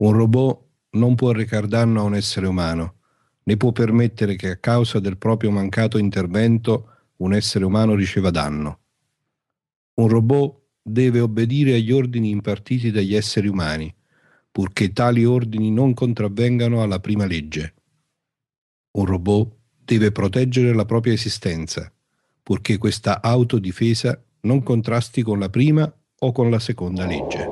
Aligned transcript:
Un 0.00 0.12
robot 0.12 0.64
non 0.90 1.16
può 1.16 1.32
recar 1.32 1.66
danno 1.66 2.00
a 2.00 2.04
un 2.04 2.14
essere 2.14 2.46
umano, 2.46 2.98
né 3.42 3.56
può 3.56 3.72
permettere 3.72 4.36
che 4.36 4.50
a 4.50 4.56
causa 4.56 5.00
del 5.00 5.16
proprio 5.16 5.50
mancato 5.50 5.98
intervento 5.98 6.90
un 7.16 7.34
essere 7.34 7.64
umano 7.64 7.94
riceva 7.94 8.30
danno. 8.30 8.78
Un 9.94 10.08
robot 10.08 10.60
deve 10.82 11.18
obbedire 11.18 11.74
agli 11.74 11.90
ordini 11.90 12.30
impartiti 12.30 12.92
dagli 12.92 13.14
esseri 13.14 13.48
umani, 13.48 13.92
purché 14.52 14.92
tali 14.92 15.24
ordini 15.24 15.72
non 15.72 15.94
contravvengano 15.94 16.80
alla 16.80 17.00
prima 17.00 17.26
legge. 17.26 17.74
Un 18.92 19.04
robot 19.04 19.56
deve 19.82 20.12
proteggere 20.12 20.72
la 20.72 20.84
propria 20.84 21.12
esistenza, 21.12 21.92
purché 22.40 22.78
questa 22.78 23.20
autodifesa 23.20 24.22
non 24.42 24.62
contrasti 24.62 25.22
con 25.22 25.40
la 25.40 25.48
prima 25.48 25.92
o 26.20 26.30
con 26.30 26.50
la 26.50 26.60
seconda 26.60 27.04
legge. 27.04 27.48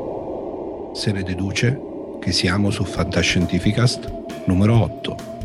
Se 0.95 1.11
ne 1.11 1.25
deduce 1.25 1.95
che 2.27 2.33
siamo 2.33 2.73
su 2.73 2.83
Fantascientificast 2.83 4.11
numero 4.47 4.83
8. 4.83 5.36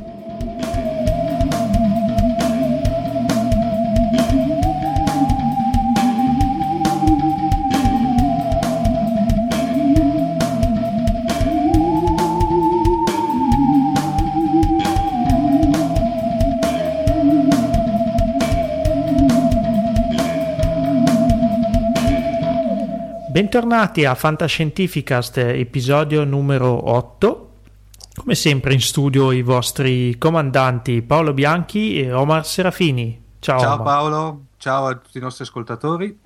Bentornati 23.31 24.03
a 24.03 24.13
Fantascientificast, 24.13 25.37
episodio 25.37 26.25
numero 26.25 26.89
8. 26.89 27.51
Come 28.13 28.35
sempre 28.35 28.73
in 28.73 28.81
studio 28.81 29.31
i 29.31 29.41
vostri 29.41 30.17
comandanti 30.17 31.01
Paolo 31.01 31.31
Bianchi 31.33 32.01
e 32.01 32.11
Omar 32.11 32.45
Serafini. 32.45 33.23
Ciao, 33.39 33.57
ciao 33.57 33.73
Omar. 33.75 33.85
Paolo, 33.85 34.41
ciao 34.57 34.87
a 34.87 34.95
tutti 34.95 35.17
i 35.17 35.21
nostri 35.21 35.45
ascoltatori. 35.45 36.19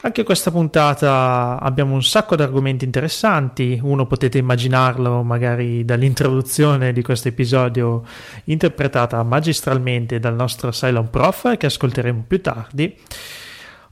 Anche 0.00 0.24
questa 0.24 0.50
puntata 0.50 1.56
abbiamo 1.60 1.94
un 1.94 2.02
sacco 2.02 2.34
di 2.34 2.42
argomenti 2.42 2.84
interessanti, 2.84 3.78
uno 3.80 4.06
potete 4.06 4.38
immaginarlo 4.38 5.22
magari 5.22 5.84
dall'introduzione 5.84 6.92
di 6.92 7.02
questo 7.02 7.28
episodio 7.28 8.02
interpretata 8.46 9.22
magistralmente 9.22 10.18
dal 10.18 10.34
nostro 10.34 10.70
Cylon 10.70 11.10
Prof 11.10 11.56
che 11.56 11.66
ascolteremo 11.66 12.24
più 12.26 12.42
tardi. 12.42 12.98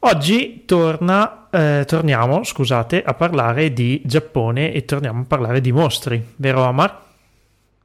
Oggi 0.06 0.64
torna, 0.66 1.48
eh, 1.50 1.84
torniamo 1.86 2.44
scusate, 2.44 3.02
a 3.02 3.14
parlare 3.14 3.72
di 3.72 4.02
Giappone 4.04 4.70
e 4.70 4.84
torniamo 4.84 5.22
a 5.22 5.24
parlare 5.24 5.62
di 5.62 5.72
mostri, 5.72 6.22
vero 6.36 6.62
Amar? 6.64 7.00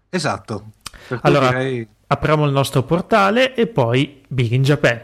Esatto. 0.10 0.72
allora, 1.22 1.48
direi... 1.48 1.88
apriamo 2.08 2.46
il 2.46 2.52
nostro 2.52 2.84
portale 2.84 3.56
e 3.56 3.68
poi 3.68 4.22
Big 4.28 4.52
in 4.52 4.64
Japan. 4.64 5.00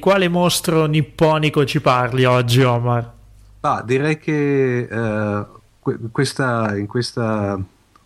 Quale 0.00 0.28
mostro 0.28 0.86
nipponico 0.86 1.64
ci 1.64 1.80
parli 1.80 2.24
oggi, 2.24 2.62
Omar? 2.62 3.12
Ah, 3.60 3.82
direi 3.86 4.18
che 4.18 4.88
eh, 4.90 5.46
questa, 6.10 6.76
in 6.76 6.88
questa 6.88 7.56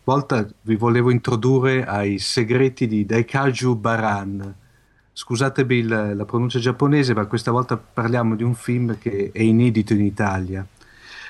volta 0.04 0.46
vi 0.62 0.76
volevo 0.76 1.10
introdurre 1.10 1.86
ai 1.86 2.18
segreti 2.18 2.86
di 2.86 3.06
Daikaju 3.06 3.76
Baran. 3.76 4.54
Scusatemi 5.12 5.76
il, 5.76 6.12
la 6.16 6.24
pronuncia 6.24 6.58
giapponese, 6.58 7.14
ma 7.14 7.24
questa 7.26 7.50
volta 7.50 7.76
parliamo 7.76 8.34
di 8.34 8.42
un 8.42 8.54
film 8.54 8.98
che 8.98 9.30
è 9.32 9.40
inedito 9.40 9.94
in 9.94 10.04
Italia. 10.04 10.66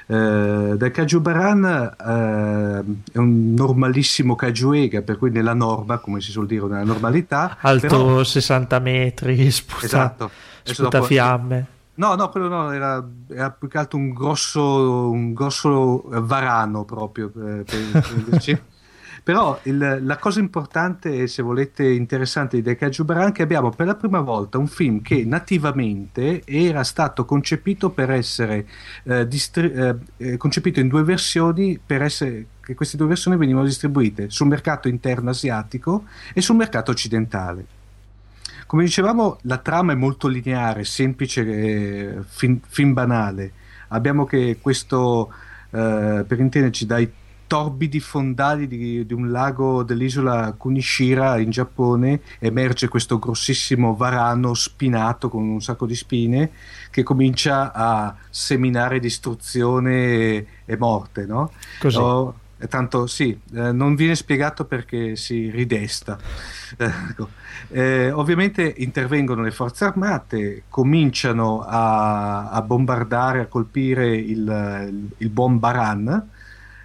Uh, 0.06 0.76
dal 0.76 0.90
Kajubaran 0.90 1.62
uh, 1.98 3.10
è 3.10 3.16
un 3.16 3.54
normalissimo 3.54 4.34
Kajuega, 4.34 5.00
per 5.00 5.16
cui 5.16 5.30
nella 5.30 5.54
norma, 5.54 5.96
come 5.98 6.20
si 6.20 6.30
suol 6.30 6.46
dire, 6.46 6.66
nella 6.66 6.84
normalità. 6.84 7.56
Alto 7.60 7.86
però... 7.86 8.24
60 8.24 8.78
metri, 8.80 9.50
sputa, 9.50 9.84
esatto. 9.84 10.30
Sputa 10.72 10.98
dopo, 10.98 11.04
fiamme. 11.04 11.66
No, 11.96 12.14
no, 12.14 12.28
quello 12.28 12.48
no, 12.48 12.72
era, 12.72 13.06
era, 13.28 13.50
più 13.50 13.68
che 13.68 13.78
altro 13.78 13.98
un 13.98 14.12
grosso, 14.12 15.10
un 15.10 15.32
grosso 15.32 16.02
varano 16.06 16.84
proprio. 16.84 17.30
Per, 17.30 17.64
per 17.64 18.62
Però 19.24 19.58
il, 19.62 20.00
la 20.02 20.18
cosa 20.18 20.38
importante, 20.38 21.26
se 21.28 21.40
volete, 21.40 21.88
interessante 21.88 22.56
di 22.56 22.62
Dekaju 22.62 23.04
Baran 23.04 23.28
è 23.28 23.32
che 23.32 23.42
abbiamo 23.42 23.70
per 23.70 23.86
la 23.86 23.94
prima 23.94 24.20
volta 24.20 24.58
un 24.58 24.66
film 24.66 25.00
che 25.00 25.24
nativamente 25.24 26.42
era 26.44 26.84
stato 26.84 27.24
concepito 27.24 27.88
per 27.88 28.10
essere 28.10 28.66
eh, 29.04 29.26
distri- 29.26 29.72
eh, 30.18 30.36
concepito 30.36 30.80
in 30.80 30.88
due 30.88 31.04
versioni 31.04 31.80
per 31.84 32.02
essere 32.02 32.48
che 32.60 32.74
queste 32.74 32.98
due 32.98 33.06
versioni 33.06 33.38
venivano 33.38 33.64
distribuite 33.64 34.28
sul 34.28 34.46
mercato 34.46 34.88
interno 34.88 35.30
asiatico 35.30 36.04
e 36.34 36.42
sul 36.42 36.56
mercato 36.56 36.90
occidentale. 36.90 37.64
Come 38.74 38.86
dicevamo, 38.86 39.38
la 39.42 39.58
trama 39.58 39.92
è 39.92 39.94
molto 39.94 40.26
lineare, 40.26 40.82
semplice, 40.82 41.42
eh, 41.42 42.16
fin, 42.26 42.58
fin, 42.66 42.92
banale. 42.92 43.52
Abbiamo 43.90 44.24
che 44.24 44.58
questo, 44.60 45.32
eh, 45.70 46.24
per 46.26 46.40
intenderci, 46.40 46.84
dai 46.84 47.08
torbidi 47.46 48.00
fondali 48.00 48.66
di, 48.66 49.06
di, 49.06 49.14
un 49.14 49.30
lago 49.30 49.84
dell'isola 49.84 50.54
Kunishira 50.58 51.38
in 51.38 51.50
Giappone 51.50 52.20
emerge 52.40 52.88
questo 52.88 53.20
grossissimo 53.20 53.94
varano 53.94 54.54
spinato 54.54 55.28
con 55.28 55.44
un 55.44 55.60
sacco 55.60 55.86
di 55.86 55.94
spine 55.94 56.50
che 56.90 57.04
comincia 57.04 57.72
a 57.72 58.12
seminare 58.28 58.98
distruzione 58.98 60.46
e, 60.64 60.76
morte, 60.76 61.26
no? 61.26 61.52
Così. 61.78 61.96
Oh, 61.96 62.34
tanto 62.68 63.06
sì, 63.06 63.38
eh, 63.54 63.72
non 63.72 63.94
viene 63.94 64.14
spiegato 64.14 64.64
perché 64.64 65.16
si 65.16 65.50
ridesta. 65.50 66.18
Ecco. 66.76 67.28
Eh, 67.68 68.10
ovviamente 68.10 68.74
intervengono 68.78 69.42
le 69.42 69.50
forze 69.50 69.84
armate, 69.84 70.64
cominciano 70.68 71.60
a, 71.60 72.50
a 72.50 72.62
bombardare, 72.62 73.40
a 73.40 73.46
colpire 73.46 74.16
il, 74.16 75.12
il, 75.18 75.28
buon 75.28 75.58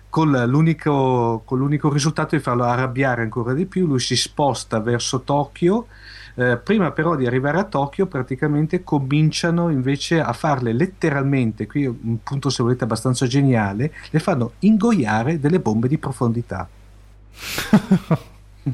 con 0.10 0.32
l'unico, 0.32 1.44
con 1.46 1.60
l'unico 1.60 1.92
risultato 1.92 2.36
di 2.36 2.42
farlo 2.42 2.64
arrabbiare 2.64 3.22
ancora 3.22 3.54
di 3.54 3.66
più. 3.66 3.88
Lui 3.88 4.00
si 4.00 4.16
sposta 4.16 4.80
verso 4.80 5.22
Tokyo. 5.22 5.88
Eh, 6.36 6.58
prima 6.58 6.92
però 6.92 7.16
di 7.16 7.26
arrivare 7.26 7.60
a 7.60 7.64
Tokyo 7.64 8.06
praticamente 8.06 8.84
cominciano 8.84 9.70
invece 9.70 10.20
a 10.20 10.34
farle 10.34 10.74
letteralmente, 10.74 11.68
qui 11.68 11.86
un 11.86 12.24
punto 12.24 12.50
se 12.50 12.64
volete 12.64 12.84
abbastanza 12.84 13.28
geniale, 13.28 13.94
le 14.10 14.20
fanno 14.20 14.54
ingoiare 14.60 15.40
delle 15.40 15.60
bombe 15.60 15.88
di 15.88 15.98
profondità. 15.98 16.68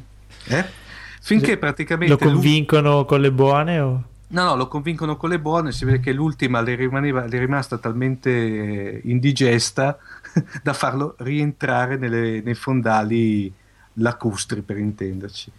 eh? 0.48 0.66
Finché 1.22 1.58
praticamente... 1.58 2.14
Lo 2.14 2.20
convincono 2.20 2.98
lui... 2.98 3.06
con 3.06 3.22
le 3.22 3.32
buone 3.32 3.80
o... 3.80 4.04
No, 4.28 4.44
no, 4.44 4.56
lo 4.56 4.68
convincono 4.68 5.18
con 5.18 5.30
le 5.30 5.40
buone, 5.40 5.72
si 5.72 5.86
vede 5.86 6.00
che 6.00 6.12
l'ultima 6.12 6.60
le, 6.62 6.76
rimaneva, 6.76 7.26
le 7.26 7.38
è 7.38 7.40
rimasta 7.40 7.78
talmente 7.78 9.02
indigesta 9.04 9.98
da 10.64 10.74
farlo 10.74 11.16
rientrare 11.20 11.98
nelle, 11.98 12.42
nei 12.42 12.56
fondali 12.56 13.54
lacustri, 13.94 14.62
per 14.62 14.78
intenderci. 14.78 15.52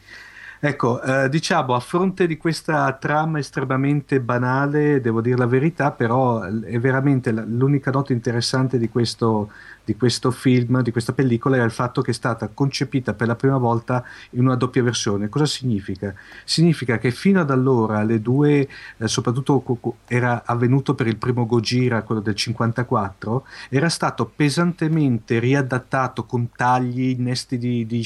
Ecco, 0.68 1.00
eh, 1.00 1.28
diciamo, 1.28 1.74
a 1.76 1.78
fronte 1.80 2.26
di 2.26 2.36
questa 2.36 2.92
trama 2.94 3.38
estremamente 3.38 4.20
banale, 4.20 5.00
devo 5.00 5.20
dire 5.20 5.36
la 5.36 5.46
verità, 5.46 5.92
però 5.92 6.42
è 6.42 6.80
veramente 6.80 7.30
l'unica 7.30 7.92
nota 7.92 8.12
interessante 8.12 8.76
di 8.76 8.88
questo, 8.88 9.52
di 9.86 9.96
questo 9.96 10.32
film, 10.32 10.82
di 10.82 10.90
questa 10.90 11.12
pellicola, 11.12 11.54
era 11.54 11.64
il 11.64 11.70
fatto 11.70 12.02
che 12.02 12.10
è 12.10 12.14
stata 12.14 12.48
concepita 12.48 13.14
per 13.14 13.28
la 13.28 13.36
prima 13.36 13.56
volta 13.56 14.04
in 14.30 14.40
una 14.40 14.56
doppia 14.56 14.82
versione. 14.82 15.28
Cosa 15.28 15.46
significa? 15.46 16.12
Significa 16.44 16.98
che 16.98 17.12
fino 17.12 17.40
ad 17.40 17.52
allora 17.52 18.02
le 18.02 18.20
due, 18.20 18.68
eh, 18.96 19.06
soprattutto 19.06 19.62
era 20.08 20.42
avvenuto 20.44 20.96
per 20.96 21.06
il 21.06 21.18
primo 21.18 21.46
Gojira, 21.46 22.02
quello 22.02 22.20
del 22.20 22.34
54, 22.34 23.46
era 23.68 23.88
stato 23.88 24.28
pesantemente 24.34 25.38
riadattato 25.38 26.24
con 26.24 26.50
tagli, 26.50 27.10
innesti 27.10 27.56
di, 27.56 27.86
di, 27.86 28.04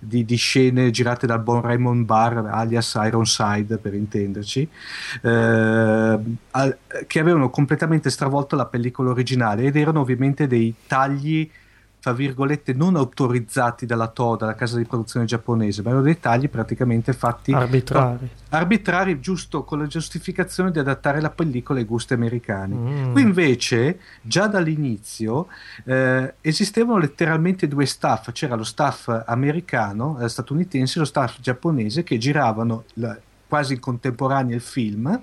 di, 0.00 0.24
di 0.24 0.36
scene 0.36 0.90
girate 0.90 1.28
dal 1.28 1.40
buon 1.40 1.60
Raymond 1.60 2.04
Barr, 2.04 2.44
alias 2.44 2.98
Ironside 3.00 3.78
per 3.78 3.94
intenderci, 3.94 4.68
eh, 5.22 6.20
che 7.06 7.20
avevano 7.20 7.50
completamente 7.50 8.10
stravolto 8.10 8.56
la 8.56 8.66
pellicola 8.66 9.10
originale 9.10 9.62
ed 9.62 9.76
erano 9.76 10.00
ovviamente 10.00 10.48
dei 10.48 10.70
tagli 10.86 11.50
tra 12.02 12.12
virgolette 12.12 12.72
non 12.72 12.96
autorizzati 12.96 13.86
dalla 13.86 14.08
TO, 14.08 14.34
dalla 14.34 14.56
casa 14.56 14.76
di 14.76 14.84
produzione 14.84 15.24
giapponese, 15.24 15.82
ma 15.82 15.90
erano 15.90 16.02
dei 16.02 16.18
tagli 16.18 16.48
praticamente 16.48 17.12
fatti 17.12 17.52
arbitrari. 17.52 18.28
arbitrari, 18.48 19.20
giusto 19.20 19.62
con 19.62 19.78
la 19.78 19.86
giustificazione 19.86 20.72
di 20.72 20.80
adattare 20.80 21.20
la 21.20 21.30
pellicola 21.30 21.78
ai 21.78 21.84
gusti 21.84 22.12
americani. 22.14 22.74
Mm. 22.74 23.12
Qui 23.12 23.22
invece, 23.22 24.00
già 24.20 24.48
dall'inizio, 24.48 25.46
eh, 25.84 26.34
esistevano 26.40 26.98
letteralmente 26.98 27.68
due 27.68 27.86
staff, 27.86 28.32
c'era 28.32 28.56
lo 28.56 28.64
staff 28.64 29.22
americano, 29.26 30.18
eh, 30.18 30.28
statunitense, 30.28 30.96
e 30.96 31.02
lo 31.02 31.06
staff 31.06 31.38
giapponese 31.38 32.02
che 32.02 32.18
giravano 32.18 32.82
la, 32.94 33.16
quasi 33.46 33.74
in 33.74 33.80
contemporanea 33.80 34.56
il 34.56 34.60
film 34.60 35.22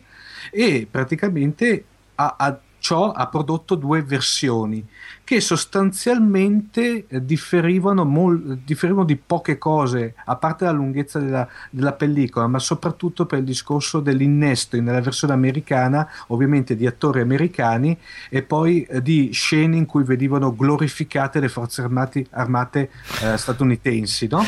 e 0.50 0.88
praticamente 0.90 1.84
a, 2.16 2.36
a 2.38 2.60
ciò 2.90 3.12
ha 3.12 3.28
prodotto 3.28 3.76
due 3.76 4.02
versioni 4.02 4.84
che 5.24 5.42
sostanzialmente 5.42 7.06
eh, 7.08 7.24
differivano, 7.24 8.04
mol- 8.04 8.62
differivano, 8.66 9.06
di 9.06 9.16
poche 9.16 9.60
cose, 9.60 10.16
a 10.26 10.36
parte 10.38 10.66
la 10.66 10.72
lunghezza 10.72 11.20
della, 11.20 11.48
della, 11.70 11.92
pellicola, 11.92 12.48
ma 12.48 12.58
soprattutto 12.58 13.28
per 13.28 13.38
il 13.38 13.46
discorso 13.46 14.00
dell'innesto 14.00 14.82
nella 14.82 15.02
versione 15.02 15.34
americana, 15.34 16.10
ovviamente 16.30 16.76
di 16.76 16.88
attori 16.88 17.22
americani, 17.22 17.96
e 18.28 18.42
poi 18.42 18.82
eh, 18.86 19.04
di 19.04 19.30
scene 19.34 19.78
in 19.78 19.86
cui 19.86 20.04
venivano 20.04 20.56
glorificate 20.56 21.40
le 21.40 21.50
forze 21.50 21.84
armati, 21.84 22.26
armate 22.32 22.90
eh, 23.22 23.38
statunitensi. 23.38 24.28
No? 24.32 24.44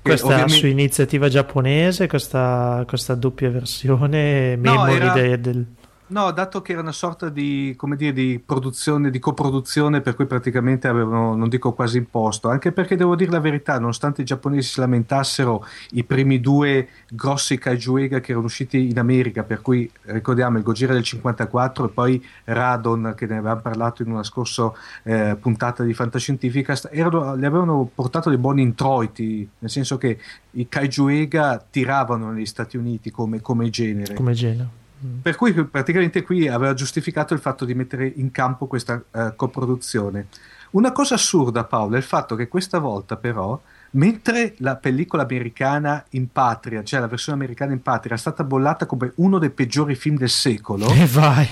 Questa 0.00 0.24
ovviamente... 0.24 0.54
su 0.54 0.66
iniziativa 0.68 1.28
giapponese, 1.28 2.06
questa, 2.06 2.82
questa 2.88 3.14
doppia 3.14 3.50
versione, 3.50 4.56
no, 4.56 4.72
memory 4.72 4.94
era... 4.94 5.12
de, 5.12 5.40
del 5.42 5.66
No, 6.10 6.30
dato 6.30 6.62
che 6.62 6.72
era 6.72 6.80
una 6.80 6.92
sorta 6.92 7.28
di, 7.28 7.76
dire, 7.96 8.12
di 8.14 8.42
produzione, 8.44 9.10
di 9.10 9.18
coproduzione, 9.18 10.00
per 10.00 10.14
cui 10.14 10.24
praticamente 10.24 10.88
avevano, 10.88 11.34
non 11.34 11.50
dico 11.50 11.72
quasi 11.72 11.98
imposto, 11.98 12.48
anche 12.48 12.72
perché 12.72 12.96
devo 12.96 13.14
dire 13.14 13.30
la 13.30 13.40
verità, 13.40 13.78
nonostante 13.78 14.22
i 14.22 14.24
giapponesi 14.24 14.70
si 14.70 14.80
lamentassero 14.80 15.66
i 15.90 16.04
primi 16.04 16.40
due 16.40 16.88
grossi 17.10 17.58
Kaijuega 17.58 18.20
che 18.20 18.30
erano 18.30 18.46
usciti 18.46 18.88
in 18.88 18.98
America, 18.98 19.42
per 19.42 19.60
cui 19.60 19.90
ricordiamo 20.04 20.56
il 20.56 20.64
Gojira 20.64 20.94
del 20.94 21.02
54 21.02 21.84
e 21.84 21.88
poi 21.90 22.26
Radon, 22.44 23.12
che 23.14 23.26
ne 23.26 23.36
avevamo 23.36 23.60
parlato 23.60 24.02
in 24.02 24.10
una 24.10 24.22
scorsa 24.22 24.72
eh, 25.02 25.36
puntata 25.38 25.82
di 25.82 25.92
Fantascientifica, 25.92 26.74
erano, 26.90 27.34
le 27.34 27.46
avevano 27.46 27.90
portato 27.94 28.30
dei 28.30 28.38
buoni 28.38 28.62
introiti, 28.62 29.46
nel 29.58 29.70
senso 29.70 29.98
che 29.98 30.18
i 30.52 30.68
Kaijuega 30.70 31.62
tiravano 31.70 32.32
negli 32.32 32.46
Stati 32.46 32.78
Uniti 32.78 33.10
come, 33.10 33.42
come 33.42 33.68
genere. 33.68 34.14
Come 34.14 34.32
genere. 34.32 34.86
Per 35.22 35.36
cui 35.36 35.52
praticamente 35.52 36.22
qui 36.22 36.48
aveva 36.48 36.74
giustificato 36.74 37.34
il 37.34 37.40
fatto 37.40 37.64
di 37.64 37.74
mettere 37.74 38.12
in 38.16 38.30
campo 38.30 38.66
questa 38.66 39.00
uh, 39.10 39.34
coproduzione. 39.36 40.26
Una 40.70 40.92
cosa 40.92 41.14
assurda, 41.14 41.64
Paolo, 41.64 41.94
è 41.94 41.98
il 41.98 42.04
fatto 42.04 42.34
che 42.34 42.48
questa 42.48 42.78
volta 42.78 43.16
però, 43.16 43.60
mentre 43.92 44.54
la 44.58 44.76
pellicola 44.76 45.22
americana 45.22 46.04
in 46.10 46.30
patria, 46.30 46.82
cioè 46.82 47.00
la 47.00 47.06
versione 47.06 47.38
americana 47.38 47.72
in 47.72 47.80
patria, 47.80 48.16
è 48.16 48.18
stata 48.18 48.44
bollata 48.44 48.86
come 48.86 49.12
uno 49.16 49.38
dei 49.38 49.50
peggiori 49.50 49.94
film 49.94 50.16
del 50.16 50.28
secolo, 50.28 50.90
e 50.90 51.06
vai. 51.06 51.48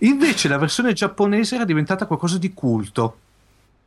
invece 0.00 0.48
la 0.48 0.58
versione 0.58 0.92
giapponese 0.92 1.54
era 1.54 1.64
diventata 1.64 2.06
qualcosa 2.06 2.36
di 2.38 2.52
culto. 2.52 3.18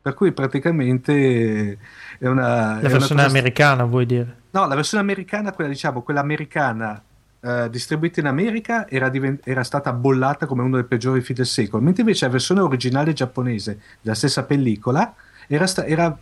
Per 0.01 0.13
cui 0.13 0.31
praticamente 0.31 1.77
è 2.17 2.27
una... 2.27 2.79
La 2.81 2.87
versione 2.87 3.21
una 3.21 3.29
americana 3.29 3.83
vuoi 3.83 4.05
dire? 4.05 4.35
No, 4.51 4.65
la 4.65 4.75
versione 4.75 5.03
americana, 5.03 5.51
quella 5.51 5.69
diciamo, 5.69 6.01
quella 6.01 6.21
americana 6.21 7.03
Uh, 7.47 7.69
distribuita 7.69 8.19
in 8.19 8.25
America 8.25 8.89
era, 8.89 9.07
divent- 9.07 9.47
era, 9.47 9.63
stata 9.63 9.93
bollata 9.93 10.45
come 10.45 10.63
uno 10.63 10.75
dei 10.75 10.83
peggiori 10.83 11.21
film 11.21 11.37
del 11.37 11.45
secolo, 11.45 11.81
mentre 11.81 12.01
invece 12.01 12.25
la 12.25 12.31
versione 12.31 12.59
originale 12.59 13.13
giapponese 13.13 13.79
della 14.01 14.15
stessa 14.15 14.43
pellicola 14.43 15.15
era, 15.47 15.65
sta- 15.65 15.85
era 15.85 16.17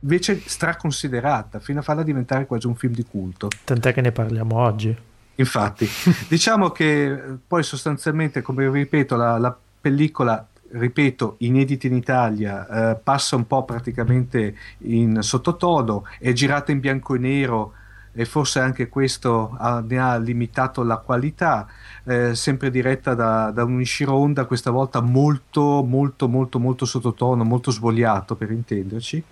invece 0.00 0.42
straconsiderata 0.44 1.60
fino 1.60 1.78
a 1.78 1.82
farla 1.82 2.02
diventare 2.02 2.44
quasi 2.44 2.66
un 2.66 2.74
film 2.74 2.92
di 2.92 3.04
culto. 3.04 3.48
Tant'è 3.64 3.94
che 3.94 4.02
ne 4.02 4.12
parliamo 4.12 4.56
oggi. 4.56 4.94
Infatti, 5.36 5.88
diciamo 6.28 6.70
che 6.70 7.04
eh, 7.04 7.18
poi 7.46 7.62
sostanzialmente, 7.62 8.42
come 8.42 8.68
ripeto, 8.70 9.16
la, 9.16 9.38
la 9.38 9.56
pellicola 9.80 10.46
ripeto, 10.70 11.36
inedita 11.38 11.86
in 11.86 11.94
Italia, 11.94 12.90
eh, 12.90 12.96
passa 12.96 13.36
un 13.36 13.46
po' 13.46 13.64
praticamente 13.64 14.56
in 14.78 15.22
sottotono, 15.22 16.04
è 16.18 16.32
girata 16.32 16.72
in 16.72 16.80
bianco 16.80 17.14
e 17.14 17.18
nero 17.18 17.72
e 18.14 18.24
forse 18.24 18.60
anche 18.60 18.88
questo 18.88 19.56
ha, 19.58 19.80
ne 19.86 19.98
ha 19.98 20.16
limitato 20.16 20.82
la 20.82 20.98
qualità. 20.98 21.66
Eh, 22.04 22.34
sempre 22.34 22.70
diretta 22.70 23.14
da, 23.14 23.50
da 23.50 23.64
un 23.64 23.80
Ishiro 23.80 24.14
Honda, 24.14 24.44
questa 24.46 24.70
volta 24.70 25.00
molto, 25.00 25.82
molto, 25.82 26.28
molto, 26.28 26.58
molto 26.58 26.84
sottotono, 26.84 27.44
molto 27.44 27.70
svogliato 27.70 28.36
per 28.36 28.50
intenderci. 28.50 29.24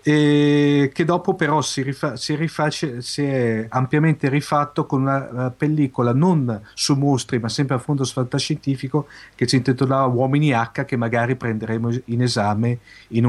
E 0.00 0.90
che 0.94 1.04
dopo 1.04 1.34
però 1.34 1.60
si, 1.60 1.82
rifa- 1.82 2.16
si, 2.16 2.34
riface- 2.36 3.02
si 3.02 3.22
è 3.24 3.66
ampiamente 3.68 4.28
rifatto 4.28 4.86
con 4.86 5.02
una 5.02 5.52
pellicola 5.54 6.14
non 6.14 6.62
su 6.72 6.94
mostri 6.94 7.40
ma 7.40 7.48
sempre 7.48 7.74
a 7.74 7.78
fondo 7.78 8.04
fantascientifico 8.04 9.08
che 9.34 9.48
si 9.48 9.56
intitolava 9.56 10.06
Uomini 10.06 10.52
H 10.52 10.84
che 10.84 10.96
magari 10.96 11.34
prenderemo 11.34 11.90
in 12.06 12.22
esame 12.22 12.78
in 13.08 13.26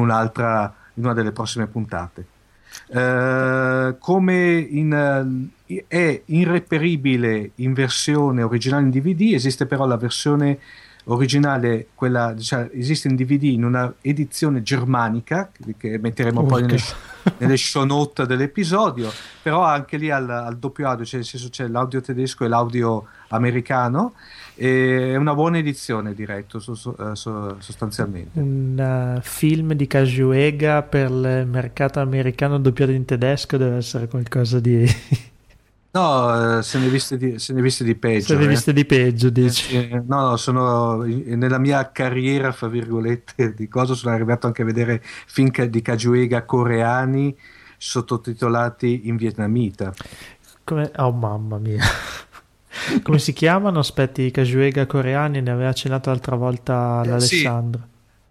in 0.95 1.03
una 1.05 1.13
delle 1.13 1.31
prossime 1.31 1.67
puntate. 1.67 2.38
Eh, 2.87 3.95
come 3.99 4.57
in, 4.57 5.49
uh, 5.65 5.83
è 5.87 6.21
irreperibile 6.25 7.51
in 7.55 7.73
versione 7.73 8.41
originale 8.41 8.83
in 8.83 8.89
DVD, 8.89 9.33
esiste 9.33 9.65
però 9.65 9.85
la 9.85 9.97
versione 9.97 10.59
originale, 11.05 11.87
quella 11.95 12.33
diciamo, 12.33 12.69
esiste 12.71 13.07
in 13.07 13.15
DVD 13.15 13.43
in 13.43 13.63
una 13.63 13.93
edizione 14.01 14.61
germanica 14.61 15.51
che 15.77 15.97
metteremo 15.97 16.41
Urca. 16.41 16.53
poi 16.53 16.61
nelle, 16.63 16.81
nelle 17.37 17.57
show 17.57 17.83
note 17.83 18.25
dell'episodio, 18.25 19.11
però 19.41 19.63
anche 19.63 19.97
lì 19.97 20.09
al, 20.09 20.29
al 20.29 20.57
doppio 20.57 20.87
audio, 20.87 21.05
cioè 21.05 21.19
nel 21.19 21.27
senso 21.27 21.49
c'è 21.49 21.67
l'audio 21.67 22.01
tedesco 22.01 22.45
e 22.45 22.47
l'audio 22.47 23.05
americano 23.29 24.13
è 24.59 25.15
una 25.15 25.33
buona 25.33 25.57
edizione, 25.57 26.13
direi, 26.13 26.43
so, 26.47 26.75
so, 26.75 26.95
eh, 26.97 27.15
so, 27.15 27.55
sostanzialmente. 27.59 28.37
Un 28.39 29.15
uh, 29.17 29.21
film 29.21 29.71
di 29.73 29.87
Casuega 29.87 30.81
per 30.83 31.09
il 31.09 31.47
mercato 31.49 32.01
americano 32.01 32.59
doppiato 32.59 32.91
in 32.91 33.05
tedesco 33.05 33.55
deve 33.55 33.77
essere 33.77 34.07
qualcosa 34.07 34.59
di... 34.59 34.85
No, 35.91 36.57
uh, 36.57 36.61
se 36.61 36.77
ne 36.77 36.87
viste 36.87 37.17
di, 37.17 37.39
se 37.39 37.51
ne 37.51 37.63
viste 37.63 37.83
di 37.83 37.95
peggio. 37.95 38.27
Se 38.27 38.35
ne 38.35 38.43
eh. 38.43 38.47
viste 38.47 38.73
di 38.73 38.85
peggio, 38.85 39.31
dici. 39.31 39.75
Eh, 39.75 40.03
no, 40.05 40.29
no, 40.29 40.37
sono 40.37 41.01
nella 41.01 41.57
mia 41.57 41.89
carriera, 41.91 42.51
fra 42.51 42.67
virgolette, 42.67 43.55
di 43.55 43.67
cosa 43.67 43.95
sono 43.95 44.13
arrivato 44.13 44.45
anche 44.45 44.61
a 44.61 44.65
vedere 44.65 45.01
film 45.01 45.49
di 45.49 45.81
Cajuega 45.81 46.43
coreani 46.45 47.35
sottotitolati 47.75 49.07
in 49.07 49.15
vietnamita. 49.15 49.91
Come... 50.63 50.91
Oh 50.97 51.11
mamma 51.11 51.57
mia. 51.57 51.83
Come 53.01 53.19
si 53.19 53.33
chiamano? 53.33 53.79
Aspetti, 53.79 54.23
i 54.23 54.31
Cajuega 54.31 54.85
coreani, 54.85 55.41
ne 55.41 55.51
aveva 55.51 55.69
accennato 55.69 56.09
l'altra 56.09 56.35
volta 56.35 57.01
l'Alessandro. 57.03 57.87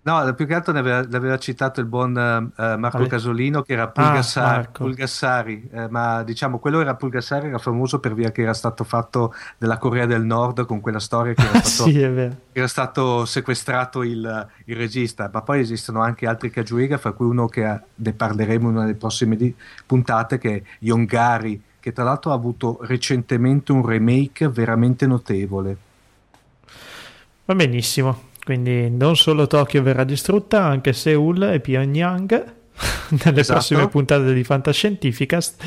No, 0.08 0.34
più 0.34 0.46
che 0.46 0.54
altro 0.54 0.72
ne 0.72 0.78
aveva, 0.78 1.04
l'aveva 1.06 1.36
citato 1.36 1.80
il 1.80 1.86
buon 1.86 2.12
uh, 2.12 2.78
Marco 2.78 2.96
Ale... 2.96 3.08
Casolino 3.08 3.60
che 3.60 3.74
era 3.74 3.88
Pulgassari, 3.88 4.64
ah, 4.64 4.68
Pulgassari 4.72 5.68
eh, 5.70 5.88
ma 5.90 6.22
diciamo 6.22 6.58
quello 6.58 6.80
era 6.80 6.94
Pulgassari, 6.94 7.48
era 7.48 7.58
famoso 7.58 8.00
per 8.00 8.14
via 8.14 8.32
che 8.32 8.40
era 8.40 8.54
stato 8.54 8.84
fatto 8.84 9.34
della 9.58 9.76
Corea 9.76 10.06
del 10.06 10.24
Nord 10.24 10.64
con 10.64 10.80
quella 10.80 10.98
storia 10.98 11.34
che 11.34 11.46
era 11.46 11.60
stato, 11.62 11.90
sì, 11.90 12.00
era 12.00 12.68
stato 12.68 13.26
sequestrato 13.26 14.02
il, 14.02 14.48
il, 14.64 14.76
regista, 14.76 15.28
ma 15.30 15.42
poi 15.42 15.60
esistono 15.60 16.00
anche 16.00 16.26
altri 16.26 16.48
Cajuega, 16.48 16.96
fra 16.96 17.12
cui 17.12 17.26
uno 17.26 17.46
che 17.46 17.80
ne 17.94 18.12
parleremo 18.12 18.70
in 18.70 18.76
una 18.76 18.86
delle 18.86 18.96
prossime 18.96 19.36
di, 19.36 19.54
puntate, 19.84 20.38
che 20.38 20.54
è 20.54 20.62
Yongari, 20.80 21.62
che 21.80 21.92
tra 21.92 22.04
l'altro 22.04 22.30
ha 22.32 22.34
avuto 22.34 22.78
recentemente 22.82 23.72
un 23.72 23.84
remake 23.84 24.48
veramente 24.48 25.06
notevole. 25.06 25.76
Va 27.44 27.54
benissimo. 27.54 28.26
Quindi 28.44 28.88
non 28.90 29.14
solo 29.16 29.46
Tokyo 29.46 29.82
verrà 29.82 30.04
distrutta, 30.04 30.64
anche 30.64 30.94
Seoul 30.94 31.42
e 31.42 31.60
Pyongyang 31.60 32.30
nelle 33.24 33.40
esatto. 33.40 33.58
prossime 33.58 33.88
puntate 33.88 34.32
di 34.32 34.42
Fantascientificast. 34.42 35.64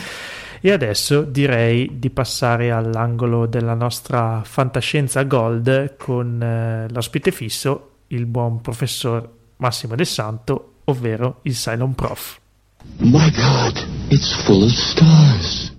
E 0.62 0.72
adesso 0.72 1.22
direi 1.22 2.00
di 2.00 2.10
passare 2.12 2.72
all'angolo 2.72 3.48
della 3.48 3.74
nostra 3.74 4.42
fantascienza 4.44 5.24
gold 5.24 5.96
con 5.98 6.42
eh, 6.42 6.88
l'ospite 6.92 7.32
fisso, 7.32 7.90
il 8.08 8.28
buon 8.28 8.62
professor 8.62 9.28
Massimo 9.58 9.96
De 9.96 10.06
Santo, 10.06 10.74
ovvero 10.86 11.40
il 11.44 11.56
Cylon 11.56 11.96
Prof. 11.96 12.40
My 12.98 13.32
God, 13.32 13.88
it's 14.10 14.44
full 14.44 14.64
of 14.64 14.72
stars. 14.72 15.72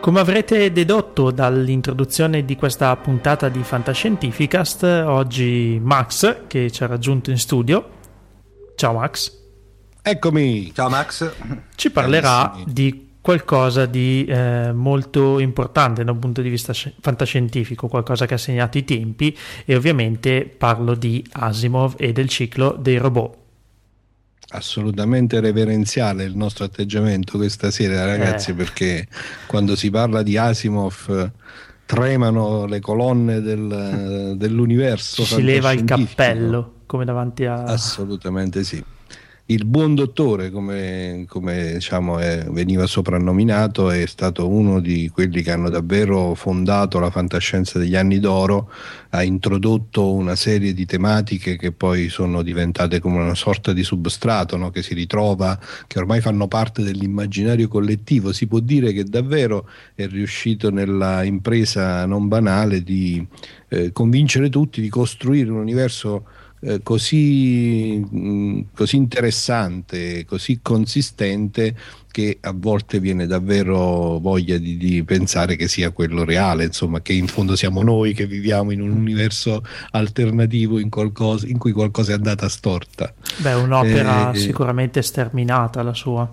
Come 0.00 0.20
avrete 0.20 0.72
dedotto 0.72 1.30
dall'introduzione 1.30 2.46
di 2.46 2.56
questa 2.56 2.96
puntata 2.96 3.50
di 3.50 3.62
Fantascientificast, 3.62 4.82
oggi 4.82 5.78
Max, 5.78 6.46
che 6.46 6.70
ci 6.70 6.82
ha 6.82 6.86
raggiunto 6.86 7.30
in 7.30 7.36
studio. 7.36 7.90
Ciao 8.76 8.94
Max. 8.94 9.30
Eccomi. 10.00 10.72
Ciao 10.72 10.88
Max. 10.88 11.30
Ci 11.74 11.90
parlerà 11.90 12.48
Bellissimi. 12.48 12.72
di 12.72 13.08
qualcosa 13.20 13.84
di 13.84 14.24
eh, 14.24 14.72
molto 14.72 15.38
importante 15.38 16.02
da 16.02 16.12
un 16.12 16.18
punto 16.18 16.40
di 16.40 16.48
vista 16.48 16.72
fantascientifico, 16.72 17.86
qualcosa 17.86 18.24
che 18.24 18.34
ha 18.34 18.38
segnato 18.38 18.78
i 18.78 18.84
tempi 18.84 19.36
e 19.66 19.76
ovviamente 19.76 20.46
parlo 20.46 20.94
di 20.94 21.22
Asimov 21.30 21.96
e 21.98 22.12
del 22.12 22.30
ciclo 22.30 22.74
dei 22.80 22.96
robot 22.96 23.39
assolutamente 24.50 25.40
reverenziale 25.40 26.24
il 26.24 26.36
nostro 26.36 26.64
atteggiamento 26.64 27.36
questa 27.36 27.70
sera, 27.70 28.04
ragazzi, 28.04 28.50
eh. 28.50 28.54
perché 28.54 29.06
quando 29.46 29.76
si 29.76 29.90
parla 29.90 30.22
di 30.22 30.36
Asimov 30.36 31.30
tremano 31.84 32.66
le 32.66 32.80
colonne 32.80 33.40
del, 33.40 34.34
dell'universo. 34.36 35.24
Ci 35.24 35.34
si 35.34 35.42
leva 35.42 35.72
il 35.72 35.84
cappello 35.84 36.82
come 36.86 37.04
davanti 37.04 37.44
a. 37.44 37.64
Assolutamente 37.64 38.64
sì 38.64 38.82
il 39.50 39.64
buon 39.64 39.96
dottore, 39.96 40.50
come, 40.50 41.24
come 41.26 41.72
diciamo, 41.74 42.18
è, 42.18 42.46
veniva 42.50 42.86
soprannominato, 42.86 43.90
è 43.90 44.06
stato 44.06 44.48
uno 44.48 44.78
di 44.78 45.08
quelli 45.08 45.42
che 45.42 45.50
hanno 45.50 45.68
davvero 45.68 46.34
fondato 46.34 47.00
la 47.00 47.10
fantascienza 47.10 47.80
degli 47.80 47.96
anni 47.96 48.20
d'oro, 48.20 48.70
ha 49.10 49.24
introdotto 49.24 50.12
una 50.12 50.36
serie 50.36 50.72
di 50.72 50.86
tematiche 50.86 51.56
che 51.56 51.72
poi 51.72 52.08
sono 52.10 52.42
diventate 52.42 53.00
come 53.00 53.18
una 53.18 53.34
sorta 53.34 53.72
di 53.72 53.82
substrato 53.82 54.56
no? 54.56 54.70
che 54.70 54.82
si 54.82 54.94
ritrova, 54.94 55.58
che 55.88 55.98
ormai 55.98 56.20
fanno 56.20 56.46
parte 56.46 56.84
dell'immaginario 56.84 57.66
collettivo. 57.66 58.32
Si 58.32 58.46
può 58.46 58.60
dire 58.60 58.92
che 58.92 59.02
davvero 59.02 59.68
è 59.96 60.06
riuscito 60.06 60.70
nella 60.70 61.24
impresa 61.24 62.06
non 62.06 62.28
banale 62.28 62.84
di 62.84 63.26
eh, 63.68 63.90
convincere 63.90 64.48
tutti 64.48 64.80
di 64.80 64.88
costruire 64.88 65.50
un 65.50 65.58
universo 65.58 66.24
eh, 66.60 66.82
così, 66.82 68.04
mh, 68.08 68.18
mm, 68.18 68.60
così 68.74 68.96
interessante, 68.96 70.24
così 70.24 70.60
consistente 70.62 71.74
che 72.10 72.38
a 72.40 72.52
volte 72.54 72.98
viene 72.98 73.26
davvero 73.26 74.18
voglia 74.18 74.58
di, 74.58 74.76
di, 74.76 75.02
pensare 75.04 75.56
che 75.56 75.68
sia 75.68 75.90
quello 75.90 76.24
reale, 76.24 76.64
insomma, 76.64 77.00
che 77.00 77.12
in 77.12 77.28
fondo 77.28 77.56
siamo 77.56 77.82
noi 77.82 78.14
che 78.14 78.26
viviamo 78.26 78.72
in 78.72 78.80
un 78.80 78.90
universo 78.90 79.62
alternativo 79.92 80.78
in, 80.78 80.90
qualcosa, 80.90 81.46
in 81.46 81.58
cui 81.58 81.72
qualcosa 81.72 82.12
è 82.12 82.14
andata 82.16 82.48
storta. 82.48 83.12
Beh, 83.36 83.54
un'opera 83.54 84.32
eh, 84.32 84.38
sicuramente 84.38 85.02
sterminata 85.02 85.82
la 85.82 85.94
sua 85.94 86.30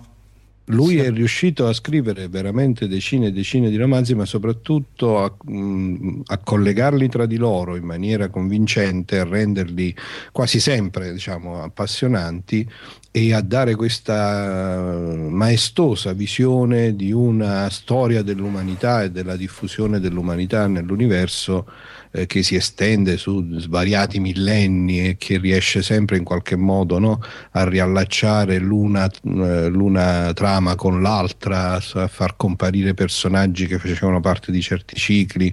lui 0.68 0.96
sì. 0.96 0.98
è 0.98 1.10
riuscito 1.10 1.66
a 1.66 1.72
scrivere 1.72 2.28
veramente 2.28 2.88
decine 2.88 3.28
e 3.28 3.32
decine 3.32 3.70
di 3.70 3.76
romanzi, 3.76 4.14
ma 4.14 4.24
soprattutto 4.24 5.22
a, 5.22 5.34
mh, 5.44 5.56
mm, 5.56 6.20
a, 6.26 6.38
collegarli 6.38 7.08
tra 7.08 7.26
di 7.26 7.36
loro 7.36 7.76
in 7.76 7.84
maniera 7.84 8.28
convincente, 8.28 9.18
a 9.18 9.24
renderli 9.24 9.94
quasi 10.32 10.60
sempre 10.60 11.12
diciamo, 11.12 11.62
appassionanti 11.62 12.68
e 13.10 13.32
a 13.32 13.40
dare 13.40 13.74
questa 13.74 14.92
maestosa 15.30 16.12
visione 16.12 16.94
di 16.94 17.10
una 17.10 17.68
storia 17.70 18.22
dell'umanità 18.22 19.02
e 19.02 19.10
della 19.10 19.36
diffusione 19.36 19.98
dell'umanità 19.98 20.66
nell'universo 20.66 21.66
eh, 22.10 22.26
che 22.26 22.42
si 22.42 22.54
estende 22.54 23.16
su 23.16 23.44
svariati 23.58 24.20
millenni 24.20 25.08
e 25.08 25.16
che 25.16 25.38
riesce 25.38 25.82
sempre 25.82 26.16
in 26.16 26.24
qualche 26.24 26.56
modo 26.56 26.98
no, 26.98 27.22
a 27.52 27.68
riallacciare 27.68 28.58
l'una, 28.58 29.08
eh, 29.08 29.68
l'una, 29.68 30.32
trama 30.32 30.74
con 30.74 31.02
l'altra, 31.02 31.72
a 31.74 32.08
far 32.08 32.36
comparire 32.36 32.94
personaggi 32.94 33.66
che 33.66 33.78
facevano 33.78 34.20
parte 34.20 34.52
di 34.52 34.60
certi 34.60 34.96
cicli 34.96 35.52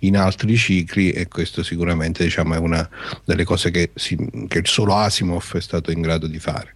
in 0.00 0.16
altri 0.16 0.56
cicli 0.56 1.10
e 1.10 1.28
questo 1.28 1.62
sicuramente 1.62 2.22
diciamo, 2.24 2.54
è 2.54 2.58
una 2.58 2.88
delle 3.24 3.44
cose 3.44 3.70
che, 3.70 3.90
si, 3.94 4.16
che 4.48 4.60
solo 4.64 4.94
Asimov 4.94 5.56
è 5.56 5.60
stato 5.60 5.90
in 5.90 6.00
grado 6.00 6.26
di 6.26 6.38
fare. 6.38 6.72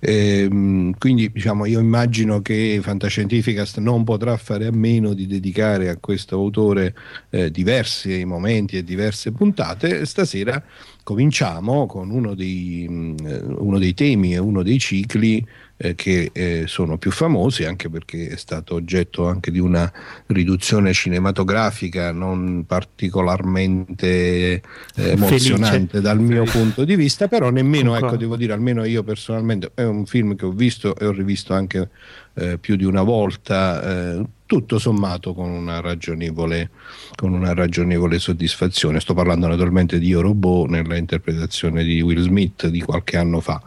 E, 0.00 0.42
ehm, 0.42 0.94
quindi 0.98 1.30
diciamo, 1.32 1.66
io 1.66 1.80
immagino 1.80 2.42
che 2.42 2.78
Fantascientificast 2.82 3.78
non 3.78 4.04
potrà 4.04 4.36
fare 4.36 4.66
a 4.66 4.72
meno 4.72 5.14
di 5.14 5.26
dedicare 5.26 5.88
a 5.88 5.96
questo 5.96 6.36
autore 6.36 6.94
eh, 7.30 7.50
diversi 7.50 8.24
momenti 8.24 8.73
e 8.76 8.84
diverse 8.84 9.32
puntate, 9.32 10.06
stasera 10.06 10.62
cominciamo 11.04 11.86
con 11.86 12.10
uno 12.10 12.34
dei, 12.34 12.86
mm, 12.88 13.16
uno 13.58 13.78
dei 13.78 13.94
temi 13.94 14.32
e 14.32 14.38
uno 14.38 14.62
dei 14.62 14.78
cicli 14.78 15.46
eh, 15.76 15.94
che 15.94 16.30
eh, 16.32 16.64
sono 16.66 16.98
più 16.98 17.10
famosi 17.10 17.64
anche 17.64 17.90
perché 17.90 18.28
è 18.28 18.36
stato 18.36 18.74
oggetto 18.74 19.28
anche 19.28 19.50
di 19.50 19.58
una 19.58 19.92
riduzione 20.26 20.92
cinematografica 20.92 22.10
non 22.12 22.64
particolarmente 22.66 24.06
eh, 24.06 24.62
emozionante 24.94 25.86
Felice. 25.88 26.00
dal 26.00 26.20
mio 26.20 26.46
Felice. 26.46 26.58
punto 26.58 26.84
di 26.84 26.96
vista 26.96 27.28
però 27.28 27.50
nemmeno 27.50 27.90
Concordo. 27.90 28.06
ecco 28.06 28.16
devo 28.16 28.36
dire 28.36 28.52
almeno 28.52 28.84
io 28.84 29.02
personalmente 29.02 29.72
è 29.74 29.82
un 29.82 30.06
film 30.06 30.36
che 30.36 30.46
ho 30.46 30.52
visto 30.52 30.96
e 30.96 31.06
ho 31.06 31.12
rivisto 31.12 31.52
anche 31.52 31.90
eh, 32.34 32.56
più 32.58 32.76
di 32.76 32.84
una 32.84 33.02
volta 33.02 34.14
eh, 34.14 34.24
tutto 34.46 34.78
sommato 34.78 35.34
con 35.34 35.50
una, 35.50 35.80
ragionevole, 35.80 36.70
con 37.14 37.32
una 37.32 37.54
ragionevole 37.54 38.18
soddisfazione. 38.18 39.00
Sto 39.00 39.14
parlando 39.14 39.46
naturalmente 39.46 39.98
di 39.98 40.12
Robot 40.12 40.68
nella 40.68 40.96
interpretazione 40.96 41.82
di 41.84 42.00
Will 42.00 42.20
Smith 42.20 42.66
di 42.68 42.80
qualche 42.80 43.16
anno 43.16 43.40
fa. 43.40 43.62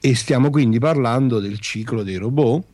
E 0.00 0.14
stiamo 0.14 0.50
quindi 0.50 0.78
parlando 0.78 1.38
del 1.38 1.58
ciclo 1.58 2.02
dei 2.02 2.16
robot 2.16 2.64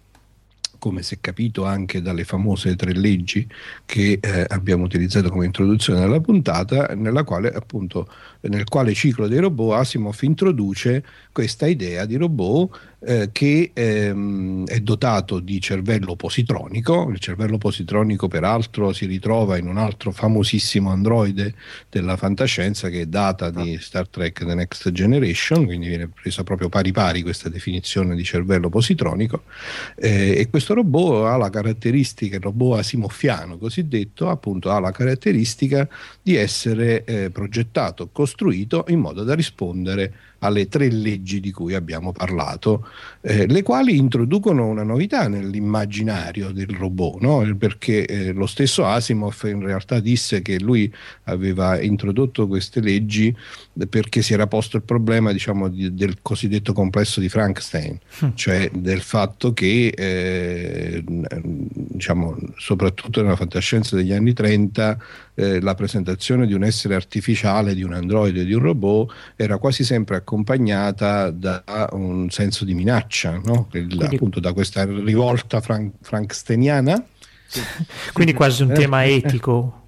come 0.78 1.02
si 1.02 1.14
è 1.14 1.18
capito 1.20 1.64
anche 1.64 2.00
dalle 2.00 2.24
famose 2.24 2.76
tre 2.76 2.92
leggi 2.92 3.46
che 3.84 4.18
eh, 4.20 4.44
abbiamo 4.48 4.84
utilizzato 4.84 5.30
come 5.30 5.46
introduzione 5.46 6.02
alla 6.02 6.20
puntata, 6.20 6.94
nella 6.94 7.24
quale 7.24 7.52
appunto 7.52 8.08
nel 8.42 8.64
quale 8.64 8.94
ciclo 8.94 9.26
dei 9.26 9.38
robot 9.38 9.80
Asimov 9.80 10.16
introduce 10.20 11.04
questa 11.32 11.66
idea 11.66 12.04
di 12.04 12.16
robot 12.16 12.78
eh, 13.00 13.28
che 13.32 13.70
ehm, 13.72 14.66
è 14.66 14.80
dotato 14.80 15.40
di 15.40 15.60
cervello 15.60 16.16
positronico, 16.16 17.08
il 17.10 17.18
cervello 17.18 17.58
positronico 17.58 18.28
peraltro 18.28 18.92
si 18.92 19.06
ritrova 19.06 19.56
in 19.56 19.68
un 19.68 19.76
altro 19.76 20.10
famosissimo 20.10 20.90
androide 20.90 21.54
della 21.88 22.16
fantascienza 22.16 22.88
che 22.88 23.02
è 23.02 23.06
data 23.06 23.50
di. 23.50 23.78
Star 23.88 24.08
Trek 24.08 24.44
The 24.44 24.54
Next 24.54 24.90
Generation, 24.92 25.64
quindi 25.64 25.88
viene 25.88 26.08
presa 26.08 26.44
proprio 26.44 26.68
pari 26.68 26.92
pari 26.92 27.22
questa 27.22 27.48
definizione 27.48 28.14
di 28.14 28.24
cervello 28.24 28.68
positronico 28.68 29.44
eh, 29.96 30.34
e 30.36 30.48
questo 30.50 30.67
robot 30.74 31.26
ha 31.26 31.36
la 31.36 31.50
caratteristica, 31.50 32.36
il 32.36 32.42
robot 32.42 32.78
asimoffiano 32.78 33.58
cosiddetto, 33.58 34.28
appunto 34.28 34.70
ha 34.70 34.78
la 34.78 34.90
caratteristica 34.90 35.88
di 36.22 36.36
essere 36.36 37.04
eh, 37.04 37.30
progettato, 37.30 38.08
costruito 38.10 38.84
in 38.88 39.00
modo 39.00 39.24
da 39.24 39.34
rispondere 39.34 40.12
alle 40.40 40.68
tre 40.68 40.90
leggi 40.90 41.40
di 41.40 41.50
cui 41.50 41.74
abbiamo 41.74 42.12
parlato, 42.12 42.86
eh, 43.20 43.46
le 43.46 43.62
quali 43.62 43.96
introducono 43.96 44.66
una 44.66 44.82
novità 44.82 45.28
nell'immaginario 45.28 46.50
del 46.52 46.68
robot, 46.68 47.20
no? 47.20 47.56
perché 47.56 48.06
eh, 48.06 48.32
lo 48.32 48.46
stesso 48.46 48.84
Asimov 48.86 49.36
in 49.44 49.60
realtà 49.60 50.00
disse 50.00 50.42
che 50.42 50.60
lui 50.60 50.92
aveva 51.24 51.80
introdotto 51.80 52.46
queste 52.46 52.80
leggi 52.80 53.34
perché 53.88 54.22
si 54.22 54.32
era 54.32 54.46
posto 54.46 54.76
il 54.76 54.82
problema 54.82 55.32
diciamo, 55.32 55.68
di, 55.68 55.94
del 55.94 56.18
cosiddetto 56.22 56.72
complesso 56.72 57.20
di 57.20 57.28
Frankenstein, 57.28 57.98
mm. 58.24 58.28
cioè 58.34 58.70
del 58.72 59.00
fatto 59.00 59.52
che 59.52 59.88
eh, 59.88 61.04
diciamo, 61.04 62.36
soprattutto 62.56 63.22
nella 63.22 63.36
fantascienza 63.36 63.96
degli 63.96 64.12
anni 64.12 64.32
30 64.32 64.98
eh, 65.38 65.60
la 65.60 65.74
presentazione 65.76 66.48
di 66.48 66.52
un 66.52 66.64
essere 66.64 66.96
artificiale, 66.96 67.72
di 67.72 67.84
un 67.84 67.92
androide, 67.92 68.44
di 68.44 68.52
un 68.52 68.60
robot 68.60 69.14
era 69.36 69.56
quasi 69.58 69.84
sempre 69.84 70.16
accompagnata 70.16 71.30
da 71.30 71.62
un 71.92 72.28
senso 72.28 72.64
di 72.64 72.74
minaccia, 72.74 73.40
no? 73.44 73.68
Quindi, 73.70 74.02
appunto 74.02 74.40
da 74.40 74.52
questa 74.52 74.84
rivolta 74.84 75.60
fran- 75.60 75.92
frankensteiniana. 76.00 77.06
Quindi 78.12 78.32
quasi 78.32 78.64
un 78.64 78.72
tema 78.72 79.06
etico, 79.06 79.86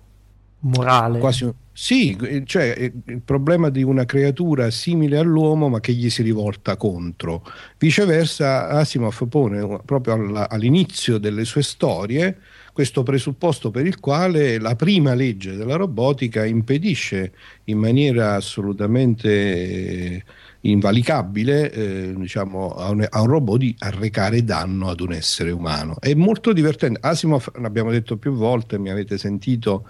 morale. 0.61 1.19
Quasi 1.19 1.43
un, 1.43 1.53
sì, 1.73 2.17
cioè 2.45 2.75
eh, 2.77 2.93
il 3.07 3.23
problema 3.23 3.71
di 3.71 3.83
una 3.83 4.05
creatura 4.05 4.71
simile 4.71 5.19
all'uomo 5.19 5.69
ma 5.69 5.81
che 5.81 5.93
gli 5.93 6.11
si 6.11 6.23
rivolta 6.23 6.77
contro. 6.77 7.45
Viceversa, 7.77 8.69
Asimov 8.69 9.27
pone 9.27 9.81
proprio 9.85 10.47
all'inizio 10.47 11.19
delle 11.19 11.45
sue 11.45 11.63
storie 11.65 12.39
questo 12.73 13.03
presupposto 13.03 13.71
per 13.71 13.87
il 13.87 14.01
quale 14.01 14.59
la 14.59 14.77
prima 14.77 15.15
legge 15.15 15.57
della 15.57 15.77
robotica 15.77 16.45
impedisce 16.45 17.33
in 17.65 17.79
maniera 17.79 18.35
assolutamente 18.35 19.31
eh, 19.31 20.25
invalicabile 20.63 21.71
eh, 21.71 22.15
diciamo, 22.17 22.71
a, 22.71 22.91
un, 22.91 23.07
a, 23.09 23.21
un, 23.21 23.27
robot 23.27 23.59
di 23.59 23.75
arrecare 23.79 24.45
danno 24.45 24.89
ad 24.89 25.01
un 25.01 25.13
essere 25.13 25.51
umano. 25.51 25.97
È 26.01 26.13
molto 26.15 26.53
divertente. 26.53 27.01
Asimov, 27.03 27.53
l'abbiamo 27.61 27.91
detto 27.91 28.17
più 28.17 28.33
volte, 28.33 28.79
mi 28.79 28.91
avete 28.91 29.19
sentito 29.19 29.89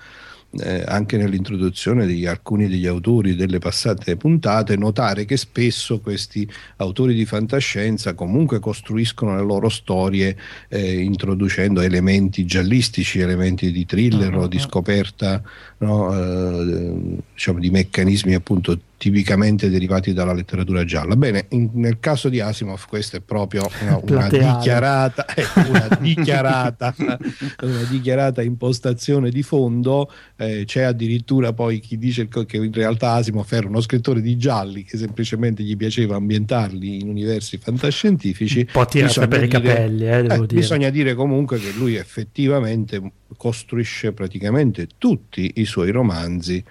eh, 0.58 0.82
anche 0.86 1.16
nell'introduzione 1.16 2.06
di 2.06 2.26
alcuni 2.26 2.68
degli 2.68 2.86
autori 2.86 3.36
delle 3.36 3.58
passate 3.58 4.16
puntate, 4.16 4.76
notare 4.76 5.24
che 5.24 5.36
spesso 5.36 6.00
questi 6.00 6.48
autori 6.76 7.14
di 7.14 7.24
fantascienza 7.24 8.14
comunque 8.14 8.58
costruiscono 8.58 9.36
le 9.36 9.42
loro 9.42 9.68
storie 9.68 10.36
eh, 10.68 11.00
introducendo 11.00 11.80
elementi 11.80 12.44
giallistici, 12.44 13.20
elementi 13.20 13.70
di 13.70 13.86
thriller 13.86 14.34
uh-huh. 14.34 14.42
o 14.42 14.48
di 14.48 14.56
ah, 14.56 14.60
ah. 14.60 14.62
scoperta 14.62 15.42
no, 15.80 16.12
eh, 16.14 17.18
diciamo 17.32 17.58
di 17.58 17.70
meccanismi 17.70 18.34
appunto 18.34 18.78
tipicamente 19.00 19.70
derivati 19.70 20.12
dalla 20.12 20.34
letteratura 20.34 20.84
gialla. 20.84 21.16
Bene, 21.16 21.46
in, 21.50 21.70
nel 21.74 22.00
caso 22.00 22.28
di 22.28 22.38
Asimov 22.40 22.86
questa 22.86 23.16
è 23.16 23.20
proprio 23.20 23.66
una, 23.80 23.98
una 24.02 24.28
dichiarata, 24.28 25.24
eh, 25.34 25.44
una, 25.68 25.88
dichiarata 25.98 26.94
una 26.98 27.82
dichiarata 27.88 28.42
impostazione 28.42 29.30
di 29.30 29.42
fondo, 29.42 30.12
eh, 30.36 30.64
c'è 30.66 30.82
addirittura 30.82 31.54
poi 31.54 31.80
chi 31.80 31.96
dice 31.96 32.28
che 32.28 32.56
in 32.58 32.72
realtà 32.72 33.12
Asimov 33.12 33.50
era 33.50 33.66
uno 33.66 33.80
scrittore 33.80 34.20
di 34.20 34.36
gialli 34.36 34.84
che 34.84 34.98
semplicemente 34.98 35.62
gli 35.62 35.78
piaceva 35.78 36.16
ambientarli 36.16 37.00
in 37.00 37.08
universi 37.08 37.56
fantascientifici. 37.56 38.58
Un 38.58 38.66
po' 38.70 38.84
tirato 38.84 39.26
per 39.26 39.44
i 39.44 39.48
capelli, 39.48 40.06
eh, 40.06 40.26
eh, 40.28 40.46
Bisogna 40.46 40.90
dire 40.90 41.14
comunque 41.14 41.58
che 41.58 41.72
lui 41.72 41.94
effettivamente 41.94 43.12
costruisce 43.36 44.12
praticamente 44.12 44.88
tutti 44.98 45.52
i 45.56 45.64
suoi 45.64 45.90
romanzi 45.90 46.64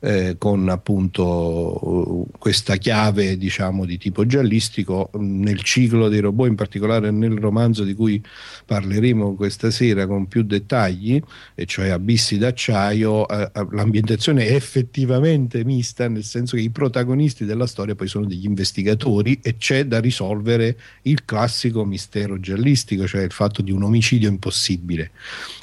eh, 0.00 0.36
con 0.38 0.68
appunto 0.68 2.26
questa 2.38 2.76
chiave 2.76 3.36
diciamo 3.36 3.84
di 3.84 3.98
tipo 3.98 4.26
giallistico 4.26 5.10
nel 5.14 5.62
ciclo 5.62 6.08
dei 6.08 6.20
robot 6.20 6.48
in 6.48 6.54
particolare 6.54 7.10
nel 7.10 7.36
romanzo 7.36 7.84
di 7.84 7.94
cui 7.94 8.22
parleremo 8.64 9.34
questa 9.34 9.70
sera 9.70 10.06
con 10.06 10.28
più 10.28 10.42
dettagli 10.42 11.20
e 11.54 11.66
cioè 11.66 11.88
Abissi 11.88 12.38
d'acciaio 12.38 13.28
eh, 13.28 13.50
eh, 13.52 13.66
l'ambientazione 13.72 14.46
è 14.46 14.54
effettivamente 14.54 15.64
mista 15.64 16.08
nel 16.08 16.24
senso 16.24 16.56
che 16.56 16.62
i 16.62 16.70
protagonisti 16.70 17.44
della 17.44 17.66
storia 17.66 17.94
poi 17.94 18.08
sono 18.08 18.26
degli 18.26 18.44
investigatori 18.44 19.40
e 19.42 19.56
c'è 19.56 19.84
da 19.86 19.98
risolvere 19.98 20.78
il 21.02 21.24
classico 21.24 21.84
mistero 21.84 22.38
giallistico 22.38 23.06
cioè 23.06 23.22
il 23.22 23.32
fatto 23.32 23.62
di 23.62 23.72
un 23.72 23.82
omicidio 23.82 24.28
impossibile. 24.28 25.10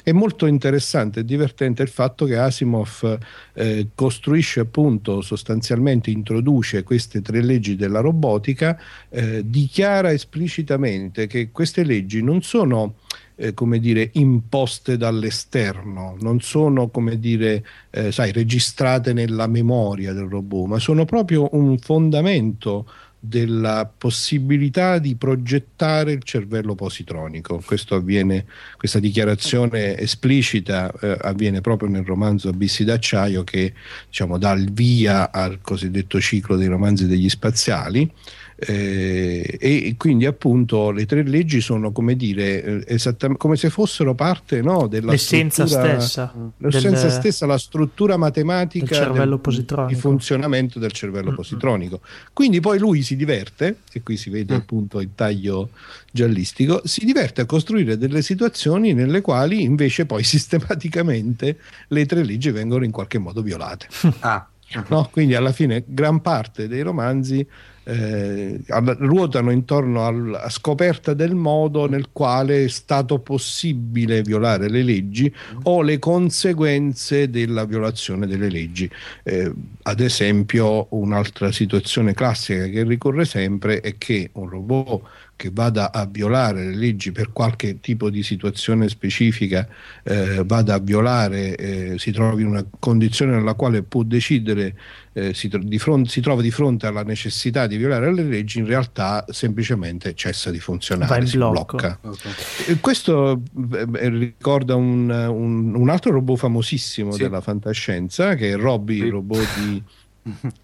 È 0.02 0.12
molto 0.12 0.46
interessante 0.46 1.20
e 1.20 1.24
divertente 1.24 1.82
il 1.82 1.88
fatto 1.88 2.26
che 2.26 2.36
Asimov 2.36 3.18
eh, 3.54 3.88
costruisce 3.94 4.25
costruisce 4.26 4.58
appunto 4.58 5.20
sostanzialmente 5.20 6.10
introduce 6.10 6.82
queste 6.82 7.22
tre 7.22 7.40
leggi 7.42 7.76
della 7.76 8.00
robotica, 8.00 8.76
eh, 9.08 9.48
dichiara 9.48 10.10
esplicitamente 10.10 11.28
che 11.28 11.52
queste 11.52 11.84
leggi 11.84 12.22
non 12.22 12.42
sono 12.42 12.94
eh, 13.36 13.54
come 13.54 13.78
dire, 13.78 14.10
imposte 14.14 14.96
dall'esterno, 14.96 16.16
non 16.20 16.40
sono 16.40 16.88
come 16.88 17.20
dire, 17.20 17.64
eh, 17.90 18.10
sai, 18.10 18.32
registrate 18.32 19.12
nella 19.12 19.46
memoria 19.46 20.12
del 20.12 20.26
robot, 20.26 20.66
ma 20.66 20.78
sono 20.80 21.04
proprio 21.04 21.48
un 21.52 21.78
fondamento 21.78 22.90
della 23.28 23.90
possibilità 23.96 24.98
di 24.98 25.16
progettare 25.16 26.12
il 26.12 26.22
cervello 26.22 26.74
positronico. 26.74 27.62
Avviene, 27.88 28.44
questa 28.76 28.98
dichiarazione 28.98 29.96
esplicita 29.98 30.92
eh, 31.00 31.16
avviene 31.20 31.60
proprio 31.60 31.88
nel 31.88 32.04
romanzo 32.04 32.48
Abissi 32.48 32.84
d'acciaio 32.84 33.44
che 33.44 33.72
diciamo, 34.08 34.38
dà 34.38 34.52
il 34.52 34.72
via 34.72 35.30
al 35.30 35.60
cosiddetto 35.60 36.20
ciclo 36.20 36.56
dei 36.56 36.68
romanzi 36.68 37.06
degli 37.06 37.28
spaziali 37.28 38.10
eh, 38.58 39.58
e 39.60 39.94
quindi 39.98 40.24
appunto 40.24 40.90
le 40.90 41.04
tre 41.04 41.22
leggi 41.22 41.60
sono 41.60 41.92
come 41.92 42.16
dire 42.16 42.62
eh, 42.64 42.84
esattamente 42.86 43.38
come 43.38 43.56
se 43.56 43.68
fossero 43.68 44.14
parte 44.14 44.62
no, 44.62 44.86
della 44.86 45.10
l'essenza 45.10 45.66
stessa 45.66 46.32
l'essenza 46.56 47.02
del, 47.02 47.10
stessa 47.10 47.44
la 47.44 47.58
struttura 47.58 48.16
matematica 48.16 48.86
del 48.86 48.96
cervello 48.96 49.38
positronico 49.38 49.92
di 49.92 50.00
funzionamento 50.00 50.78
del 50.78 50.92
cervello 50.92 51.26
mm-hmm. 51.26 51.34
positronico 51.34 52.00
quindi 52.32 52.60
poi 52.60 52.78
lui 52.78 53.02
si 53.02 53.14
diverte 53.14 53.80
e 53.92 54.02
qui 54.02 54.16
si 54.16 54.30
vede 54.30 54.54
mm. 54.54 54.56
appunto 54.56 55.00
il 55.00 55.10
taglio 55.14 55.68
giallistico 56.10 56.80
si 56.84 57.04
diverte 57.04 57.42
a 57.42 57.44
costruire 57.44 57.98
delle 57.98 58.22
situazioni 58.22 58.94
nelle 58.94 59.20
quali 59.20 59.64
invece 59.64 60.06
poi 60.06 60.24
sistematicamente 60.24 61.58
le 61.88 62.06
tre 62.06 62.24
leggi 62.24 62.50
vengono 62.50 62.86
in 62.86 62.90
qualche 62.90 63.18
modo 63.18 63.42
violate 63.42 63.88
ah. 64.20 64.48
no? 64.88 65.08
quindi 65.12 65.34
alla 65.34 65.52
fine 65.52 65.84
gran 65.86 66.22
parte 66.22 66.68
dei 66.68 66.80
romanzi 66.80 67.46
eh, 67.88 68.60
ruotano 68.98 69.52
intorno 69.52 70.06
alla 70.06 70.48
scoperta 70.50 71.14
del 71.14 71.36
modo 71.36 71.86
nel 71.86 72.08
quale 72.12 72.64
è 72.64 72.68
stato 72.68 73.20
possibile 73.20 74.22
violare 74.22 74.68
le 74.68 74.82
leggi 74.82 75.32
o 75.62 75.82
le 75.82 75.98
conseguenze 76.00 77.30
della 77.30 77.64
violazione 77.64 78.26
delle 78.26 78.50
leggi. 78.50 78.90
Eh, 79.22 79.52
ad 79.82 80.00
esempio, 80.00 80.88
un'altra 80.90 81.52
situazione 81.52 82.12
classica 82.12 82.66
che 82.66 82.82
ricorre 82.82 83.24
sempre 83.24 83.80
è 83.80 83.96
che 83.98 84.30
un 84.32 84.48
robot 84.48 85.02
che 85.36 85.50
vada 85.52 85.92
a 85.92 86.06
violare 86.10 86.64
le 86.64 86.74
leggi 86.74 87.12
per 87.12 87.30
qualche 87.30 87.78
tipo 87.80 88.08
di 88.08 88.22
situazione 88.22 88.88
specifica, 88.88 89.68
eh, 90.02 90.42
vada 90.44 90.74
a 90.74 90.78
violare, 90.78 91.54
eh, 91.56 91.98
si 91.98 92.10
trovi 92.10 92.42
in 92.42 92.48
una 92.48 92.64
condizione 92.78 93.32
nella 93.36 93.52
quale 93.52 93.82
può 93.82 94.02
decidere, 94.02 94.74
eh, 95.12 95.34
si, 95.34 95.48
di 95.48 95.78
fronte, 95.78 96.08
si, 96.08 96.22
trova 96.22 96.40
di 96.40 96.50
fronte 96.50 96.86
alla 96.86 97.02
necessità 97.02 97.66
di 97.66 97.76
violare 97.76 98.12
le 98.14 98.22
leggi, 98.22 98.58
in 98.58 98.66
realtà 98.66 99.26
semplicemente 99.28 100.14
cessa 100.14 100.50
di 100.50 100.58
funzionare, 100.58 101.26
si 101.26 101.36
blocco. 101.36 101.76
blocca. 101.76 101.98
Okay. 102.02 102.80
Questo 102.80 103.42
eh, 103.74 104.08
ricorda 104.08 104.74
un, 104.74 105.10
un, 105.10 105.74
un, 105.74 105.90
altro 105.90 106.12
robot 106.12 106.38
famosissimo 106.38 107.12
sì. 107.12 107.22
della 107.22 107.42
fantascienza, 107.42 108.34
che 108.34 108.52
è 108.52 108.56
Robby, 108.56 109.02
il 109.02 109.10
robot 109.10 109.58
di 109.58 109.82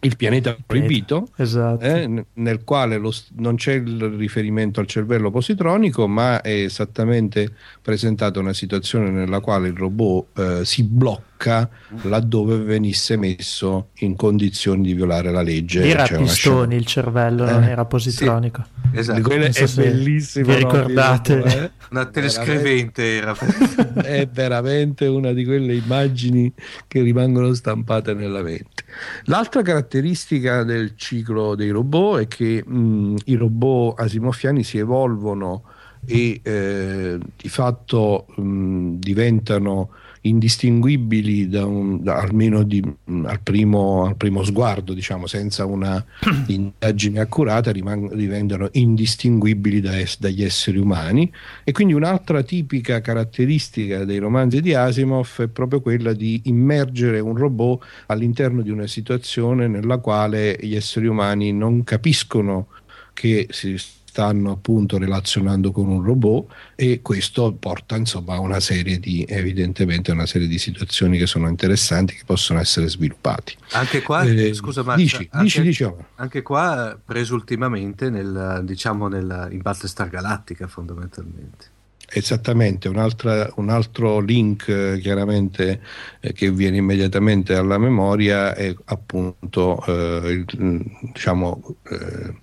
il 0.01 0.17
pianeta 0.17 0.57
proibito, 0.65 1.29
esatto. 1.37 1.85
eh, 1.85 2.25
nel 2.35 2.65
quale 2.65 2.99
lo, 2.99 3.13
non 3.37 3.57
c'è 3.57 3.75
il 3.75 4.09
riferimento 4.17 4.81
al 4.81 4.87
cervello 4.87 5.31
positronico, 5.31 6.09
ma 6.09 6.41
è 6.41 6.53
esattamente 6.53 7.53
presentata 7.81 8.41
una 8.41 8.53
situazione 8.53 9.11
nella 9.11 9.41
quale 9.41 9.69
il 9.69 9.77
robot 9.77 10.39
eh, 10.39 10.65
si 10.65 10.83
blocca 10.83 11.69
laddove 12.03 12.59
venisse 12.59 13.17
messo 13.17 13.89
in 13.99 14.17
condizioni 14.17 14.83
di 14.83 14.95
violare 14.95 15.31
la 15.31 15.43
legge. 15.43 15.83
Era 15.83 16.05
a 16.05 16.17
pistoni 16.17 16.77
il 16.77 16.87
cervello, 16.87 17.47
eh? 17.47 17.53
non 17.53 17.65
era 17.65 17.85
positronico. 17.85 18.65
Sì, 18.65 18.82
esatto. 18.93 19.31
è 19.31 19.51
so 19.53 19.81
bellissimo. 19.81 20.47
Vi 20.47 20.55
ricordate? 20.57 21.35
No? 21.37 21.45
Eh? 21.45 21.71
Una 21.91 22.07
telescrivente 22.07 23.17
era. 23.17 23.35
è 24.03 24.29
veramente 24.33 25.07
una 25.07 25.33
di 25.33 25.45
quelle 25.45 25.75
immagini 25.75 26.53
che 26.87 27.03
rimangono 27.03 27.53
stampate 27.55 28.15
nella 28.15 28.43
mente. 28.43 28.85
L'altra 29.25 29.63
caratteristica 29.63 30.63
del 30.63 30.95
ciclo 30.97 31.55
dei 31.55 31.71
robot 31.71 32.21
è 32.21 32.29
che 32.29 32.63
mh, 32.65 33.17
i 33.27 33.35
robot 33.35 34.01
asimofiani 34.01 34.63
si 34.63 34.79
evolvono 34.79 35.65
e 36.07 36.41
eh, 36.43 37.19
di 37.37 37.49
fatto 37.49 38.27
mh, 38.37 38.95
diventano 38.99 39.91
indistinguibili 40.23 41.49
da 41.49 41.65
un, 41.65 42.03
da, 42.03 42.19
almeno 42.19 42.63
di, 42.63 42.83
al, 43.25 43.41
primo, 43.43 44.07
al, 44.07 44.17
primo, 44.17 44.45
sguardo, 44.45 44.93
diciamo, 44.93 45.27
senza 45.27 45.65
una 45.65 46.05
indagine 46.49 47.21
accurata, 47.21 47.71
rimang- 47.71 48.15
diventano 48.15 48.69
indistinguibili 48.73 49.81
da 49.81 49.99
es- 49.99 50.19
dagli 50.19 50.43
esseri 50.43 50.79
umani. 50.79 51.31
E 51.65 51.73
quindi 51.73 51.93
un'altra 51.95 52.43
tipica 52.43 53.01
caratteristica 53.01 54.05
dei 54.05 54.19
romanzi 54.19 54.61
di 54.61 54.75
Asimov 54.75 55.43
è 55.43 55.49
proprio 55.49 55.81
quella 55.81 56.13
di 56.13 56.43
immergere 56.45 57.21
un 57.21 57.37
robot 57.37 57.85
all'interno 58.07 58.63
di 58.63 58.71
una 58.71 58.87
situazione 58.87 59.67
nella 59.67 59.99
quale 59.99 60.57
gli 60.61 60.75
esseri 60.75 61.07
umani 61.07 61.53
non 61.53 61.85
capiscono 61.85 62.69
che 63.13 63.47
si 63.51 63.77
stanno 64.13 64.51
appunto 64.51 64.99
relazionando 64.99 65.73
con 65.73 65.89
un 65.89 66.03
robot 66.03 66.53
e 66.75 67.01
questo 67.01 67.51
porta 67.55 67.97
insomma 67.97 68.35
a 68.35 68.41
una 68.41 68.61
serie 68.61 69.01
di 69.01 69.25
evidentemente 69.27 70.13
una 70.13 70.27
serie 70.27 70.47
di 70.47 70.59
situazioni 70.59 71.17
che 71.17 71.27
sono 71.27 71.49
interessanti 71.49 72.15
che 72.15 72.25
possono 72.27 72.61
essere 72.61 72.91
sviluppati. 72.91 73.57
Anche 73.71 74.03
qua 74.03 74.23
eh, 74.25 74.53
scusa 74.53 74.83
ma 74.83 74.97
dici, 74.97 75.27
anche, 75.31 75.45
dici, 75.45 75.63
dici 75.63 75.91
anche 76.17 76.43
qua 76.43 76.99
preso 77.03 77.35
ultimamente 77.35 78.11
nel, 78.11 78.61
diciamo 78.65 79.09
nel, 79.09 79.49
in 79.51 79.63
Battlestar 79.63 80.11
Galactica 80.11 80.67
fondamentalmente. 80.67 81.71
Esattamente, 82.15 82.89
un, 82.89 83.11
un, 83.55 83.69
altro 83.71 84.21
link 84.21 84.69
eh, 84.69 84.99
chiaramente 85.01 85.81
eh, 86.21 86.35
che 86.35 86.51
viene 86.51 86.77
immediatamente 86.77 87.55
alla 87.55 87.79
memoria 87.79 88.55
è 88.55 88.75
appunto 88.85 89.83
eh, 89.87 90.29
il, 90.31 90.85
diciamo, 91.01 91.77
eh, 91.89 92.35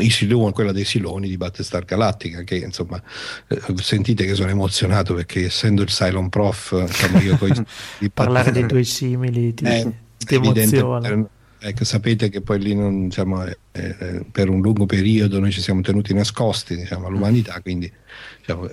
i 0.00 0.10
Siloni, 0.10 0.52
quella 0.52 0.72
dei 0.72 0.84
Siloni 0.84 1.28
di 1.28 1.36
Battlestar 1.36 1.84
Galactica, 1.84 2.42
che 2.42 2.56
insomma 2.56 3.02
eh, 3.48 3.60
sentite 3.76 4.24
che 4.24 4.34
sono 4.34 4.50
emozionato 4.50 5.14
perché 5.14 5.46
essendo 5.46 5.82
il 5.82 5.88
Cylon 5.88 6.28
Prof, 6.28 6.76
insomma, 6.86 7.20
io 7.20 7.36
poi 7.36 7.52
parlare 8.12 8.52
dei 8.52 8.66
tuoi 8.68 8.84
simili 8.84 9.54
ti, 9.54 9.64
eh, 9.64 9.90
ti 10.18 10.34
emoziona. 10.34 11.28
Ecco, 11.66 11.84
sapete 11.84 12.28
che 12.28 12.42
poi 12.42 12.60
lì 12.60 12.74
non, 12.74 13.08
diciamo, 13.08 13.42
eh, 13.46 13.56
eh, 13.72 14.22
per 14.30 14.50
un 14.50 14.60
lungo 14.60 14.84
periodo 14.84 15.40
noi 15.40 15.50
ci 15.50 15.62
siamo 15.62 15.80
tenuti 15.80 16.12
nascosti 16.12 16.76
diciamo, 16.76 17.06
all'umanità, 17.06 17.58
quindi 17.62 17.90
diciamo, 18.40 18.68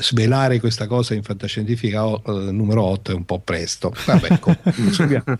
svelare 0.00 0.58
questa 0.58 0.86
cosa 0.86 1.12
in 1.12 1.22
fantascientifica 1.22 2.06
oh, 2.06 2.50
numero 2.50 2.84
8 2.84 3.12
è 3.12 3.14
un 3.14 3.26
po' 3.26 3.40
presto. 3.40 3.94
Vabbè, 4.06 4.38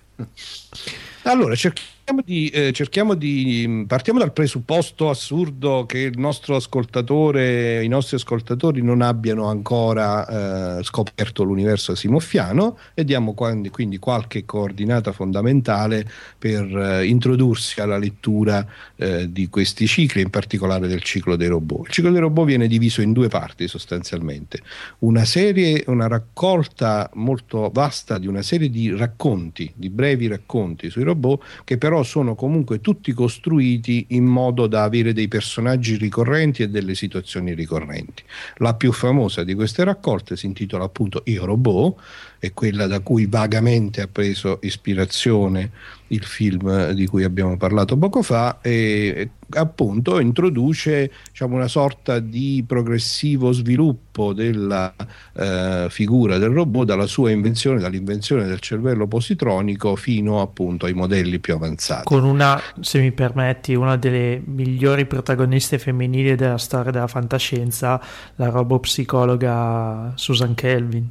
allora, 1.22 1.54
cerchiamo 1.54 1.88
di, 2.24 2.48
eh, 2.48 2.72
cerchiamo 2.72 3.14
di, 3.14 3.64
mm, 3.66 3.82
partiamo 3.84 4.18
dal 4.18 4.32
presupposto 4.32 5.08
assurdo 5.08 5.86
che 5.86 5.98
il 5.98 6.18
nostro 6.18 6.56
ascoltatore, 6.56 7.82
i 7.84 7.88
nostri 7.88 8.16
ascoltatori 8.16 8.82
non 8.82 9.02
abbiano 9.02 9.46
ancora 9.46 10.78
eh, 10.78 10.82
scoperto 10.82 11.44
l'universo 11.44 11.94
simoffiano 11.94 12.76
e 12.94 13.04
diamo 13.04 13.34
quindi, 13.34 13.70
quindi 13.70 13.98
qualche 13.98 14.44
coordinata 14.44 15.12
fondamentale 15.12 16.04
per 16.36 16.64
eh, 16.76 17.06
introdursi 17.06 17.80
alla 17.80 17.98
lettura 17.98 18.66
eh, 18.96 19.30
di 19.30 19.48
questi 19.48 19.86
cicli, 19.86 20.22
in 20.22 20.30
particolare 20.30 20.88
del 20.88 21.02
ciclo 21.02 21.36
dei 21.36 21.48
robot. 21.48 21.86
Il 21.86 21.92
ciclo 21.92 22.10
dei 22.10 22.20
robot 22.20 22.46
viene 22.46 22.66
diviso 22.66 23.00
in 23.00 23.12
due 23.12 23.28
parti 23.28 23.68
sostanzialmente, 23.68 24.60
una 25.00 25.24
serie, 25.24 25.84
una 25.86 26.08
raccolta 26.08 27.08
molto 27.14 27.70
vasta 27.72 28.18
di 28.18 28.26
una 28.26 28.42
serie 28.42 28.68
di 28.68 28.94
racconti, 28.94 29.72
di 29.76 29.88
brevi 29.88 30.26
racconti 30.26 30.90
sui 30.90 31.04
robot 31.04 31.44
che 31.64 31.78
però 31.78 31.91
però 31.92 32.04
sono 32.04 32.34
comunque 32.34 32.80
tutti 32.80 33.12
costruiti 33.12 34.06
in 34.10 34.24
modo 34.24 34.66
da 34.66 34.82
avere 34.82 35.12
dei 35.12 35.28
personaggi 35.28 35.96
ricorrenti 35.96 36.62
e 36.62 36.70
delle 36.70 36.94
situazioni 36.94 37.52
ricorrenti. 37.52 38.22
La 38.56 38.74
più 38.74 38.92
famosa 38.92 39.44
di 39.44 39.52
queste 39.52 39.84
raccolte 39.84 40.34
si 40.34 40.46
intitola 40.46 40.84
appunto 40.84 41.20
Io 41.26 41.44
Robot, 41.44 42.00
è 42.42 42.52
quella 42.52 42.88
da 42.88 42.98
cui 42.98 43.26
vagamente 43.26 44.00
ha 44.00 44.08
preso 44.10 44.58
ispirazione 44.62 45.70
il 46.08 46.24
film 46.24 46.90
di 46.90 47.06
cui 47.06 47.22
abbiamo 47.22 47.56
parlato 47.56 47.96
poco 47.96 48.20
fa 48.22 48.58
e 48.60 49.30
appunto 49.50 50.18
introduce 50.18 51.12
diciamo, 51.30 51.54
una 51.54 51.68
sorta 51.68 52.18
di 52.18 52.64
progressivo 52.66 53.52
sviluppo 53.52 54.32
della 54.32 54.92
eh, 55.34 55.86
figura 55.88 56.38
del 56.38 56.48
robot 56.48 56.84
dalla 56.84 57.06
sua 57.06 57.30
invenzione, 57.30 57.78
dall'invenzione 57.78 58.44
del 58.46 58.58
cervello 58.58 59.06
positronico 59.06 59.94
fino 59.94 60.40
appunto 60.40 60.86
ai 60.86 60.94
modelli 60.94 61.38
più 61.38 61.54
avanzati. 61.54 62.06
Con 62.06 62.24
una, 62.24 62.60
se 62.80 62.98
mi 62.98 63.12
permetti, 63.12 63.74
una 63.74 63.96
delle 63.96 64.42
migliori 64.44 65.06
protagoniste 65.06 65.78
femminili 65.78 66.34
della 66.34 66.58
storia 66.58 66.90
della 66.90 67.06
fantascienza, 67.06 68.02
la 68.34 68.48
robopsicologa 68.48 70.12
Susan 70.16 70.56
Kelvin. 70.56 71.08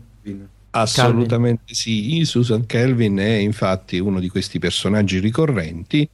Assolutamente 0.73 1.63
Calvin. 1.65 1.65
sì, 1.73 2.23
Susan 2.25 2.65
Kelvin 2.65 3.17
è 3.17 3.34
infatti 3.36 3.99
uno 3.99 4.19
di 4.21 4.29
questi 4.29 4.57
personaggi 4.57 5.19
ricorrenti 5.19 6.10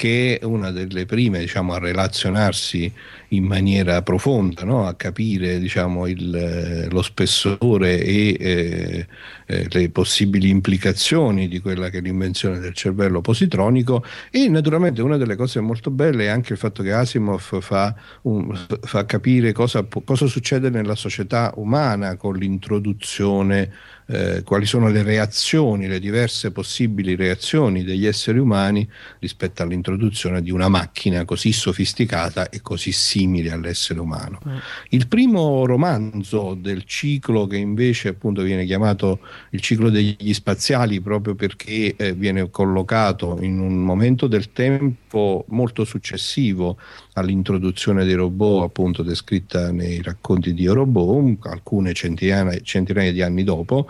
che 0.00 0.38
è 0.40 0.44
una 0.46 0.70
delle 0.70 1.04
prime 1.04 1.40
diciamo, 1.40 1.74
a 1.74 1.78
relazionarsi 1.78 2.90
in 3.28 3.44
maniera 3.44 4.00
profonda, 4.00 4.64
no? 4.64 4.86
a 4.86 4.94
capire 4.94 5.58
diciamo, 5.58 6.06
il, 6.06 6.34
eh, 6.34 6.88
lo 6.88 7.02
spessore 7.02 8.02
e 8.02 8.34
eh, 8.40 9.06
eh, 9.44 9.66
le 9.68 9.90
possibili 9.90 10.48
implicazioni 10.48 11.48
di 11.48 11.60
quella 11.60 11.90
che 11.90 11.98
è 11.98 12.00
l'invenzione 12.00 12.60
del 12.60 12.72
cervello 12.72 13.20
positronico 13.20 14.02
e 14.30 14.48
naturalmente 14.48 15.02
una 15.02 15.18
delle 15.18 15.36
cose 15.36 15.60
molto 15.60 15.90
belle 15.90 16.24
è 16.24 16.28
anche 16.28 16.54
il 16.54 16.58
fatto 16.58 16.82
che 16.82 16.94
Asimov 16.94 17.60
fa, 17.60 17.94
un, 18.22 18.58
fa 18.80 19.04
capire 19.04 19.52
cosa, 19.52 19.86
cosa 20.02 20.24
succede 20.24 20.70
nella 20.70 20.94
società 20.94 21.52
umana 21.56 22.16
con 22.16 22.36
l'introduzione 22.36 23.70
eh, 24.10 24.42
quali 24.42 24.66
sono 24.66 24.88
le 24.88 25.02
reazioni, 25.02 25.86
le 25.86 26.00
diverse 26.00 26.50
possibili 26.50 27.14
reazioni 27.14 27.84
degli 27.84 28.06
esseri 28.06 28.38
umani 28.38 28.88
rispetto 29.20 29.62
all'introduzione 29.62 30.42
di 30.42 30.50
una 30.50 30.68
macchina 30.68 31.24
così 31.24 31.52
sofisticata 31.52 32.48
e 32.48 32.60
così 32.60 32.90
simile 32.90 33.52
all'essere 33.52 34.00
umano. 34.00 34.40
Mm. 34.48 34.56
Il 34.88 35.06
primo 35.06 35.64
romanzo 35.64 36.54
del 36.58 36.84
ciclo 36.84 37.46
che 37.46 37.56
invece 37.56 38.08
appunto 38.08 38.42
viene 38.42 38.64
chiamato 38.64 39.20
il 39.50 39.60
ciclo 39.60 39.90
degli 39.90 40.34
spaziali 40.34 41.00
proprio 41.00 41.36
perché 41.36 41.94
eh, 41.96 42.12
viene 42.12 42.50
collocato 42.50 43.38
in 43.40 43.60
un 43.60 43.82
momento 43.82 44.26
del 44.26 44.52
tempo 44.52 45.44
molto 45.48 45.84
successivo 45.84 46.78
all'introduzione 47.20 48.04
dei 48.04 48.14
robot 48.14 48.64
appunto 48.64 49.02
descritta 49.02 49.70
nei 49.70 50.02
racconti 50.02 50.52
di 50.52 50.66
Robot 50.66 51.46
alcune 51.46 51.92
centinaia, 51.92 52.58
centinaia 52.60 53.12
di 53.12 53.22
anni 53.22 53.44
dopo. 53.44 53.88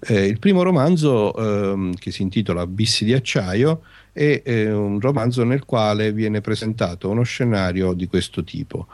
Eh, 0.00 0.26
il 0.26 0.38
primo 0.38 0.62
romanzo 0.62 1.34
ehm, 1.36 1.94
che 1.94 2.10
si 2.10 2.22
intitola 2.22 2.62
Abissi 2.62 3.04
di 3.04 3.12
acciaio 3.12 3.82
è 4.12 4.42
eh, 4.44 4.72
un 4.72 4.98
romanzo 5.00 5.44
nel 5.44 5.64
quale 5.64 6.12
viene 6.12 6.40
presentato 6.40 7.08
uno 7.08 7.22
scenario 7.22 7.92
di 7.92 8.06
questo 8.06 8.42
tipo. 8.42 8.88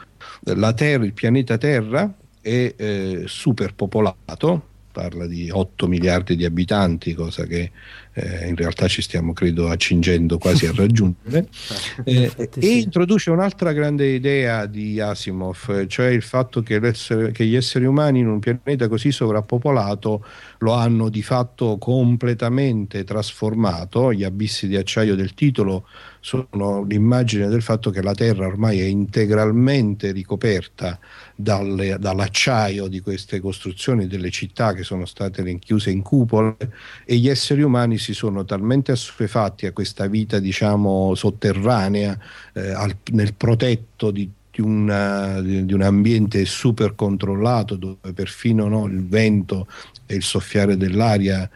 La 0.55 0.72
terra, 0.72 1.05
il 1.05 1.14
pianeta 1.14 1.57
Terra 1.57 2.12
è 2.40 2.75
eh, 2.77 3.22
superpopolato 3.27 4.75
parla 4.96 5.27
di 5.27 5.51
8 5.51 5.87
miliardi 5.88 6.37
di 6.37 6.46
abitanti, 6.46 7.12
cosa 7.12 7.44
che 7.44 7.70
eh, 8.18 8.48
in 8.48 8.57
realtà 8.57 8.88
ci 8.88 9.02
stiamo 9.02 9.35
credo 9.35 9.68
accingendo 9.68 10.38
quasi 10.38 10.64
a 10.66 10.72
raggiungere, 10.74 11.48
eh, 12.05 12.33
e 12.59 12.66
introduce 12.66 13.31
un'altra 13.31 13.72
grande 13.72 14.07
idea 14.07 14.64
di 14.64 14.98
Asimov, 14.98 15.87
cioè 15.87 16.07
il 16.07 16.22
fatto 16.22 16.62
che, 16.62 16.81
che, 16.81 17.44
gli 17.44 17.55
esseri 17.55 17.85
umani 17.85 18.20
in 18.20 18.29
un 18.29 18.38
pianeta 18.38 18.88
così 18.88 19.12
sovrappopolato 19.12 20.24
lo 20.59 20.72
hanno 20.72 21.11
di 21.11 21.22
fatto 21.22 21.76
completamente 21.76 23.05
trasformato, 23.05 24.14
gli 24.14 24.24
abissi 24.24 24.66
di 24.66 24.76
acciaio 24.76 25.14
del 25.14 25.35
titolo 25.35 25.87
sono 26.26 26.82
l'immagine 26.82 27.46
del 27.46 27.62
fatto 27.62 27.90
che 27.90 28.02
la 28.02 28.12
Terra 28.12 28.48
ormai 28.48 28.80
è 28.80 28.84
integralmente 28.84 30.10
ricoperta 30.10 30.98
dalle, 31.36 31.98
dall'acciaio 32.00 32.88
di 32.88 32.98
queste 32.98 33.38
costruzioni 33.38 34.08
delle 34.08 34.30
città 34.30 34.72
che 34.72 34.82
sono 34.82 35.06
state 35.06 35.42
rinchiuse 35.42 35.90
in 35.90 36.02
cupole 36.02 36.56
e 37.04 37.14
gli 37.14 37.28
esseri 37.28 37.62
umani 37.62 37.96
si 37.98 38.12
sono 38.12 38.44
talmente 38.44 38.90
assuefatti 38.90 39.66
a 39.66 39.72
questa 39.72 40.08
vita 40.08 40.40
diciamo 40.40 41.14
sotterranea 41.14 42.18
eh, 42.54 42.72
al, 42.72 42.96
nel 43.12 43.34
protetto 43.34 44.10
di 44.10 44.28
una, 44.56 45.40
di, 45.40 45.72
un 45.72 45.82
ambiente 45.82 46.44
super 46.44 46.96
controllato 46.96 47.76
dove 47.76 48.12
perfino 48.12 48.66
no, 48.66 48.86
il 48.86 49.06
vento 49.06 49.68
e 50.06 50.16
il 50.16 50.24
soffiare 50.24 50.76
dell'aria 50.76 51.48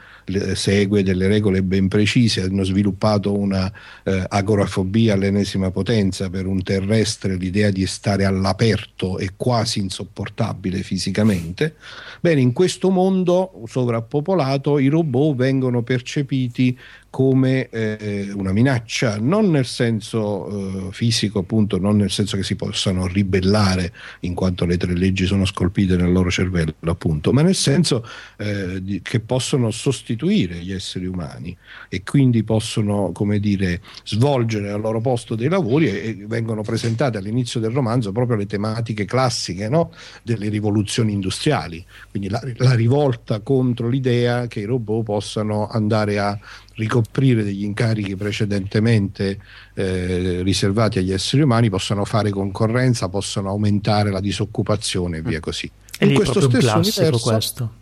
segue 0.54 1.02
delle 1.02 1.26
regole 1.26 1.62
ben 1.62 1.88
precise, 1.88 2.42
hanno 2.42 2.64
sviluppato 2.64 3.36
una 3.36 3.70
eh, 4.04 4.24
agorafobia 4.28 5.14
all'ennesima 5.14 5.70
potenza 5.70 6.28
per 6.30 6.46
un 6.46 6.62
terrestre, 6.62 7.36
l'idea 7.36 7.70
di 7.70 7.86
stare 7.86 8.24
all'aperto 8.24 9.18
è 9.18 9.28
quasi 9.36 9.80
insopportabile 9.80 10.82
fisicamente. 10.82 11.76
Bene, 12.20 12.40
in 12.40 12.52
questo 12.52 12.90
mondo 12.90 13.62
sovrappopolato 13.66 14.78
i 14.78 14.88
robot 14.88 15.36
vengono 15.36 15.82
percepiti 15.82 16.78
come 17.10 17.68
eh, 17.70 18.30
una 18.32 18.52
minaccia, 18.52 19.18
non 19.18 19.50
nel 19.50 19.66
senso 19.66 20.88
eh, 20.88 20.92
fisico, 20.92 21.40
appunto, 21.40 21.78
non 21.78 21.96
nel 21.96 22.10
senso 22.10 22.36
che 22.36 22.44
si 22.44 22.54
possano 22.54 23.08
ribellare 23.08 23.92
in 24.20 24.34
quanto 24.34 24.64
le 24.64 24.76
tre 24.76 24.94
leggi 24.94 25.26
sono 25.26 25.44
scolpite 25.44 25.96
nel 25.96 26.12
loro 26.12 26.30
cervello, 26.30 26.74
appunto, 26.86 27.32
ma 27.32 27.42
nel 27.42 27.56
senso 27.56 28.06
eh, 28.38 28.80
di, 28.80 29.02
che 29.02 29.18
possono 29.18 29.72
sostituire 29.72 30.56
gli 30.56 30.72
esseri 30.72 31.06
umani 31.06 31.54
e 31.88 32.04
quindi 32.04 32.44
possono, 32.44 33.10
come 33.12 33.40
dire, 33.40 33.82
svolgere 34.04 34.70
al 34.70 34.80
loro 34.80 35.00
posto 35.00 35.34
dei 35.34 35.48
lavori 35.48 35.88
e, 35.88 36.08
e 36.08 36.24
vengono 36.28 36.62
presentate 36.62 37.18
all'inizio 37.18 37.58
del 37.58 37.72
romanzo 37.72 38.12
proprio 38.12 38.36
le 38.36 38.46
tematiche 38.46 39.04
classiche 39.04 39.68
no? 39.68 39.92
delle 40.22 40.48
rivoluzioni 40.48 41.12
industriali, 41.12 41.84
quindi 42.08 42.28
la, 42.28 42.40
la 42.58 42.74
rivolta 42.74 43.40
contro 43.40 43.88
l'idea 43.88 44.46
che 44.46 44.60
i 44.60 44.64
robot 44.64 45.02
possano 45.02 45.66
andare 45.66 46.18
a 46.20 46.38
ricoprire 46.80 47.44
degli 47.44 47.62
incarichi 47.64 48.16
precedentemente 48.16 49.38
eh, 49.74 50.40
riservati 50.42 50.98
agli 50.98 51.12
esseri 51.12 51.42
umani, 51.42 51.68
possano 51.68 52.04
fare 52.04 52.30
concorrenza, 52.30 53.08
possano 53.08 53.50
aumentare 53.50 54.10
la 54.10 54.20
disoccupazione 54.20 55.18
e 55.18 55.22
via 55.22 55.40
così. 55.40 55.70
E 55.98 56.06
In 56.06 56.14
questo 56.14 56.40
stesso 56.40 56.76
universo, 56.76 57.30
questo, 57.30 57.72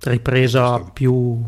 ripreso 0.00 0.64
a 0.64 0.80
più 0.80 1.42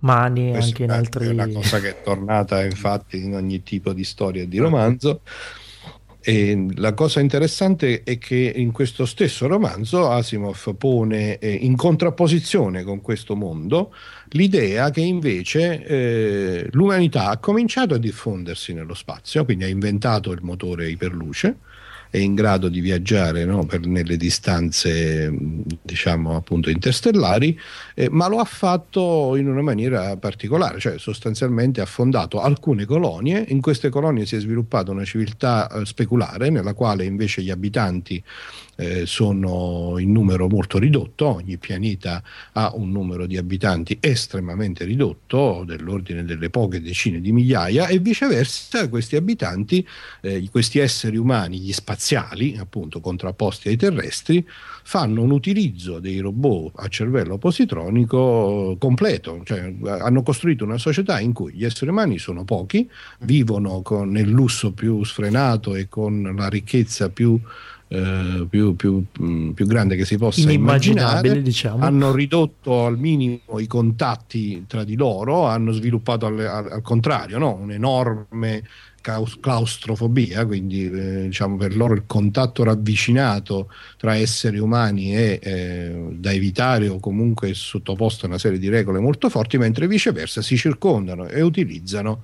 mani 0.00 0.54
anche 0.54 0.84
in 0.84 0.90
altri... 0.90 1.26
È 1.26 1.30
una 1.30 1.48
cosa 1.48 1.80
che 1.80 1.88
è 1.88 2.02
tornata 2.02 2.62
infatti 2.64 3.24
in 3.24 3.34
ogni 3.34 3.62
tipo 3.62 3.92
di 3.92 4.04
storia 4.04 4.42
e 4.42 4.48
di 4.48 4.58
romanzo. 4.58 5.20
E 6.22 6.66
la 6.74 6.92
cosa 6.92 7.20
interessante 7.20 8.02
è 8.02 8.18
che 8.18 8.52
in 8.54 8.72
questo 8.72 9.06
stesso 9.06 9.46
romanzo 9.46 10.10
Asimov 10.10 10.74
pone 10.76 11.38
eh, 11.38 11.50
in 11.50 11.76
contrapposizione 11.76 12.82
con 12.82 13.00
questo 13.00 13.34
mondo 13.34 13.94
l'idea 14.30 14.90
che 14.90 15.00
invece 15.00 15.82
eh, 15.82 16.68
l'umanità 16.72 17.30
ha 17.30 17.38
cominciato 17.38 17.94
a 17.94 17.98
diffondersi 17.98 18.74
nello 18.74 18.94
spazio, 18.94 19.46
quindi 19.46 19.64
ha 19.64 19.68
inventato 19.68 20.30
il 20.32 20.40
motore 20.42 20.90
iperluce 20.90 21.56
è 22.10 22.18
in 22.18 22.34
grado 22.34 22.68
di 22.68 22.80
viaggiare 22.80 23.44
no, 23.44 23.64
per, 23.64 23.86
nelle 23.86 24.16
distanze 24.16 25.32
diciamo 25.80 26.34
appunto 26.34 26.68
interstellari, 26.68 27.58
eh, 27.94 28.08
ma 28.10 28.26
lo 28.26 28.38
ha 28.38 28.44
fatto 28.44 29.36
in 29.36 29.48
una 29.48 29.62
maniera 29.62 30.16
particolare, 30.16 30.80
cioè 30.80 30.98
sostanzialmente 30.98 31.80
ha 31.80 31.86
fondato 31.86 32.40
alcune 32.40 32.84
colonie, 32.84 33.44
in 33.48 33.60
queste 33.60 33.90
colonie 33.90 34.26
si 34.26 34.34
è 34.34 34.40
sviluppata 34.40 34.90
una 34.90 35.04
civiltà 35.04 35.70
eh, 35.70 35.86
speculare 35.86 36.50
nella 36.50 36.74
quale 36.74 37.04
invece 37.04 37.42
gli 37.42 37.50
abitanti 37.50 38.22
eh, 38.80 39.04
sono 39.04 39.96
in 39.98 40.10
numero 40.10 40.48
molto 40.48 40.78
ridotto, 40.78 41.26
ogni 41.26 41.58
pianeta 41.58 42.22
ha 42.52 42.72
un 42.74 42.90
numero 42.90 43.26
di 43.26 43.36
abitanti 43.36 43.98
estremamente 44.00 44.84
ridotto, 44.84 45.64
dell'ordine 45.66 46.24
delle 46.24 46.48
poche 46.48 46.80
decine 46.80 47.20
di 47.20 47.30
migliaia, 47.30 47.88
e 47.88 47.98
viceversa 47.98 48.88
questi 48.88 49.16
abitanti, 49.16 49.86
eh, 50.22 50.48
questi 50.50 50.78
esseri 50.78 51.18
umani, 51.18 51.58
gli 51.58 51.72
spaziali, 51.72 52.56
appunto 52.56 53.00
contrapposti 53.00 53.68
ai 53.68 53.76
terrestri, 53.76 54.46
fanno 54.82 55.22
un 55.22 55.30
utilizzo 55.30 55.98
dei 55.98 56.18
robot 56.20 56.72
a 56.76 56.88
cervello 56.88 57.36
positronico 57.36 58.76
completo, 58.78 59.42
cioè 59.44 59.74
hanno 59.84 60.22
costruito 60.22 60.64
una 60.64 60.78
società 60.78 61.20
in 61.20 61.34
cui 61.34 61.52
gli 61.52 61.66
esseri 61.66 61.90
umani 61.90 62.18
sono 62.18 62.44
pochi, 62.44 62.88
vivono 63.20 63.82
con, 63.82 64.10
nel 64.10 64.28
lusso 64.28 64.72
più 64.72 65.04
sfrenato 65.04 65.74
e 65.74 65.86
con 65.88 66.34
la 66.34 66.48
ricchezza 66.48 67.10
più 67.10 67.38
eh, 67.92 68.46
più, 68.48 68.76
più, 68.76 69.04
mm, 69.20 69.50
più, 69.50 69.66
grande 69.66 69.96
che 69.96 70.04
si 70.04 70.16
possa 70.16 70.52
immaginare. 70.52 71.42
Diciamo. 71.42 71.84
Hanno 71.84 72.12
ridotto 72.12 72.86
al 72.86 72.96
minimo 72.96 73.58
i 73.58 73.66
contatti 73.66 74.64
tra 74.68 74.84
di 74.84 74.94
loro, 74.94 75.46
hanno 75.46 75.72
sviluppato 75.72 76.26
al, 76.26 76.38
al, 76.38 76.70
al 76.70 76.82
contrario 76.82 77.38
no? 77.38 77.58
un'enorme 77.60 78.62
claustrofobia, 79.00 80.46
quindi 80.46 80.84
eh, 80.84 81.22
diciamo 81.24 81.56
per 81.56 81.74
loro 81.74 81.94
il 81.94 82.04
contatto 82.06 82.62
ravvicinato 82.62 83.72
tra 83.96 84.14
esseri 84.14 84.58
umani 84.58 85.10
è 85.10 85.38
eh, 85.42 86.08
da 86.12 86.32
evitare 86.32 86.86
o 86.86 87.00
comunque 87.00 87.54
sottoposto 87.54 88.26
a 88.26 88.28
una 88.28 88.38
serie 88.38 88.60
di 88.60 88.68
regole 88.68 89.00
molto 89.00 89.28
forti, 89.28 89.58
mentre 89.58 89.88
viceversa 89.88 90.42
si 90.42 90.56
circondano 90.56 91.26
e 91.26 91.40
utilizzano 91.40 92.22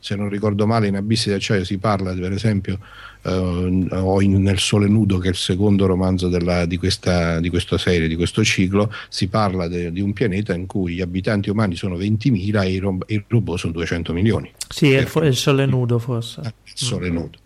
se 0.00 0.14
non 0.14 0.28
ricordo 0.28 0.66
male 0.66 0.86
in 0.86 0.96
Abissi 0.96 1.30
d'acciaio 1.30 1.64
si 1.64 1.78
parla 1.78 2.12
per 2.12 2.32
esempio 2.32 2.78
eh, 3.22 3.30
o 3.30 4.20
in, 4.22 4.40
nel 4.42 4.58
Sole 4.58 4.86
Nudo 4.88 5.18
che 5.18 5.28
è 5.28 5.30
il 5.30 5.36
secondo 5.36 5.86
romanzo 5.86 6.28
della, 6.28 6.64
di, 6.64 6.76
questa, 6.76 7.40
di, 7.40 7.50
questa, 7.50 7.76
serie, 7.78 8.08
di 8.08 8.14
questo 8.14 8.44
ciclo 8.44 8.92
si 9.08 9.28
parla 9.28 9.68
de, 9.68 9.90
di 9.90 10.00
un 10.00 10.12
pianeta 10.12 10.54
in 10.54 10.66
cui 10.66 10.94
gli 10.94 11.00
abitanti 11.00 11.50
umani 11.50 11.74
sono 11.74 11.96
20.000 11.96 12.62
e 12.62 12.70
i, 12.70 12.78
ro- 12.78 12.98
i 13.06 13.24
robot 13.26 13.58
sono 13.58 13.72
200 13.72 14.12
milioni. 14.12 14.50
Sì 14.68 14.92
è, 14.92 15.04
è 15.04 15.24
il 15.26 15.36
Sole 15.36 15.66
Nudo 15.66 15.98
forse. 15.98 16.40
eh, 16.44 16.52
il 16.64 16.72
Sole 16.74 17.10
Nudo. 17.10 17.38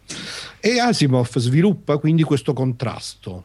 E 0.61 0.79
Asimov 0.79 1.39
sviluppa 1.39 1.97
quindi 1.97 2.23
questo 2.23 2.53
contrasto. 2.53 3.45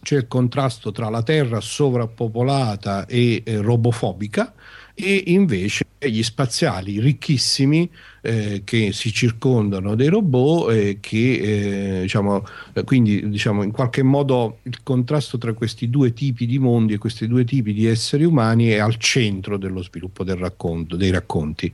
C'è 0.00 0.16
il 0.16 0.28
contrasto 0.28 0.92
tra 0.92 1.08
la 1.08 1.22
Terra 1.22 1.60
sovrappopolata 1.60 3.06
e 3.06 3.42
eh, 3.44 3.56
robofobica 3.60 4.52
e 5.00 5.22
invece 5.26 5.86
gli 6.00 6.22
spaziali 6.22 6.98
ricchissimi 6.98 7.88
eh, 8.20 8.62
che 8.64 8.92
si 8.92 9.12
circondano 9.12 9.94
dei 9.94 10.08
robot 10.08 10.72
e 10.72 10.98
che 11.00 11.98
eh, 11.98 12.00
diciamo, 12.02 12.44
eh, 12.72 12.82
quindi 12.82 13.28
diciamo 13.28 13.62
in 13.62 13.70
qualche 13.70 14.02
modo 14.02 14.58
il 14.62 14.82
contrasto 14.82 15.38
tra 15.38 15.52
questi 15.52 15.88
due 15.88 16.12
tipi 16.12 16.46
di 16.46 16.58
mondi 16.58 16.94
e 16.94 16.98
questi 16.98 17.28
due 17.28 17.44
tipi 17.44 17.72
di 17.72 17.86
esseri 17.86 18.24
umani 18.24 18.68
è 18.68 18.78
al 18.78 18.96
centro 18.96 19.56
dello 19.56 19.82
sviluppo 19.82 20.24
del 20.24 20.36
racconto, 20.36 20.96
dei 20.96 21.10
racconti. 21.10 21.72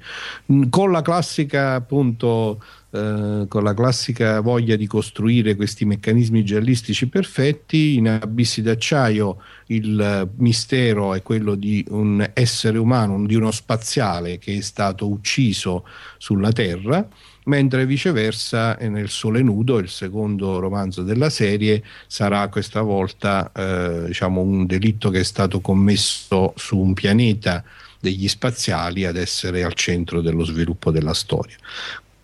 Con 0.69 0.93
la 0.93 1.01
classica 1.01 1.75
appunto 1.75 2.63
eh, 2.95 3.47
con 3.49 3.65
la 3.65 3.75
classica 3.75 4.39
voglia 4.39 4.77
di 4.77 4.87
costruire 4.87 5.57
questi 5.57 5.85
meccanismi 5.85 6.45
giallistici 6.45 7.09
perfetti, 7.09 7.97
in 7.97 8.07
abissi 8.07 8.63
d'acciaio 8.63 9.39
il 9.67 10.31
mistero 10.37 11.13
è 11.13 11.21
quello 11.21 11.57
di 11.57 11.85
un 11.89 12.31
essere 12.33 12.79
umano, 12.79 13.27
di 13.27 13.35
uno 13.35 13.51
spaziale 13.51 14.39
che 14.39 14.59
è 14.59 14.61
stato 14.61 15.09
ucciso 15.09 15.85
sulla 16.19 16.53
Terra, 16.53 17.05
mentre 17.47 17.85
viceversa 17.85 18.77
nel 18.83 19.09
Sole 19.09 19.43
Nudo, 19.43 19.79
il 19.79 19.89
secondo 19.89 20.61
romanzo 20.61 21.03
della 21.03 21.31
serie, 21.31 21.83
sarà 22.07 22.47
questa 22.49 22.83
volta 22.83 23.51
eh, 23.53 24.05
diciamo 24.07 24.41
un 24.41 24.67
delitto 24.67 25.11
che 25.11 25.19
è 25.19 25.25
stato 25.25 25.61
commesso 25.61 26.53
su 26.57 26.79
un 26.79 26.95
pianeta 26.95 27.65
degli 27.99 28.29
spaziali 28.29 29.05
ad 29.05 29.17
essere 29.17 29.65
al 29.65 29.75
centro 29.75 30.21
dello 30.21 30.45
sviluppo 30.45 30.93
della 30.93 31.15
storia 31.15 31.57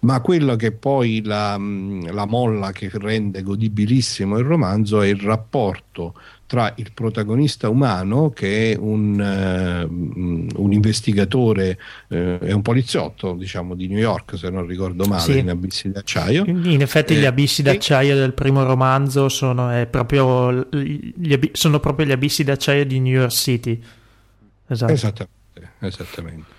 ma 0.01 0.21
quello 0.21 0.57
che 0.57 0.73
poi 0.73 1.23
la, 1.23 1.59
la, 1.59 2.27
molla 2.27 2.73
che 2.73 2.91
rende 2.93 3.43
godibilissimo 3.43 4.39
il 4.39 4.45
romanzo 4.45 5.03
è 5.03 5.09
il 5.09 5.21
rapporto 5.21 6.15
tra 6.47 6.73
il 6.77 6.91
protagonista 6.93 7.69
umano 7.69 8.31
che 8.31 8.73
è 8.73 8.77
un, 8.77 9.21
uh, 9.21 10.63
un 10.63 10.73
investigatore 10.73 11.79
uh, 12.09 12.39
è 12.39 12.53
un 12.53 12.63
poliziotto 12.63 13.35
diciamo 13.35 13.75
di 13.75 13.89
New 13.89 13.99
York 13.99 14.39
se 14.39 14.49
non 14.49 14.67
ricordo 14.67 15.05
male 15.05 15.21
sì. 15.21 15.39
in 15.39 15.51
abissi 15.51 15.91
d'acciaio 15.91 16.45
in 16.47 16.81
effetti 16.81 17.15
eh, 17.15 17.19
gli 17.19 17.27
abissi 17.27 17.63
d'acciaio 17.63 18.15
e... 18.15 18.19
del 18.19 18.33
primo 18.33 18.65
romanzo 18.65 19.29
sono, 19.29 19.87
proprio, 19.91 20.67
gli, 20.71 21.51
sono 21.53 21.79
proprio 21.79 22.07
gli 22.07 22.13
abissi 22.13 22.43
d'acciaio 22.43 22.87
di 22.87 23.01
New 23.01 23.13
York 23.13 23.33
City 23.33 23.81
esatto. 24.67 24.93
esattamente, 24.93 25.73
esattamente. 25.81 26.59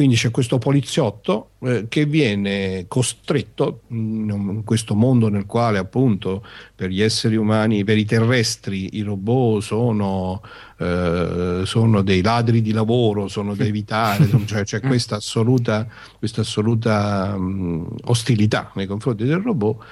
Quindi 0.00 0.16
c'è 0.16 0.30
questo 0.30 0.56
poliziotto 0.56 1.50
eh, 1.58 1.84
che 1.90 2.06
viene 2.06 2.86
costretto 2.88 3.82
in 3.88 4.62
questo 4.64 4.94
mondo 4.94 5.28
nel 5.28 5.44
quale 5.44 5.76
appunto 5.76 6.42
per 6.74 6.88
gli 6.88 7.02
esseri 7.02 7.36
umani, 7.36 7.84
per 7.84 7.98
i 7.98 8.06
terrestri, 8.06 8.96
i 8.96 9.02
robot 9.02 9.60
sono, 9.60 10.40
eh, 10.78 11.64
sono 11.66 12.00
dei 12.00 12.22
ladri 12.22 12.62
di 12.62 12.72
lavoro, 12.72 13.28
sono 13.28 13.54
da 13.54 13.64
evitare, 13.64 14.26
cioè 14.46 14.64
c'è 14.64 14.80
questa 14.80 15.16
assoluta, 15.16 15.86
questa 16.18 16.40
assoluta 16.40 17.34
um, 17.36 17.86
ostilità 18.04 18.70
nei 18.76 18.86
confronti 18.86 19.24
del 19.24 19.40
robot. 19.40 19.84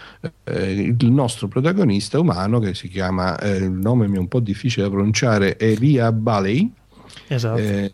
Eh, 0.44 0.94
il 0.98 1.12
nostro 1.12 1.48
protagonista 1.48 2.18
umano, 2.18 2.60
che 2.60 2.72
si 2.72 2.88
chiama, 2.88 3.38
eh, 3.38 3.56
il 3.56 3.72
nome 3.72 4.08
mi 4.08 4.16
è 4.16 4.20
un 4.20 4.28
po' 4.28 4.40
difficile 4.40 4.84
da 4.86 4.90
pronunciare, 4.90 5.58
Elia 5.58 6.10
Baley. 6.12 6.72
Esatto 7.26 7.58
eh, 7.58 7.92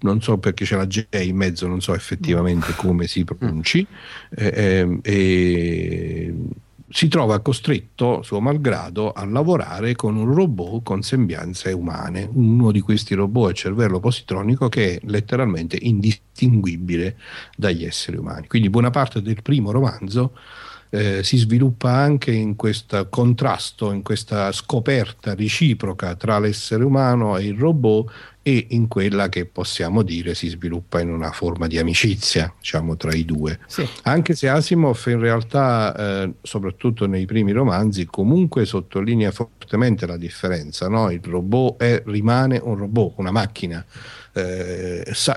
non 0.00 0.20
so 0.20 0.38
perché 0.38 0.64
c'è 0.64 0.76
la 0.76 0.86
J 0.86 1.06
in 1.22 1.36
mezzo, 1.36 1.66
non 1.66 1.80
so 1.80 1.94
effettivamente 1.94 2.72
come 2.76 3.06
si 3.06 3.24
pronunci, 3.24 3.86
eh, 4.30 5.00
eh, 5.02 6.34
si 6.90 7.08
trova 7.08 7.40
costretto, 7.40 8.22
suo 8.22 8.40
malgrado, 8.40 9.12
a 9.12 9.24
lavorare 9.26 9.94
con 9.94 10.16
un 10.16 10.32
robot 10.32 10.82
con 10.82 11.02
sembianze 11.02 11.72
umane, 11.72 12.28
uno 12.32 12.72
di 12.72 12.80
questi 12.80 13.14
robot 13.14 13.50
a 13.50 13.52
cervello 13.52 14.00
positronico 14.00 14.68
che 14.68 14.94
è 14.94 15.00
letteralmente 15.04 15.78
indistinguibile 15.80 17.16
dagli 17.56 17.84
esseri 17.84 18.16
umani. 18.16 18.46
Quindi 18.46 18.70
buona 18.70 18.90
parte 18.90 19.20
del 19.20 19.42
primo 19.42 19.70
romanzo 19.70 20.32
eh, 20.90 21.22
si 21.22 21.36
sviluppa 21.36 21.92
anche 21.92 22.32
in 22.32 22.56
questo 22.56 23.08
contrasto, 23.08 23.92
in 23.92 24.02
questa 24.02 24.52
scoperta 24.52 25.34
reciproca 25.34 26.14
tra 26.14 26.38
l'essere 26.38 26.84
umano 26.84 27.36
e 27.36 27.44
il 27.44 27.58
robot 27.58 28.10
e 28.42 28.68
in 28.70 28.88
quella 28.88 29.28
che 29.28 29.44
possiamo 29.44 30.02
dire 30.02 30.34
si 30.34 30.48
sviluppa 30.48 31.00
in 31.00 31.10
una 31.10 31.32
forma 31.32 31.66
di 31.66 31.78
amicizia 31.78 32.50
diciamo, 32.58 32.96
tra 32.96 33.12
i 33.12 33.26
due. 33.26 33.58
Sì. 33.66 33.86
Anche 34.04 34.34
se 34.34 34.48
Asimov 34.48 35.02
in 35.06 35.20
realtà, 35.20 35.94
eh, 36.22 36.32
soprattutto 36.40 37.06
nei 37.06 37.26
primi 37.26 37.52
romanzi, 37.52 38.06
comunque 38.06 38.64
sottolinea 38.64 39.32
fortemente 39.32 40.06
la 40.06 40.16
differenza. 40.16 40.88
No? 40.88 41.10
Il 41.10 41.20
robot 41.22 41.82
è, 41.82 42.02
rimane 42.06 42.58
un 42.62 42.76
robot, 42.76 43.14
una 43.16 43.30
macchina. 43.30 43.84
Eh, 44.32 45.06
sa, 45.12 45.36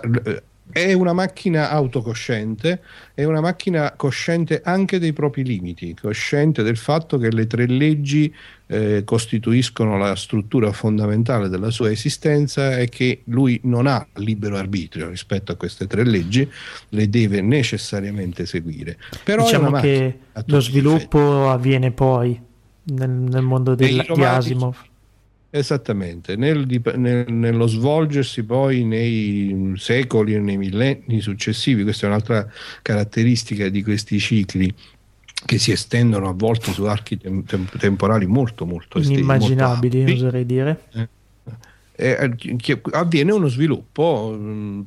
è 0.71 0.93
una 0.93 1.13
macchina 1.13 1.69
autocosciente, 1.69 2.81
è 3.13 3.23
una 3.23 3.41
macchina 3.41 3.93
cosciente 3.95 4.61
anche 4.63 4.99
dei 4.99 5.13
propri 5.13 5.43
limiti, 5.43 5.95
cosciente 5.99 6.63
del 6.63 6.77
fatto 6.77 7.17
che 7.17 7.31
le 7.31 7.47
tre 7.47 7.65
leggi 7.67 8.33
eh, 8.67 9.03
costituiscono 9.03 9.97
la 9.97 10.15
struttura 10.15 10.71
fondamentale 10.71 11.49
della 11.49 11.71
sua 11.71 11.91
esistenza 11.91 12.77
e 12.77 12.87
che 12.89 13.21
lui 13.25 13.59
non 13.63 13.85
ha 13.87 14.05
libero 14.15 14.57
arbitrio 14.57 15.09
rispetto 15.09 15.51
a 15.51 15.55
queste 15.55 15.87
tre 15.87 16.05
leggi, 16.05 16.49
le 16.89 17.09
deve 17.09 17.41
necessariamente 17.41 18.45
seguire. 18.45 18.97
Però 19.23 19.43
diciamo 19.43 19.71
che 19.79 20.19
lo 20.45 20.59
sviluppo 20.59 21.49
avviene 21.49 21.91
poi 21.91 22.39
nel, 22.83 23.09
nel 23.09 23.43
mondo 23.43 23.75
del, 23.75 24.05
di 24.13 24.23
Asimov. 24.23 24.89
Esattamente, 25.53 26.37
nel, 26.37 26.65
nel, 26.95 27.25
nello 27.29 27.67
svolgersi 27.67 28.43
poi 28.43 28.85
nei 28.85 29.73
secoli 29.75 30.33
e 30.33 30.39
nei 30.39 30.55
millenni 30.55 31.19
successivi, 31.19 31.83
questa 31.83 32.05
è 32.05 32.09
un'altra 32.09 32.49
caratteristica 32.81 33.67
di 33.67 33.83
questi 33.83 34.17
cicli 34.17 34.73
che 35.45 35.57
si 35.57 35.71
estendono 35.71 36.29
a 36.29 36.33
volte 36.33 36.71
su 36.71 36.85
archi 36.85 37.17
tem- 37.17 37.43
temporali 37.77 38.27
molto 38.27 38.65
molto 38.65 38.99
inimmaginabili, 38.99 39.97
molto 39.97 40.13
oserei 40.13 40.45
dire. 40.45 40.81
Eh. 40.93 41.07
Eh, 41.93 42.37
avviene 42.91 43.33
uno 43.33 43.47
sviluppo, 43.47 44.33
mm, 44.33 44.81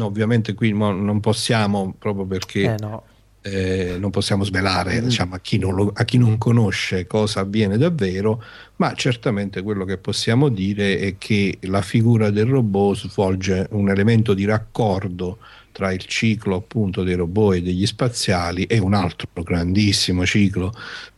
ovviamente 0.00 0.52
qui 0.52 0.72
non 0.72 1.18
possiamo 1.20 1.94
proprio 1.98 2.26
perché 2.26 2.74
eh 2.74 2.76
no 2.78 3.04
eh, 3.42 3.96
non 3.98 4.10
possiamo 4.10 4.44
svelare 4.44 5.00
mm. 5.00 5.04
diciamo, 5.04 5.34
a, 5.34 5.38
chi 5.40 5.58
lo, 5.58 5.92
a, 5.94 6.04
chi 6.04 6.18
non 6.18 6.36
conosce 6.38 7.06
cosa 7.06 7.40
avviene 7.40 7.78
davvero, 7.78 8.42
ma 8.76 8.92
certamente 8.94 9.62
quello 9.62 9.84
che 9.84 9.96
possiamo 9.96 10.48
dire 10.48 10.98
è 10.98 11.14
che 11.18 11.58
la 11.62 11.82
figura 11.82 12.30
del 12.30 12.46
robot 12.46 13.08
svolge 13.08 13.66
un 13.70 13.88
elemento 13.88 14.34
di 14.34 14.44
raccordo 14.44 15.38
tra 15.72 15.92
il 15.92 16.04
ciclo 16.04 16.56
appunto 16.56 17.02
dei 17.02 17.14
robot 17.14 17.56
e 17.56 17.62
degli 17.62 17.86
spaziali 17.86 18.64
e 18.64 18.78
un 18.78 18.92
altro 18.92 19.28
grandissimo 19.42 20.26
ciclo 20.26 20.74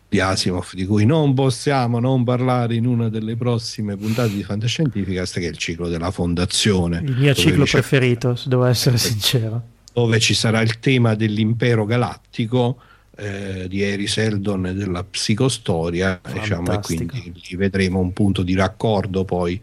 di 0.08 0.20
Asimov 0.20 0.74
di 0.74 0.84
cui 0.84 1.06
non 1.06 1.32
possiamo 1.32 1.98
non 1.98 2.22
parlare 2.22 2.74
in 2.74 2.84
una 2.84 3.08
delle 3.08 3.34
prossime 3.34 3.96
puntate 3.96 4.34
di 4.34 4.42
Fantascientificast 4.42 5.40
che 5.40 5.46
è 5.46 5.48
il 5.48 5.56
ciclo 5.56 5.88
della 5.88 6.10
fondazione 6.10 7.02
il 7.02 7.16
mio 7.16 7.32
ciclo 7.32 7.64
preferito 7.64 8.36
se 8.36 8.50
devo 8.50 8.66
essere 8.66 8.98
sincero 9.00 9.71
dove 9.92 10.18
ci 10.18 10.34
sarà 10.34 10.60
il 10.60 10.78
tema 10.78 11.14
dell'impero 11.14 11.84
galattico 11.84 12.80
eh, 13.16 13.66
di 13.68 13.82
Eri 13.82 14.06
Seldon 14.06 14.66
e 14.66 14.74
della 14.74 15.04
psicostoria 15.04 16.20
diciamo, 16.32 16.72
e 16.72 16.80
quindi 16.80 17.32
lì 17.34 17.56
vedremo 17.56 18.00
un 18.00 18.12
punto 18.12 18.42
di 18.42 18.54
raccordo 18.54 19.24
poi 19.24 19.60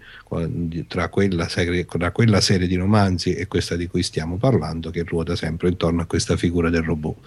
tra 0.88 1.10
quella, 1.10 1.48
serie, 1.48 1.86
tra 1.86 2.12
quella, 2.12 2.40
serie, 2.40 2.68
di 2.68 2.76
romanzi 2.76 3.34
e 3.34 3.48
questa 3.48 3.76
di 3.76 3.88
cui 3.88 4.04
stiamo 4.04 4.38
parlando 4.38 4.92
che 4.92 5.04
ruota 5.04 5.36
sempre 5.36 5.70
intorno 5.70 6.02
a 6.02 6.06
questa 6.06 6.38
figura 6.38 6.70
del 6.70 6.84
robot. 6.84 7.18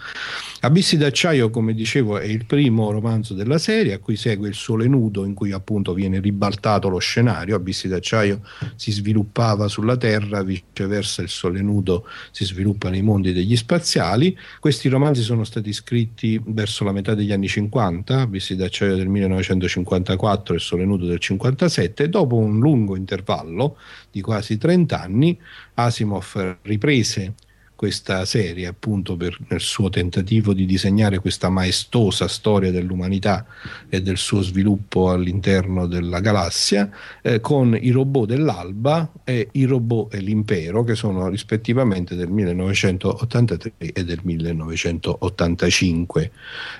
Abissi 0.61 0.97
d'acciaio, 0.97 1.51
come 1.51 1.75
dicevo, 1.75 2.19
è 2.19 2.27
il 2.27 2.45
primo 2.45 2.93
romanzo 2.93 3.35
della 3.35 3.59
serie 3.59 3.95
a 3.95 3.99
cui 3.99 4.15
segue 4.15 4.49
il 4.49 4.55
sole 4.55 4.87
nudo 4.87 5.25
in 5.25 5.35
cui 5.35 5.51
appunto 5.51 5.95
viene 5.95 6.21
ribaltato 6.21 6.89
lo 6.89 6.99
scenario. 6.99 7.57
Abissi 7.57 7.89
d'acciaio 7.89 8.43
si 8.77 8.93
sviluppava 8.93 9.67
sulla 9.67 9.97
Terra, 9.97 10.45
viceversa 10.45 11.23
il 11.23 11.29
sole 11.29 11.61
nudo 11.61 12.07
si 12.31 12.45
sviluppa 12.45 12.89
nei 12.89 13.03
mondi 13.03 13.33
degli 13.33 13.57
spaziali. 13.57 14.37
Questi 14.61 14.89
romanzi 14.89 15.23
sono 15.23 15.43
stati 15.43 15.73
scritti 15.73 16.41
verso 16.45 16.85
la 16.85 16.93
metà 16.93 17.15
degli 17.15 17.33
anni 17.33 17.49
50, 17.49 18.21
Abissi 18.21 18.55
d'acciaio 18.55 18.95
del 18.95 19.09
1954 19.09 20.55
e 20.55 20.57
il 20.57 20.63
sole 20.63 20.85
nudo 20.85 21.07
del 21.07 21.19
57, 21.19 22.09
dopo 22.09 22.37
un 22.37 22.61
lungo 22.61 22.92
lungo 22.93 22.97
intervallo 22.97 23.77
di 24.11 24.21
quasi 24.21 24.59
30 24.59 25.01
anni, 25.01 25.39
Asimov 25.75 26.59
riprese 26.63 27.35
questa 27.83 28.25
serie 28.25 28.69
appunto 28.69 29.17
per, 29.17 29.37
nel 29.49 29.59
suo 29.59 29.89
tentativo 29.89 30.53
di 30.53 30.67
disegnare 30.67 31.19
questa 31.19 31.49
maestosa 31.49 32.29
storia 32.29 32.71
dell'umanità 32.71 33.45
e 33.89 34.01
del 34.01 34.19
suo 34.19 34.41
sviluppo 34.41 35.11
all'interno 35.11 35.89
della 35.89 36.21
galassia 36.21 36.89
eh, 37.23 37.41
con 37.41 37.77
i 37.77 37.91
robot 37.91 38.29
dell'alba 38.29 39.11
e 39.25 39.49
i 39.51 39.65
robot 39.65 40.15
e 40.15 40.21
l'impero 40.21 40.85
che 40.85 40.95
sono 40.95 41.27
rispettivamente 41.27 42.15
del 42.15 42.29
1983 42.29 43.73
e 43.79 44.05
del 44.05 44.21
1985 44.23 46.31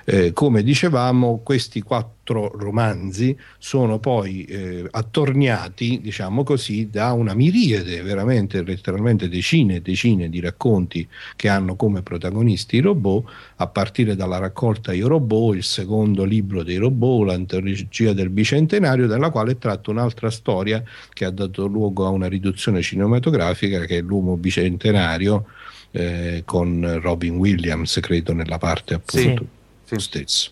eh, 0.05 0.31
come 0.31 0.63
dicevamo 0.63 1.41
questi 1.43 1.81
quattro 1.81 2.21
quattro 2.23 2.57
romanzi 2.57 3.37
sono 3.57 3.99
poi 3.99 4.45
eh, 4.45 4.87
attorniati, 4.89 5.99
diciamo 6.01 6.43
così, 6.43 6.89
da 6.89 7.11
una 7.11 7.33
miriade, 7.33 8.01
veramente 8.01 8.63
letteralmente 8.63 9.27
decine 9.27 9.75
e 9.75 9.81
decine 9.81 10.29
di 10.29 10.39
racconti 10.39 10.92
che 11.35 11.49
hanno 11.49 11.75
come 11.75 12.01
protagonisti 12.01 12.77
i 12.77 12.79
robot, 12.79 13.31
a 13.57 13.67
partire 13.67 14.15
dalla 14.15 14.37
raccolta 14.37 14.93
Io 14.93 15.07
Robot, 15.07 15.55
il 15.55 15.63
secondo 15.63 16.23
libro 16.23 16.63
dei 16.63 16.77
robot, 16.77 17.27
l'antologia 17.27 18.13
del 18.13 18.29
bicentenario, 18.29 19.07
dalla 19.07 19.29
quale 19.29 19.53
è 19.53 19.57
tratta 19.57 19.91
un'altra 19.91 20.29
storia 20.29 20.83
che 21.11 21.25
ha 21.25 21.31
dato 21.31 21.65
luogo 21.65 22.05
a 22.05 22.09
una 22.09 22.27
riduzione 22.27 22.81
cinematografica 22.81 23.85
che 23.85 23.97
è 23.97 24.01
l'uomo 24.01 24.37
bicentenario 24.37 25.45
eh, 25.91 26.43
con 26.45 26.99
Robin 27.01 27.35
Williams, 27.37 27.99
credo, 28.01 28.33
nella 28.33 28.57
parte 28.57 28.93
appunto. 28.93 29.43
Sì 29.43 29.61
stesso. 29.99 30.51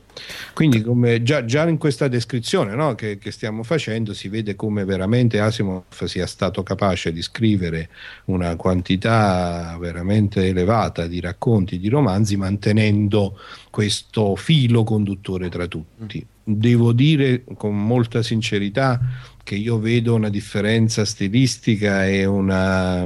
Quindi 0.53 0.81
come 0.81 1.23
già, 1.23 1.45
già 1.45 1.67
in 1.67 1.77
questa 1.77 2.07
descrizione 2.07 2.75
no, 2.75 2.95
che, 2.95 3.17
che, 3.17 3.31
stiamo 3.31 3.63
facendo 3.63 4.13
si 4.13 4.27
vede 4.27 4.55
come 4.55 4.83
veramente 4.83 5.39
Asimov 5.39 5.83
sia 6.03 6.27
stato 6.27 6.63
capace 6.63 7.11
di 7.13 7.21
scrivere 7.21 7.89
una 8.25 8.55
quantità 8.55 9.77
veramente 9.79 10.47
elevata 10.47 11.07
di 11.07 11.19
racconti, 11.19 11.79
di 11.79 11.87
romanzi, 11.87 12.35
mantenendo 12.35 13.39
questo 13.69 14.35
filo 14.35 14.83
conduttore 14.83 15.49
tra 15.49 15.67
tutti. 15.67 16.25
Devo 16.43 16.91
dire 16.91 17.43
con 17.55 17.75
molta 17.77 18.21
sincerità 18.21 18.99
che 19.43 19.55
io 19.55 19.79
vedo 19.79 20.15
una 20.15 20.29
differenza 20.29 21.05
stilistica 21.05 22.05
e 22.07 22.25
una... 22.25 23.05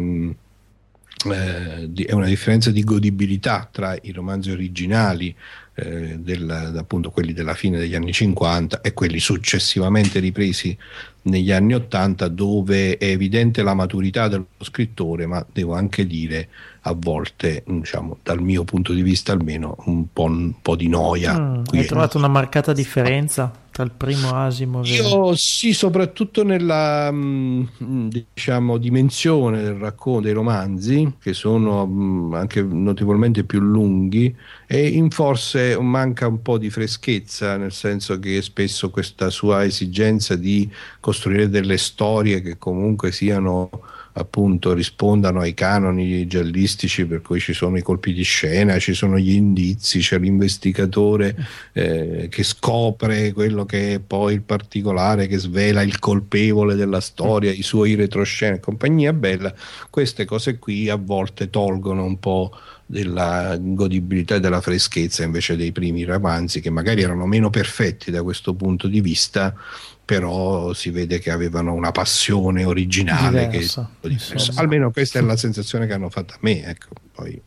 Eh, 1.32 2.06
è 2.06 2.14
una 2.14 2.28
differenza 2.28 2.72
di 2.72 2.84
godibilità 2.84 3.68
tra 3.72 3.96
i 4.02 4.12
romanzi 4.12 4.52
originali 4.52 5.36
eh, 5.76 6.18
del, 6.20 6.76
appunto 6.78 7.10
quelli 7.10 7.34
della 7.34 7.54
fine 7.54 7.78
degli 7.78 7.96
anni 7.96 8.14
50 8.14 8.82
e 8.82 8.94
quelli 8.94 9.20
successivamente 9.20 10.20
ripresi 10.20 10.78
negli 11.24 11.52
anni 11.52 11.74
80 11.74 12.28
dove 12.30 12.98
è 12.98 13.06
evidente 13.06 13.64
la 13.64 13.74
maturità 13.74 14.28
dello 14.28 14.48
scrittore 14.60 15.26
ma 15.26 15.46
devo 15.52 15.74
anche 15.74 16.06
dire 16.06 16.48
a 16.82 16.94
volte 16.96 17.64
diciamo, 17.66 18.20
dal 18.24 18.42
mio 18.42 18.64
punto 18.64 18.94
di 18.94 19.02
vista 19.02 19.34
almeno 19.34 19.76
un 19.86 20.06
po', 20.14 20.24
un 20.24 20.54
po 20.62 20.76
di 20.76 20.88
noia 20.88 21.38
mm, 21.38 21.64
hai 21.72 21.86
trovato 21.86 22.18
una 22.18 22.28
marcata 22.28 22.72
differenza 22.72 23.52
il 23.84 23.92
primo 23.92 24.30
Asimov 24.30 24.86
io 24.86 25.36
sì 25.36 25.74
soprattutto 25.74 26.44
nella 26.44 27.10
mm, 27.12 27.64
diciamo 28.08 28.78
dimensione 28.78 29.62
del 29.62 29.74
racconto 29.74 30.22
dei 30.22 30.34
romanzi 30.34 31.16
che 31.20 31.34
sono 31.34 31.86
mm, 31.86 32.34
anche 32.34 32.62
notevolmente 32.62 33.44
più 33.44 33.60
lunghi 33.60 34.36
e 34.68 34.88
in 34.88 35.10
forse 35.10 35.78
manca 35.80 36.28
un 36.28 36.42
po' 36.42 36.58
di 36.58 36.70
freschezza 36.70 37.58
nel 37.58 37.72
senso 37.72 38.20
che 38.20 38.42
spesso 38.42 38.90
questa 38.90 39.30
sua 39.30 39.66
esigenza 39.66 40.36
di 40.36 40.70
costruire 41.00 41.50
delle 41.50 41.78
storie 41.78 42.42
che 42.42 42.58
comunque 42.58 43.12
siano 43.12 43.70
appunto 44.18 44.74
rispondano 44.74 45.42
ai 45.42 45.54
canoni 45.54 46.26
giallistici 46.28 47.06
per 47.06 47.22
cui 47.22 47.40
ci 47.40 47.54
sono 47.54 47.78
i 47.78 47.82
colpi 47.82 48.14
di 48.14 48.24
scena, 48.24 48.80
ci 48.80 48.94
sono 48.94 49.18
gli 49.18 49.32
indizi, 49.32 50.00
c'è 50.00 50.18
l'investigatore 50.20 51.36
eh, 51.74 52.28
che 52.30 52.44
scopre 52.44 53.34
quello 53.34 53.66
che 53.66 53.96
è 53.96 54.00
poi 54.00 54.36
il 54.36 54.42
particolare, 54.42 55.28
che 55.28 55.38
svela 55.38 55.82
il 55.82 56.00
colpevole 56.00 56.76
della 56.76 57.02
storia, 57.02 57.52
i 57.52 57.64
suoi 57.64 57.96
retroscena 57.96 58.56
e 58.56 58.60
compagnia 58.60 59.12
bella, 59.12 59.54
queste 59.90 60.24
cose 60.24 60.60
qui 60.60 60.90
a 60.90 60.96
volte 60.96 61.50
tolgono 61.50 62.06
un 62.06 62.18
po' 62.18 62.52
della 62.86 63.58
godibilità 63.60 64.36
e 64.36 64.40
della 64.40 64.62
freschezza 64.62 65.24
invece 65.24 65.56
dei 65.56 65.72
primi 65.72 66.04
romanzi 66.04 66.62
che 66.62 66.70
magari 66.70 67.02
erano 67.02 67.26
meno 67.26 67.50
perfetti 67.50 68.12
da 68.12 68.22
questo 68.22 68.54
punto 68.54 68.88
di 68.88 69.02
vista 69.02 69.56
però 70.06 70.72
si 70.74 70.92
vede 70.92 71.20
che 71.20 71.32
avevano 71.32 71.74
una 71.74 71.92
passione 71.92 72.64
originale 72.64 73.48
diversa, 73.48 73.90
che, 74.00 74.18
almeno 74.56 74.92
questa 74.92 75.18
è 75.18 75.22
la 75.24 75.36
sensazione 75.36 75.88
che 75.88 75.94
hanno 75.94 76.10
fatto 76.10 76.34
a 76.34 76.38
me 76.42 76.64
ecco. 76.64 76.90
poi 77.12 77.42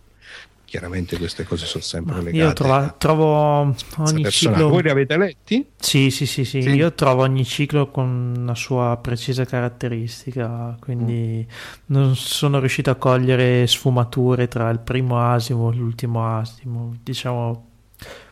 chiaramente 0.69 1.17
queste 1.17 1.45
cose 1.45 1.65
sono 1.65 1.83
sempre 1.83 2.17
legate. 2.17 2.37
Io 2.37 2.53
trovo, 2.53 2.95
trovo 2.99 3.75
ogni 3.97 4.31
ciclo. 4.31 4.69
Voi 4.69 4.83
li 4.83 4.91
avete 4.91 5.17
letti? 5.17 5.67
Sì, 5.79 6.11
sì, 6.11 6.27
sì, 6.27 6.45
sì, 6.45 6.61
sì, 6.61 6.69
Io 6.69 6.93
trovo 6.93 7.23
ogni 7.23 7.45
ciclo 7.47 7.91
con 7.91 8.35
una 8.37 8.55
sua 8.55 8.99
precisa 9.01 9.47
caratteristica, 9.47 10.77
quindi 10.79 11.47
mm. 11.49 11.85
non 11.87 12.15
sono 12.17 12.59
riuscito 12.59 12.91
a 12.91 12.97
cogliere 12.97 13.67
sfumature 13.67 14.47
tra 14.47 14.69
il 14.69 14.81
primo 14.81 15.19
asimo 15.19 15.73
e 15.73 15.77
l'ultimo 15.77 16.39
asimo. 16.39 16.95
Diciamo, 17.03 17.67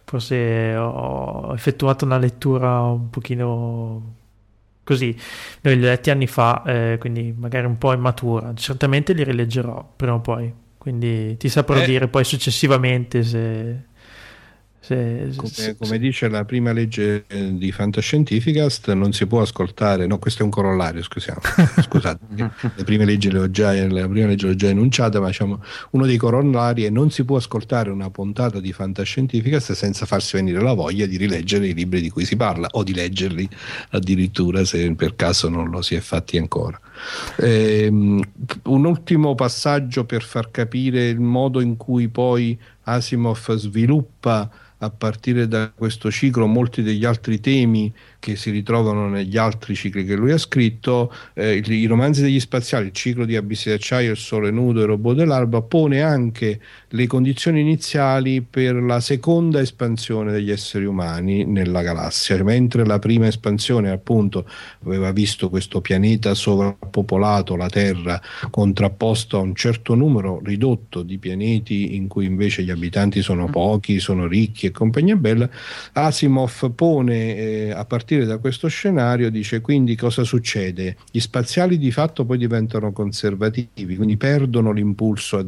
forse 0.05 0.77
ho 0.77 1.55
effettuato 1.55 2.05
una 2.05 2.19
lettura 2.19 2.83
un 2.83 3.09
pochino 3.09 4.16
così. 4.87 5.15
Noi 5.63 5.77
li 5.77 5.85
ho 5.85 5.89
letti 5.89 6.11
anni 6.11 6.29
fa, 6.29 6.63
eh, 6.65 6.97
quindi 6.99 7.35
magari 7.37 7.67
un 7.67 7.77
po' 7.77 7.93
immatura. 7.93 8.55
Certamente 8.55 9.13
li 9.13 9.25
rileggerò 9.25 9.93
prima 9.97 10.15
o 10.15 10.21
poi. 10.21 10.55
Quindi 10.79 11.37
ti 11.37 11.49
saprò 11.49 11.81
eh. 11.81 11.85
dire 11.85 12.07
poi 12.07 12.23
successivamente 12.23 13.25
se, 13.25 13.87
se, 14.87 15.33
come, 15.35 15.49
se, 15.49 15.77
come, 15.77 15.99
dice 15.99 16.29
la 16.29 16.45
prima 16.45 16.71
legge 16.71 17.25
eh, 17.27 17.57
di 17.59 17.73
Fantascientificast, 17.73 18.93
non 18.93 19.13
si 19.13 19.27
può 19.27 19.41
ascoltare, 19.41 20.07
no, 20.07 20.21
questo 20.21 20.43
è 20.43 20.45
un 20.45 20.51
corollario, 20.51 21.03
scusiamo, 21.03 21.41
scusate, 21.83 22.21
le 22.77 22.85
prime 22.85 23.05
leggi 23.05 23.29
le 23.33 23.41
ho 23.41 23.51
già, 23.51 23.73
la 23.73 24.07
prima 24.07 24.29
legge 24.29 24.47
l'ho 24.47 24.55
già 24.55 24.69
enunciata, 24.69 25.19
ma 25.19 25.27
diciamo, 25.27 25.61
uno 25.91 26.07
dei 26.07 26.17
corollari 26.17 26.85
è 26.85 26.91
non 26.91 27.11
si 27.11 27.25
può 27.25 27.37
ascoltare 27.37 27.91
una 27.91 28.11
puntata 28.11 28.61
di 28.61 28.73
Fantascientificast 28.73 29.73
senza 29.73 30.07
farsi 30.07 30.37
venire 30.37 30.61
la 30.61 30.73
voglia 30.73 31.07
di 31.07 31.17
rileggere 31.17 31.67
i 31.67 31.75
libri 31.75 32.01
di 32.01 32.11
cui 32.11 32.25
si 32.25 32.37
parla 32.37 32.69
o 32.71 32.85
di 32.85 32.95
leggerli 32.95 33.49
addirittura 33.91 34.65
se 34.65 34.95
per 34.95 35.17
caso 35.17 35.49
non 35.49 35.69
lo 35.69 35.83
si 35.83 35.97
è 35.97 36.01
fatti 36.01 36.39
ancora. 36.39 36.79
Um, 37.39 38.23
un 38.63 38.85
ultimo 38.85 39.35
passaggio 39.35 40.05
per 40.05 40.23
far 40.23 40.53
capire 40.53 41.09
il 41.09 41.21
modo 41.21 41.61
in 41.61 41.77
cui 41.77 42.07
poi 42.07 42.57
Asimov 42.85 43.53
sviluppa 43.57 44.49
a 44.79 44.91
partire 44.91 45.49
da 45.49 45.71
questo 45.75 46.11
ciclo 46.11 46.47
molti 46.47 46.83
degli 46.83 47.05
altri 47.05 47.41
temi 47.41 47.93
che 48.19 48.37
si 48.37 48.51
ritrovano 48.51 49.09
negli 49.09 49.37
altri 49.37 49.75
cicli 49.75 50.05
che 50.05 50.15
lui 50.15 50.33
ha 50.33 50.39
scritto, 50.39 51.13
eh, 51.35 51.63
i, 51.65 51.87
romanzi 51.87 52.23
degli 52.23 52.41
spaziali, 52.41 52.87
il 52.87 52.93
ciclo 52.93 53.25
di 53.25 53.37
Abissi 53.37 53.69
d'acciaio, 53.69 54.11
il 54.11 54.17
sole 54.17 54.51
nudo 54.51 54.81
e 54.81 54.83
il 54.83 54.89
robot 54.89 55.17
dell'alba, 55.17 55.63
pone 55.63 56.03
anche 56.03 56.61
le 56.89 57.07
condizioni 57.07 57.61
iniziali 57.61 58.43
per 58.43 58.75
la 58.75 59.01
seconda 59.01 59.61
espansione 59.61 60.33
degli 60.33 60.51
esseri 60.51 60.85
umani 60.85 61.45
nella 61.45 61.83
galassia, 61.83 62.43
mentre 62.43 62.85
la 62.85 62.99
prima 62.99 63.27
espansione 63.27 63.91
appunto 63.91 64.49
aveva 64.85 65.13
visto 65.13 65.49
questo 65.49 65.81
pianeta 65.81 66.35
sovrappopolato, 66.35 67.55
la 67.57 67.69
Terra, 67.69 68.21
contrapposto 68.51 69.39
a 69.39 69.41
un 69.41 69.55
certo 69.55 69.95
numero 69.95 70.41
ridotto 70.43 71.03
di 71.03 71.19
pianeti 71.19 71.95
in 71.95 72.09
cui 72.09 72.25
invece 72.25 72.63
gli 72.63 72.71
abitanti 72.71 73.23
sono 73.23 73.47
pochi, 73.47 74.01
sono 74.01 74.27
ricchi 74.27 74.67
e 74.67 74.71
compagnia 74.71 75.17
bella, 75.17 75.49
Asimov 75.93 76.73
pone 76.75 77.37
eh, 77.37 77.71
a 77.71 77.85
partire 77.85 78.06
partire 78.07 78.25
da 78.25 78.39
questo 78.39 78.69
scenario 78.69 79.29
dice 79.31 79.61
quindi 79.61 79.97
cosa 79.97 80.23
succede? 80.23 80.97
Gli 81.11 81.19
spaziali 81.19 81.77
di 81.77 81.91
fatto 81.91 82.25
poi 82.25 82.39
diventano 82.39 82.93
conservativi, 82.93 83.97
quindi 83.97 84.17
perdono 84.17 84.71
l'impulso 84.71 85.39
a, 85.39 85.45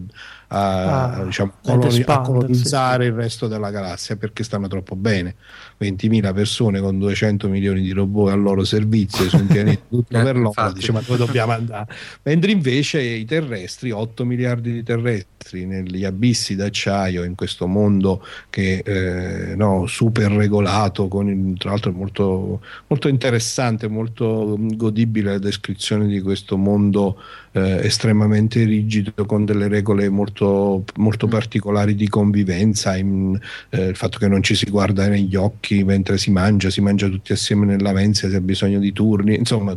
a, 0.49 1.13
ah, 1.13 1.25
diciamo, 1.25 1.53
coloni- 1.63 2.03
a 2.05 2.21
colonizzare 2.21 3.05
sì. 3.05 3.11
il 3.11 3.15
resto 3.15 3.47
della 3.47 3.71
galassia 3.71 4.17
perché 4.17 4.43
stanno 4.43 4.67
troppo 4.67 4.97
bene. 4.97 5.37
20.000 5.81 6.35
persone 6.35 6.81
con 6.81 6.99
200 6.99 7.49
milioni 7.49 7.83
di 7.83 7.93
robot 7.93 8.33
al 8.33 8.41
loro 8.41 8.65
servizio 8.65 9.29
su 9.29 9.37
un 9.37 9.47
pianeta 9.49 9.83
tutto 9.89 10.19
eh, 10.19 10.23
per 10.23 10.37
loro, 10.37 10.73
dice 10.73 10.93
ma 10.93 11.01
dove 11.01 11.19
dobbiamo 11.19 11.53
andare? 11.53 11.95
Mentre 12.23 12.51
invece 12.51 13.01
i 13.01 13.25
terrestri, 13.25 13.91
8 13.91 14.25
miliardi 14.25 14.73
di 14.73 14.83
terrestri 14.83 15.67
negli 15.67 16.05
abissi 16.05 16.57
d'acciaio 16.57 17.23
in 17.23 17.35
questo 17.35 17.67
mondo 17.67 18.25
che 18.51 18.83
eh, 18.85 19.55
no, 19.55 19.87
super 19.87 20.31
regolato, 20.33 21.09
con, 21.09 21.55
tra 21.57 21.71
l'altro 21.71 21.93
molto, 21.93 22.61
molto 22.89 23.09
interessante, 23.09 23.89
molto 23.89 24.57
godibile 24.59 25.33
la 25.33 25.39
descrizione 25.39 26.07
di 26.07 26.21
questo 26.21 26.57
mondo 26.57 27.17
eh, 27.53 27.81
estremamente 27.85 28.65
rigido 28.65 29.25
con 29.27 29.45
delle 29.45 29.69
regole 29.69 30.09
molto, 30.09 30.85
molto 30.97 31.27
mm. 31.27 31.31
particolari 31.31 31.95
di 31.95 32.09
convivenza, 32.09 32.97
in, 32.97 33.39
eh, 33.71 33.87
il 33.87 33.97
fatto 33.97 34.19
che 34.19 34.29
non 34.29 34.43
ci 34.43 34.55
si 34.55 34.71
guarda 34.71 35.09
negli 35.09 35.37
occhi 35.37 35.85
mentre 35.85 36.19
si 36.19 36.31
mangia, 36.31 36.71
si 36.71 36.81
mangia 36.81 37.09
tutti 37.09 37.33
assieme 37.33 37.67
nella 37.67 37.93
mensa, 37.93 38.29
si 38.29 38.35
ha 38.35 38.41
bisogno 38.41 38.79
di 38.79 38.93
turni, 38.93 39.37
insomma 39.37 39.77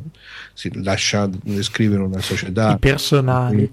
si 0.54 0.72
lascia 0.84 1.30
descrivere 1.44 2.04
una 2.04 2.22
società. 2.22 2.74
I 2.74 2.80
personali. 2.80 3.72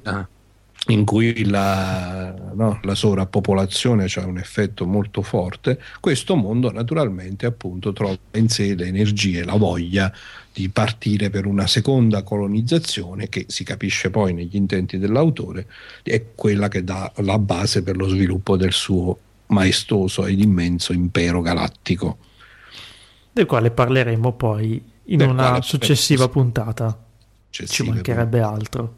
In 0.90 1.05
cui 1.05 1.44
la, 1.44 2.34
no, 2.55 2.78
la 2.82 2.94
sovrappopolazione 2.94 4.07
ha 4.14 4.24
un 4.24 4.38
effetto 4.38 4.86
molto 4.86 5.20
forte, 5.20 5.78
questo 6.01 6.34
mondo 6.34 6.72
naturalmente 6.72 7.44
appunto 7.44 7.92
trova 7.92 8.16
in 8.34 8.49
sé 8.49 8.74
le 8.74 8.86
energie, 8.86 9.44
la 9.44 9.57
voglia 9.57 10.11
di 10.59 10.68
partire 10.70 11.30
per 11.30 11.46
una 11.46 11.68
seconda 11.68 12.24
colonizzazione 12.24 13.28
che 13.28 13.44
si 13.46 13.62
capisce 13.62 14.11
poi 14.11 14.34
negli 14.34 14.56
intenti 14.56 14.98
dell'autore 14.98 15.68
è 16.02 16.24
quella 16.34 16.66
che 16.66 16.82
dà 16.82 17.12
la 17.18 17.38
base 17.38 17.84
per 17.84 17.96
lo 17.96 18.09
sviluppo 18.09 18.56
del 18.56 18.72
suo 18.72 19.16
maestoso 19.46 20.26
ed 20.26 20.40
immenso 20.40 20.92
impero 20.92 21.42
galattico. 21.42 22.18
Del 23.30 23.46
quale 23.46 23.70
parleremo 23.70 24.32
poi 24.32 24.82
in 25.04 25.18
del 25.18 25.28
una 25.28 25.62
successiva 25.62 26.28
puntata. 26.28 27.04
Ci 27.50 27.84
mancherebbe 27.84 28.40
altro. 28.40 28.96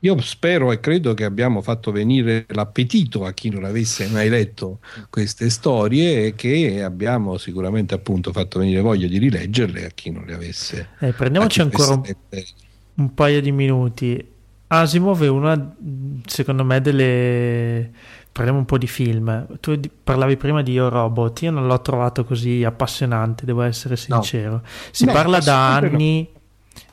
Io 0.00 0.20
spero 0.20 0.72
e 0.72 0.80
credo 0.80 1.14
che 1.14 1.24
abbiamo 1.24 1.62
fatto 1.62 1.90
venire 1.90 2.44
l'appetito 2.48 3.24
a 3.24 3.32
chi 3.32 3.48
non 3.48 3.64
avesse 3.64 4.06
mai 4.08 4.28
letto 4.28 4.80
queste 5.08 5.48
storie 5.48 6.26
e 6.26 6.34
che 6.34 6.82
abbiamo 6.82 7.38
sicuramente 7.38 7.94
appunto 7.94 8.30
fatto 8.30 8.58
venire 8.58 8.82
voglia 8.82 9.06
di 9.06 9.16
rileggerle 9.16 9.86
a 9.86 9.88
chi 9.88 10.10
non 10.10 10.24
le 10.26 10.34
avesse. 10.34 10.88
Eh, 10.98 11.12
prendiamoci 11.12 11.62
ancora 11.62 11.94
un, 11.94 12.02
un, 12.94 13.14
paio 13.14 13.40
di 13.40 13.52
minuti. 13.52 14.32
Asimov 14.68 15.22
è 15.22 15.28
una, 15.28 15.74
secondo 16.26 16.64
me, 16.64 16.80
delle... 16.80 17.90
Parliamo 18.32 18.58
un 18.58 18.66
po' 18.66 18.76
di 18.76 18.86
film. 18.86 19.46
Tu 19.60 19.80
parlavi 20.04 20.36
prima 20.36 20.62
di 20.62 20.72
Io 20.72 20.90
Robot, 20.90 21.40
io 21.40 21.50
non 21.50 21.66
l'ho 21.66 21.80
trovato 21.80 22.24
così 22.24 22.64
appassionante, 22.64 23.46
devo 23.46 23.62
essere 23.62 23.96
sincero. 23.96 24.52
No. 24.52 24.62
Si 24.90 25.06
no, 25.06 25.12
parla 25.12 25.38
da 25.38 25.74
anni 25.74 26.28
no. 26.30 26.40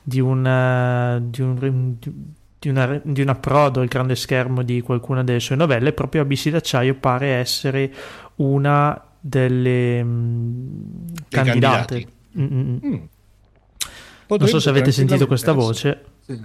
di, 0.01 0.21
una, 0.21 1.19
di 1.21 1.41
un... 1.41 1.95
Di 1.99 2.41
di, 2.63 2.69
una, 2.69 3.01
di 3.03 3.21
un 3.21 3.27
approdo 3.27 3.81
al 3.81 3.87
grande 3.87 4.15
schermo 4.15 4.63
di 4.63 4.79
qualcuna 4.79 5.21
delle 5.21 5.41
sue 5.41 5.57
novelle, 5.57 5.91
proprio 5.91 6.21
Abissi 6.21 6.49
d'acciaio 6.49 6.95
pare 6.95 7.27
essere 7.33 7.93
una 8.35 8.99
delle 9.19 10.01
mh, 10.01 10.07
mm, 10.07 11.13
candidate. 11.27 12.07
Mm. 12.39 12.77
Non 14.27 14.47
so 14.47 14.59
se 14.59 14.69
avete 14.69 14.93
sentito 14.93 15.27
questa 15.27 15.51
voce. 15.51 16.05
Sì. 16.25 16.41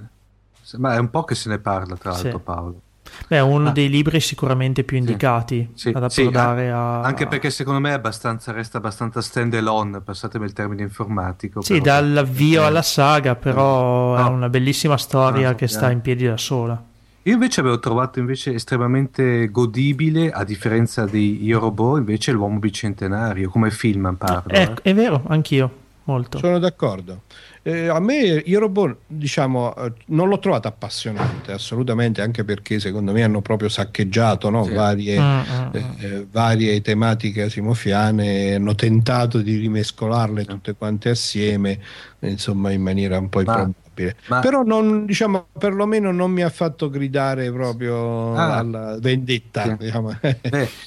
Ma 0.77 0.95
è 0.95 0.99
un 0.99 1.09
po' 1.09 1.23
che 1.23 1.37
se 1.37 1.49
ne 1.49 1.61
parla, 1.61 1.97
tra 1.97 2.11
l'altro, 2.11 2.39
sì. 2.39 2.45
Paolo. 2.45 2.81
Beh, 3.27 3.37
è 3.37 3.41
uno 3.41 3.69
ah. 3.69 3.73
dei 3.73 3.89
libri 3.89 4.21
sicuramente 4.21 4.85
più 4.85 4.97
indicati 4.97 5.71
sì, 5.75 5.89
ad 5.89 6.03
approdare 6.03 6.66
sì, 6.66 6.69
a... 6.69 7.01
Anche 7.01 7.27
perché 7.27 7.51
secondo 7.51 7.81
me 7.81 7.93
abbastanza, 7.93 8.53
resta 8.53 8.79
abbastanza 8.79 9.21
stand 9.21 9.55
alone, 9.55 10.01
passatemi 10.01 10.45
il 10.45 10.53
termine 10.53 10.83
informatico. 10.83 11.62
Sì, 11.62 11.81
però... 11.81 11.85
dall'avvio 11.85 12.64
alla 12.64 12.83
saga, 12.83 13.35
però 13.35 14.16
no. 14.16 14.27
è 14.27 14.29
una 14.29 14.49
bellissima 14.49 14.97
storia 14.97 15.51
no, 15.51 15.55
che 15.57 15.66
sta 15.66 15.91
in 15.91 16.01
piedi 16.01 16.27
da 16.27 16.37
sola. 16.37 16.83
Io 17.23 17.35
invece 17.35 17.61
avevo 17.61 17.79
trovato 17.79 18.21
invece 18.21 18.55
estremamente 18.55 19.51
godibile, 19.51 20.31
a 20.31 20.45
differenza 20.45 21.05
di 21.05 21.45
Io 21.45 21.59
Robot, 21.59 21.99
invece 21.99 22.33
l'uomo 22.33 22.59
bicentenario, 22.59 23.51
come 23.51 23.71
film 23.71 24.14
parlo. 24.16 24.51
È, 24.51 24.62
eh. 24.62 24.75
è 24.81 24.95
vero, 24.95 25.23
anch'io, 25.27 25.71
molto. 26.05 26.39
Sono 26.39 26.59
d'accordo. 26.59 27.23
Eh, 27.63 27.89
a 27.89 28.01
me 28.01 28.43
robot 28.47 28.99
diciamo 29.07 29.75
eh, 29.75 29.93
non 30.07 30.29
l'ho 30.29 30.39
trovato 30.39 30.69
appassionante 30.69 31.53
assolutamente 31.53 32.23
anche 32.23 32.45
perché 32.45 32.79
secondo 32.79 33.13
me 33.13 33.23
hanno 33.23 33.43
proprio 33.43 33.69
saccheggiato 33.69 34.49
no? 34.51 34.65
sì. 34.65 34.73
varie, 34.73 35.21
mm, 35.21 35.23
mm, 35.25 35.73
eh, 35.99 36.27
varie, 36.31 36.81
tematiche 36.81 37.43
asimofiane 37.43 38.55
hanno 38.55 38.75
tentato 38.75 39.41
di 39.41 39.57
rimescolarle 39.57 40.45
tutte 40.45 40.75
quante 40.75 41.11
assieme 41.11 41.79
insomma 42.21 42.71
in 42.71 42.83
maniera 42.83 43.19
un 43.19 43.29
po' 43.29 43.41
improbabile 43.41 44.17
ma... 44.27 44.41
però 44.41 44.63
non, 44.63 45.05
diciamo 45.05 45.47
perlomeno 45.59 46.13
non 46.13 46.31
mi 46.31 46.43
ha 46.43 46.51
fatto 46.51 46.89
gridare 46.89 47.51
proprio 47.51 48.35
ah. 48.35 48.59
alla 48.59 48.99
vendetta 49.01 49.65
sì. 49.65 49.77
diciamo. 49.79 50.17
Beh, 50.21 50.39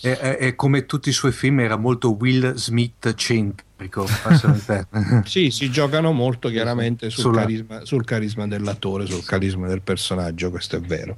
è, 0.01 0.17
è, 0.17 0.37
è 0.37 0.55
come 0.55 0.85
tutti 0.85 1.09
i 1.09 1.13
suoi 1.13 1.31
film 1.31 1.59
era 1.59 1.75
molto 1.75 2.15
Will 2.15 2.53
Smith 2.55 3.13
centrico 3.15 3.69
sì, 5.25 5.49
si 5.51 5.69
giocano 5.71 6.11
molto 6.11 6.49
chiaramente 6.49 7.09
sul, 7.09 7.23
Sulla... 7.23 7.41
carisma, 7.41 7.85
sul 7.85 8.05
carisma 8.05 8.47
dell'attore, 8.47 9.05
sul 9.05 9.23
carisma 9.23 9.67
del 9.67 9.81
personaggio, 9.81 10.49
questo 10.49 10.77
è 10.77 10.79
vero. 10.79 11.17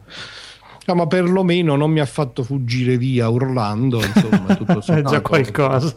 No, 0.85 0.95
ma 0.95 1.07
perlomeno 1.07 1.75
non 1.75 1.91
mi 1.91 1.99
ha 1.99 2.05
fatto 2.05 2.43
fuggire 2.43 2.97
via 2.97 3.29
urlando, 3.29 4.03
insomma, 4.03 4.55
tutto 4.55 4.83
è 4.91 5.01
già 5.01 5.21
qualcosa. 5.21 5.95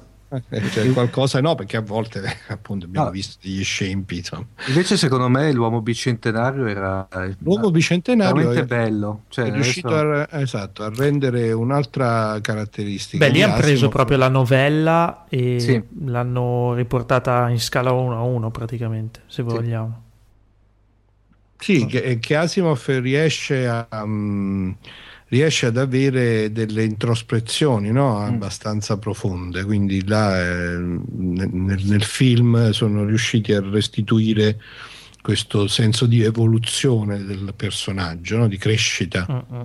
Cioè, 0.70 0.92
qualcosa 0.92 1.40
no, 1.40 1.54
perché 1.54 1.76
a 1.76 1.80
volte 1.80 2.22
appunto 2.48 2.86
abbiamo 2.86 3.06
no. 3.06 3.12
visto 3.12 3.36
degli 3.42 3.62
scempi. 3.64 4.18
Insomma. 4.18 4.46
Invece, 4.68 4.96
secondo 4.96 5.28
me, 5.28 5.52
l'uomo 5.52 5.80
bicentenario 5.80 6.66
era 6.66 7.06
l'uomo 7.38 7.70
bicentenario 7.70 8.34
veramente 8.34 8.62
è, 8.62 8.66
bello. 8.66 9.22
Cioè, 9.28 9.46
è 9.46 9.52
riuscito 9.52 9.88
adesso... 9.88 10.34
a, 10.34 10.40
esatto, 10.40 10.82
a, 10.84 10.92
rendere 10.94 11.52
un'altra 11.52 12.38
caratteristica. 12.40 13.24
Beh, 13.24 13.32
lì 13.32 13.42
hanno 13.42 13.56
preso 13.56 13.88
proprio 13.88 14.16
la 14.16 14.28
novella 14.28 15.26
e 15.28 15.60
sì. 15.60 15.82
l'hanno 16.04 16.74
riportata 16.74 17.48
in 17.48 17.60
scala 17.60 17.92
1 17.92 18.16
a 18.16 18.22
1 18.22 18.50
praticamente, 18.50 19.20
se 19.26 19.34
sì. 19.34 19.42
vogliamo. 19.42 20.02
Sì, 21.58 21.86
che, 21.86 22.18
che 22.18 22.36
Asimov 22.36 22.84
riesce 23.00 23.66
a. 23.66 23.86
Um, 23.90 24.76
riesce 25.28 25.66
ad 25.66 25.76
avere 25.76 26.52
delle 26.52 26.84
introspezioni 26.84 27.90
no? 27.90 28.20
Mm. 28.20 28.34
abbastanza 28.34 28.96
profonde, 28.98 29.64
quindi 29.64 30.06
là 30.06 30.40
eh, 30.40 30.76
nel, 30.76 31.50
nel, 31.84 32.04
film 32.04 32.70
sono 32.70 33.04
riusciti 33.04 33.52
a 33.52 33.60
restituire 33.60 34.60
questo 35.20 35.66
senso 35.66 36.06
di 36.06 36.22
evoluzione 36.22 37.24
del 37.24 37.52
personaggio, 37.56 38.36
no? 38.36 38.48
di 38.48 38.56
crescita. 38.56 39.26
Mm, 39.50 39.64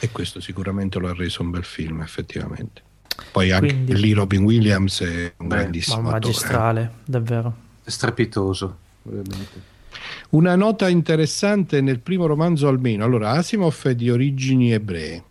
e 0.00 0.10
questo 0.10 0.40
sicuramente 0.40 0.98
lo 0.98 1.08
ha 1.08 1.14
reso 1.14 1.42
un 1.42 1.50
bel 1.50 1.64
film, 1.64 2.00
effettivamente. 2.00 2.82
Poi 3.30 3.50
anche 3.50 3.68
Quindi, 3.68 3.96
lì 3.96 4.12
Robin 4.12 4.42
Williams 4.42 5.00
è 5.02 5.32
un 5.36 5.46
beh, 5.46 5.56
grandissimo 5.56 6.00
magistrale, 6.00 6.80
attore. 6.80 7.02
davvero. 7.04 7.56
Strepitoso, 7.84 8.76
ovviamente. 9.04 9.70
Una 10.30 10.56
nota 10.56 10.88
interessante 10.88 11.80
nel 11.80 12.00
primo 12.00 12.26
romanzo 12.26 12.68
almeno, 12.68 13.04
allora 13.04 13.30
Asimov 13.30 13.86
è 13.88 13.94
di 13.94 14.10
origini 14.10 14.72
ebree, 14.72 15.22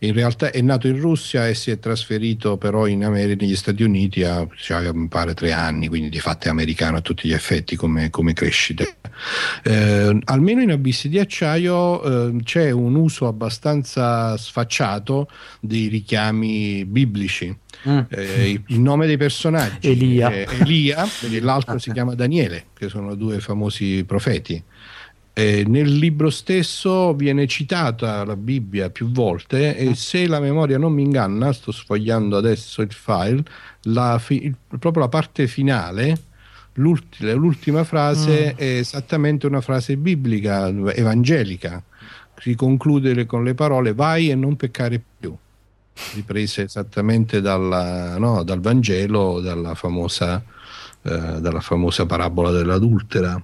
in 0.00 0.12
realtà 0.12 0.50
è 0.50 0.60
nato 0.60 0.88
in 0.88 1.00
Russia 1.00 1.48
e 1.48 1.54
si 1.54 1.70
è 1.70 1.78
trasferito 1.78 2.58
però 2.58 2.86
in 2.86 3.04
America, 3.04 3.44
negli 3.44 3.56
Stati 3.56 3.82
Uniti 3.82 4.22
a 4.24 4.46
cioè, 4.56 4.92
mi 4.92 5.08
pare 5.08 5.32
tre 5.32 5.52
anni, 5.52 5.88
quindi 5.88 6.10
di 6.10 6.20
fatto 6.20 6.48
è 6.48 6.50
americano 6.50 6.98
a 6.98 7.00
tutti 7.00 7.28
gli 7.28 7.32
effetti 7.32 7.76
come, 7.76 8.10
come 8.10 8.34
crescita. 8.34 8.84
Eh, 9.62 10.18
almeno 10.24 10.60
in 10.60 10.70
Abissi 10.70 11.08
di 11.08 11.18
Acciaio 11.18 12.02
eh, 12.28 12.42
c'è 12.42 12.70
un 12.70 12.94
uso 12.96 13.26
abbastanza 13.26 14.36
sfacciato 14.36 15.28
dei 15.60 15.88
richiami 15.88 16.84
biblici. 16.84 17.56
Mm. 17.88 17.98
Eh, 18.08 18.62
il 18.66 18.80
nome 18.80 19.06
dei 19.06 19.16
personaggi 19.16 19.88
Elia, 19.88 20.30
Elia 20.30 21.06
l'altro 21.40 21.78
si 21.78 21.92
chiama 21.92 22.14
Daniele, 22.14 22.66
che 22.76 22.88
sono 22.88 23.14
due 23.14 23.40
famosi 23.40 24.04
profeti. 24.04 24.62
Eh, 25.38 25.64
nel 25.66 25.98
libro 25.98 26.30
stesso 26.30 27.12
viene 27.12 27.46
citata 27.46 28.24
la 28.24 28.36
Bibbia 28.36 28.88
più 28.88 29.10
volte 29.10 29.76
e 29.76 29.94
se 29.94 30.26
la 30.26 30.40
memoria 30.40 30.78
non 30.78 30.94
mi 30.94 31.02
inganna, 31.02 31.52
sto 31.52 31.72
sfogliando 31.72 32.38
adesso 32.38 32.80
il 32.80 32.90
file, 32.90 33.44
la 33.82 34.18
fi- 34.18 34.50
proprio 34.78 35.02
la 35.02 35.10
parte 35.10 35.46
finale, 35.46 36.18
l'ultima, 36.74 37.34
l'ultima 37.34 37.84
frase 37.84 38.54
mm. 38.54 38.56
è 38.56 38.78
esattamente 38.78 39.46
una 39.46 39.60
frase 39.60 39.98
biblica, 39.98 40.68
evangelica. 40.68 41.82
Si 42.38 42.54
conclude 42.54 43.26
con 43.26 43.44
le 43.44 43.52
parole 43.52 43.92
vai 43.92 44.30
e 44.30 44.34
non 44.34 44.56
peccare 44.56 45.02
più 45.18 45.36
riprese 46.14 46.62
esattamente 46.62 47.42
dalla, 47.42 48.16
no, 48.16 48.42
dal 48.42 48.60
Vangelo, 48.60 49.40
dalla 49.40 49.74
famosa, 49.74 50.42
eh, 51.02 51.40
dalla 51.40 51.60
famosa 51.60 52.06
parabola 52.06 52.50
dell'adultera. 52.52 53.42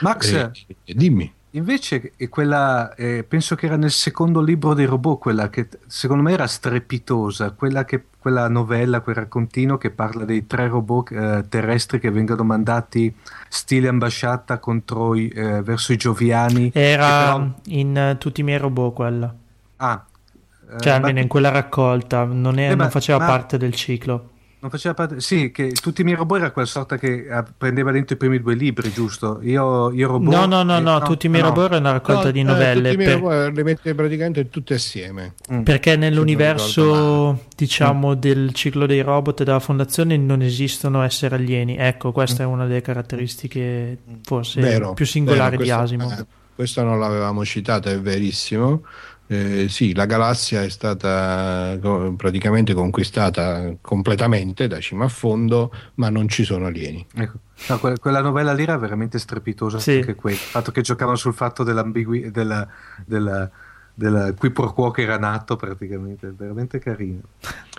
Max, 0.00 0.32
eh, 0.32 0.94
dimmi. 0.94 1.32
Invece 1.54 2.12
quella, 2.30 2.92
eh, 2.96 3.22
penso 3.22 3.54
che 3.54 3.66
era 3.66 3.76
nel 3.76 3.92
secondo 3.92 4.40
libro 4.40 4.74
dei 4.74 4.86
robot, 4.86 5.20
quella 5.20 5.50
che 5.50 5.68
secondo 5.86 6.24
me 6.24 6.32
era 6.32 6.48
strepitosa, 6.48 7.52
quella, 7.52 7.84
che, 7.84 8.06
quella 8.18 8.48
novella, 8.48 9.00
quel 9.02 9.14
raccontino 9.14 9.78
che 9.78 9.90
parla 9.90 10.24
dei 10.24 10.48
tre 10.48 10.66
robot 10.66 11.12
eh, 11.12 11.44
terrestri 11.48 12.00
che 12.00 12.10
vengono 12.10 12.42
mandati 12.42 13.14
stile 13.48 13.86
ambasciata 13.86 14.58
contro 14.58 15.14
i, 15.14 15.28
eh, 15.28 15.62
verso 15.62 15.92
i 15.92 15.96
gioviani. 15.96 16.72
Era 16.74 17.34
però... 17.34 17.50
in 17.66 18.10
uh, 18.14 18.18
tutti 18.18 18.40
i 18.40 18.44
miei 18.44 18.58
robot 18.58 18.92
quella. 18.92 19.32
Ah, 19.76 20.04
cioè, 20.78 20.92
eh, 20.92 20.96
almeno 20.96 21.20
in 21.20 21.28
quella 21.28 21.50
raccolta 21.50 22.24
non, 22.24 22.58
è, 22.58 22.72
eh, 22.72 22.74
non 22.74 22.90
faceva 22.90 23.18
ma, 23.18 23.26
parte 23.26 23.58
del 23.58 23.74
ciclo. 23.74 24.30
Non 24.64 24.72
faceva 24.72 24.94
parte, 24.94 25.20
sì, 25.20 25.50
che 25.50 25.72
tutti 25.72 26.00
i 26.00 26.04
miei 26.04 26.16
robot 26.16 26.38
era 26.38 26.50
quella 26.50 26.66
sorta 26.66 26.96
che 26.96 27.26
eh, 27.28 27.44
prendeva 27.54 27.92
dentro 27.92 28.14
i 28.14 28.16
primi 28.16 28.40
due 28.40 28.54
libri, 28.54 28.90
giusto? 28.90 29.40
Io, 29.42 29.92
io 29.92 30.08
robot. 30.08 30.32
No, 30.32 30.46
no, 30.46 30.62
no, 30.62 30.78
no, 30.78 31.02
tutti 31.02 31.26
i 31.26 31.28
miei 31.28 31.42
no. 31.42 31.50
robot 31.50 31.64
erano 31.66 31.80
una 31.80 31.92
raccolta 31.92 32.24
no, 32.24 32.30
di 32.30 32.42
novelle. 32.42 32.88
Eh, 32.88 32.92
tutti 32.92 32.94
i 32.94 32.96
miei 32.96 33.20
per... 33.20 33.20
robot 33.20 33.56
le 33.56 33.62
mette 33.62 33.94
praticamente 33.94 34.48
tutte 34.48 34.72
assieme. 34.72 35.34
Mm. 35.52 35.64
Perché 35.64 35.96
nell'universo, 35.96 37.44
diciamo, 37.54 38.12
mm. 38.12 38.18
del 38.18 38.54
ciclo 38.54 38.86
dei 38.86 39.02
robot 39.02 39.44
della 39.44 39.60
fondazione 39.60 40.16
non 40.16 40.40
esistono 40.40 41.02
esseri 41.02 41.34
alieni. 41.34 41.76
Ecco, 41.76 42.10
questa 42.12 42.42
mm. 42.42 42.46
è 42.46 42.50
una 42.50 42.64
delle 42.64 42.80
caratteristiche 42.80 43.98
forse 44.22 44.62
vero, 44.62 44.94
più 44.94 45.04
singolari 45.04 45.58
vero, 45.58 45.76
questo, 45.76 45.76
di 45.76 45.82
Asimov. 45.82 46.18
Eh, 46.20 46.26
questo 46.54 46.82
non 46.82 46.98
l'avevamo 46.98 47.44
citato, 47.44 47.90
è 47.90 48.00
verissimo. 48.00 48.80
Eh, 49.26 49.68
sì, 49.68 49.94
la 49.94 50.04
galassia 50.04 50.62
è 50.62 50.68
stata 50.68 51.78
praticamente 52.16 52.74
conquistata 52.74 53.74
completamente 53.80 54.66
da 54.66 54.80
cima 54.80 55.06
a 55.06 55.08
fondo, 55.08 55.72
ma 55.94 56.10
non 56.10 56.28
ci 56.28 56.44
sono 56.44 56.66
alieni. 56.66 57.06
Ecco. 57.14 57.38
No, 57.68 57.78
que- 57.78 57.98
quella 57.98 58.20
novella 58.20 58.52
lì 58.52 58.64
era 58.64 58.76
veramente 58.76 59.18
strepitosa 59.18 59.78
sì. 59.78 59.92
anche 59.92 60.14
quella. 60.14 60.36
Il 60.36 60.42
fatto 60.42 60.72
che 60.72 60.82
giocavano 60.82 61.16
sul 61.16 61.34
fatto 61.34 61.62
dell'ambiguità 61.62 62.28
della, 62.28 62.68
della, 63.06 63.50
della 63.94 64.32
qui 64.34 64.50
pro 64.50 64.72
quo 64.72 64.90
che 64.90 65.02
era 65.02 65.18
nato 65.18 65.56
praticamente, 65.56 66.32
veramente 66.36 66.78
carino. 66.78 67.20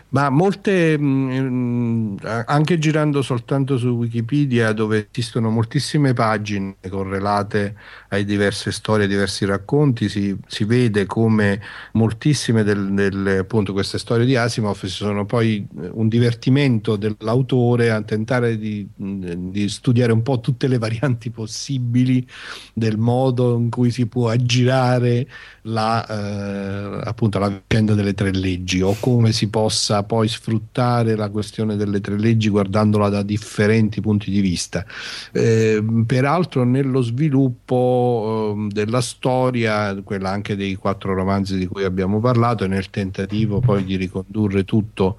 Ma 0.09 0.29
molte, 0.29 0.97
mh, 0.97 1.03
mm, 1.03 2.15
anche 2.45 2.77
girando 2.77 3.21
soltanto 3.21 3.77
su 3.77 3.89
Wikipedia, 3.89 4.71
dove 4.71 5.07
esistono 5.11 5.49
moltissime 5.49 6.13
pagine 6.13 6.75
correlate 6.89 7.75
ai 8.09 8.23
diverse 8.23 8.71
storie, 8.71 9.03
ai 9.03 9.09
diversi 9.09 9.45
racconti, 9.45 10.07
si, 10.07 10.35
si 10.47 10.63
vede 10.63 11.05
come 11.05 11.61
moltissime 11.93 12.63
delle 12.63 13.39
appunto 13.39 13.73
queste 13.73 13.97
storie 13.97 14.25
di 14.25 14.35
Asimov 14.35 14.77
si 14.77 14.87
sono 14.87 15.25
poi 15.25 15.67
eh, 15.81 15.89
un 15.91 16.07
divertimento 16.07 16.95
dell'autore 16.95 17.91
a 17.91 18.01
tentare 18.01 18.57
di, 18.57 18.87
di 18.95 19.69
studiare 19.69 20.11
un 20.11 20.21
po' 20.21 20.39
tutte 20.39 20.67
le 20.67 20.77
varianti 20.77 21.29
possibili 21.29 22.25
del 22.73 22.97
modo 22.97 23.57
in 23.57 23.69
cui 23.69 23.91
si 23.91 24.05
può 24.05 24.29
aggirare 24.29 25.27
la, 25.63 26.05
eh, 26.07 27.01
appunto, 27.03 27.39
la 27.39 27.49
vicenda 27.49 27.93
delle 27.93 28.13
tre 28.13 28.31
leggi 28.31 28.81
o 28.81 28.95
come 28.99 29.31
si 29.31 29.49
possa 29.49 29.94
poi 30.03 30.27
sfruttare 30.27 31.15
la 31.15 31.29
questione 31.29 31.75
delle 31.75 32.01
tre 32.01 32.17
leggi 32.17 32.49
guardandola 32.49 33.09
da 33.09 33.21
differenti 33.21 34.01
punti 34.01 34.31
di 34.31 34.41
vista. 34.41 34.85
Eh, 35.31 35.83
peraltro 36.05 36.63
nello 36.63 37.01
sviluppo 37.01 38.55
eh, 38.55 38.67
della 38.71 39.01
storia, 39.01 39.95
quella 40.03 40.29
anche 40.29 40.55
dei 40.55 40.75
quattro 40.75 41.13
romanzi 41.13 41.57
di 41.57 41.67
cui 41.67 41.83
abbiamo 41.83 42.19
parlato, 42.19 42.63
e 42.63 42.67
nel 42.67 42.89
tentativo 42.89 43.59
poi 43.59 43.83
di 43.83 43.95
ricondurre 43.95 44.63
tutto 44.65 45.17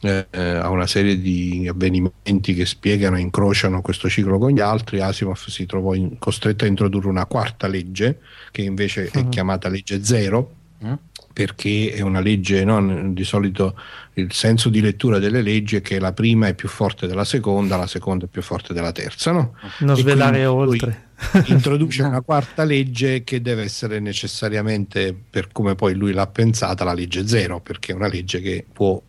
eh, 0.00 0.26
a 0.30 0.68
una 0.70 0.86
serie 0.86 1.20
di 1.20 1.66
avvenimenti 1.68 2.54
che 2.54 2.66
spiegano 2.66 3.16
e 3.16 3.20
incrociano 3.20 3.80
questo 3.80 4.08
ciclo 4.08 4.38
con 4.38 4.50
gli 4.50 4.60
altri, 4.60 5.00
Asimov 5.00 5.46
si 5.46 5.66
trovò 5.66 5.94
in, 5.94 6.18
costretto 6.18 6.64
a 6.64 6.68
introdurre 6.68 7.08
una 7.08 7.26
quarta 7.26 7.66
legge, 7.66 8.20
che 8.50 8.62
invece 8.62 9.10
uh-huh. 9.12 9.20
è 9.20 9.22
mhm. 9.24 9.28
chiamata 9.30 9.68
legge 9.68 10.04
zero. 10.04 10.52
Uh-huh 10.80 10.98
perché 11.34 11.92
è 11.92 12.00
una 12.00 12.20
legge, 12.20 12.64
no? 12.64 13.10
di 13.12 13.24
solito 13.24 13.76
il 14.14 14.32
senso 14.32 14.68
di 14.68 14.80
lettura 14.80 15.18
delle 15.18 15.42
leggi 15.42 15.76
è 15.76 15.80
che 15.82 15.98
la 15.98 16.12
prima 16.12 16.46
è 16.46 16.54
più 16.54 16.68
forte 16.68 17.06
della 17.06 17.24
seconda, 17.24 17.76
la 17.76 17.86
seconda 17.86 18.26
è 18.26 18.28
più 18.28 18.42
forte 18.42 18.72
della 18.72 18.92
terza. 18.92 19.32
No? 19.32 19.54
Non 19.80 19.96
e 19.96 20.00
svelare 20.00 20.46
oltre. 20.46 21.08
introduce 21.46 22.02
una 22.02 22.20
quarta 22.20 22.64
legge 22.64 23.24
che 23.24 23.40
deve 23.40 23.62
essere 23.62 23.98
necessariamente, 23.98 25.16
per 25.28 25.48
come 25.50 25.74
poi 25.74 25.94
lui 25.94 26.12
l'ha 26.12 26.26
pensata, 26.26 26.84
la 26.84 26.92
legge 26.92 27.26
zero, 27.26 27.60
perché 27.60 27.92
è 27.92 27.94
una 27.94 28.08
legge 28.08 28.40
che 28.40 28.64
può 28.70 29.00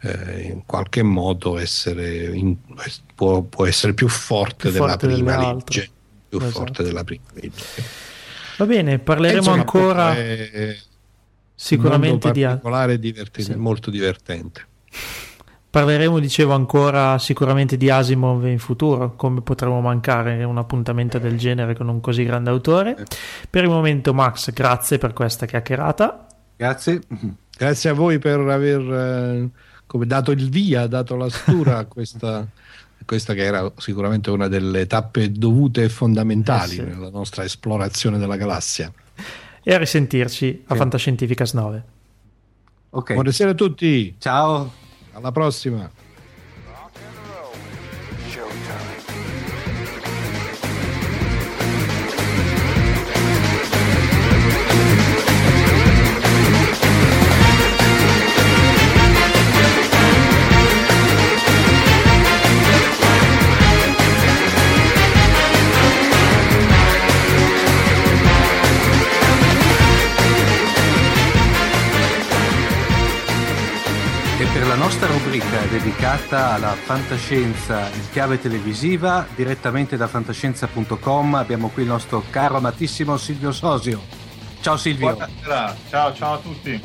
eh, 0.00 0.42
in 0.42 0.62
qualche 0.66 1.02
modo 1.02 1.58
essere, 1.58 2.36
in, 2.36 2.56
può, 3.14 3.42
può, 3.42 3.66
essere 3.66 3.94
più 3.94 4.08
forte, 4.08 4.68
più 4.68 4.72
della 4.72 4.88
forte 4.88 5.06
prima 5.06 5.52
legge. 5.52 5.88
Più 6.28 6.38
esatto. 6.38 6.52
forte 6.52 6.82
della 6.82 7.04
prima 7.04 7.24
legge. 7.34 7.64
Va 8.58 8.66
bene, 8.66 8.98
parleremo 8.98 9.38
insomma, 9.38 9.58
ancora. 9.58 10.14
È, 10.14 10.76
sicuramente 11.62 12.32
di 12.32 12.42
particolare 12.42 12.98
divertente, 12.98 13.52
sì. 13.52 13.58
molto 13.58 13.90
divertente. 13.90 14.66
Parleremo, 15.70 16.18
dicevo, 16.18 16.52
ancora 16.52 17.18
sicuramente 17.18 17.76
di 17.76 17.88
Asimov 17.88 18.44
in 18.46 18.58
futuro, 18.58 19.14
come 19.14 19.40
potremo 19.42 19.80
mancare 19.80 20.42
un 20.42 20.58
appuntamento 20.58 21.18
del 21.18 21.38
genere 21.38 21.74
con 21.74 21.88
un 21.88 22.00
così 22.00 22.24
grande 22.24 22.50
autore. 22.50 23.06
Per 23.48 23.62
il 23.62 23.70
momento, 23.70 24.12
Max, 24.12 24.52
grazie 24.52 24.98
per 24.98 25.12
questa 25.12 25.46
chiacchierata. 25.46 26.26
Grazie. 26.56 27.00
Grazie 27.56 27.90
a 27.90 27.92
voi 27.92 28.18
per 28.18 28.40
aver 28.40 28.80
eh, 28.80 29.48
come 29.86 30.06
dato 30.06 30.32
il 30.32 30.50
via, 30.50 30.86
dato 30.88 31.14
la 31.14 31.30
stura 31.30 31.78
a 31.78 31.84
questa, 31.86 32.46
questa 33.06 33.34
che 33.34 33.44
era 33.44 33.70
sicuramente 33.76 34.30
una 34.30 34.48
delle 34.48 34.86
tappe 34.86 35.30
dovute 35.30 35.84
e 35.84 35.88
fondamentali 35.88 36.72
eh 36.72 36.80
sì. 36.80 36.82
nella 36.82 37.10
nostra 37.10 37.44
esplorazione 37.44 38.18
della 38.18 38.36
galassia 38.36 38.92
e 39.62 39.74
a 39.74 39.78
risentirci 39.78 40.64
a 40.66 40.74
Fantascientificas 40.74 41.52
9. 41.52 41.84
Ok. 42.90 43.14
Buonasera 43.14 43.50
a 43.50 43.54
tutti. 43.54 44.14
Ciao. 44.18 44.72
Alla 45.12 45.32
prossima. 45.32 45.90
Nostra 75.02 75.18
rubrica 75.18 75.60
dedicata 75.68 76.52
alla 76.52 76.74
fantascienza 76.74 77.88
in 77.88 78.10
chiave 78.10 78.40
televisiva, 78.40 79.26
direttamente 79.34 79.96
da 79.96 80.06
fantascienza.com 80.06 81.34
abbiamo 81.34 81.70
qui 81.70 81.82
il 81.82 81.88
nostro 81.88 82.22
caro 82.30 82.58
amatissimo 82.58 83.16
Silvio 83.16 83.50
Sosio. 83.50 84.00
Ciao 84.60 84.76
Silvio. 84.76 85.14
Buonasera, 85.14 85.76
ciao, 85.88 86.14
ciao 86.14 86.34
a 86.34 86.38
tutti. 86.38 86.80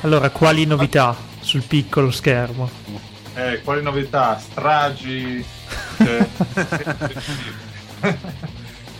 Allora, 0.00 0.30
quali 0.30 0.64
novità 0.64 1.14
sul 1.38 1.62
piccolo 1.62 2.10
schermo? 2.10 2.68
Eh, 3.34 3.60
quali 3.62 3.82
novità? 3.82 4.36
Stragi. 4.38 5.44
Eh, 5.98 6.28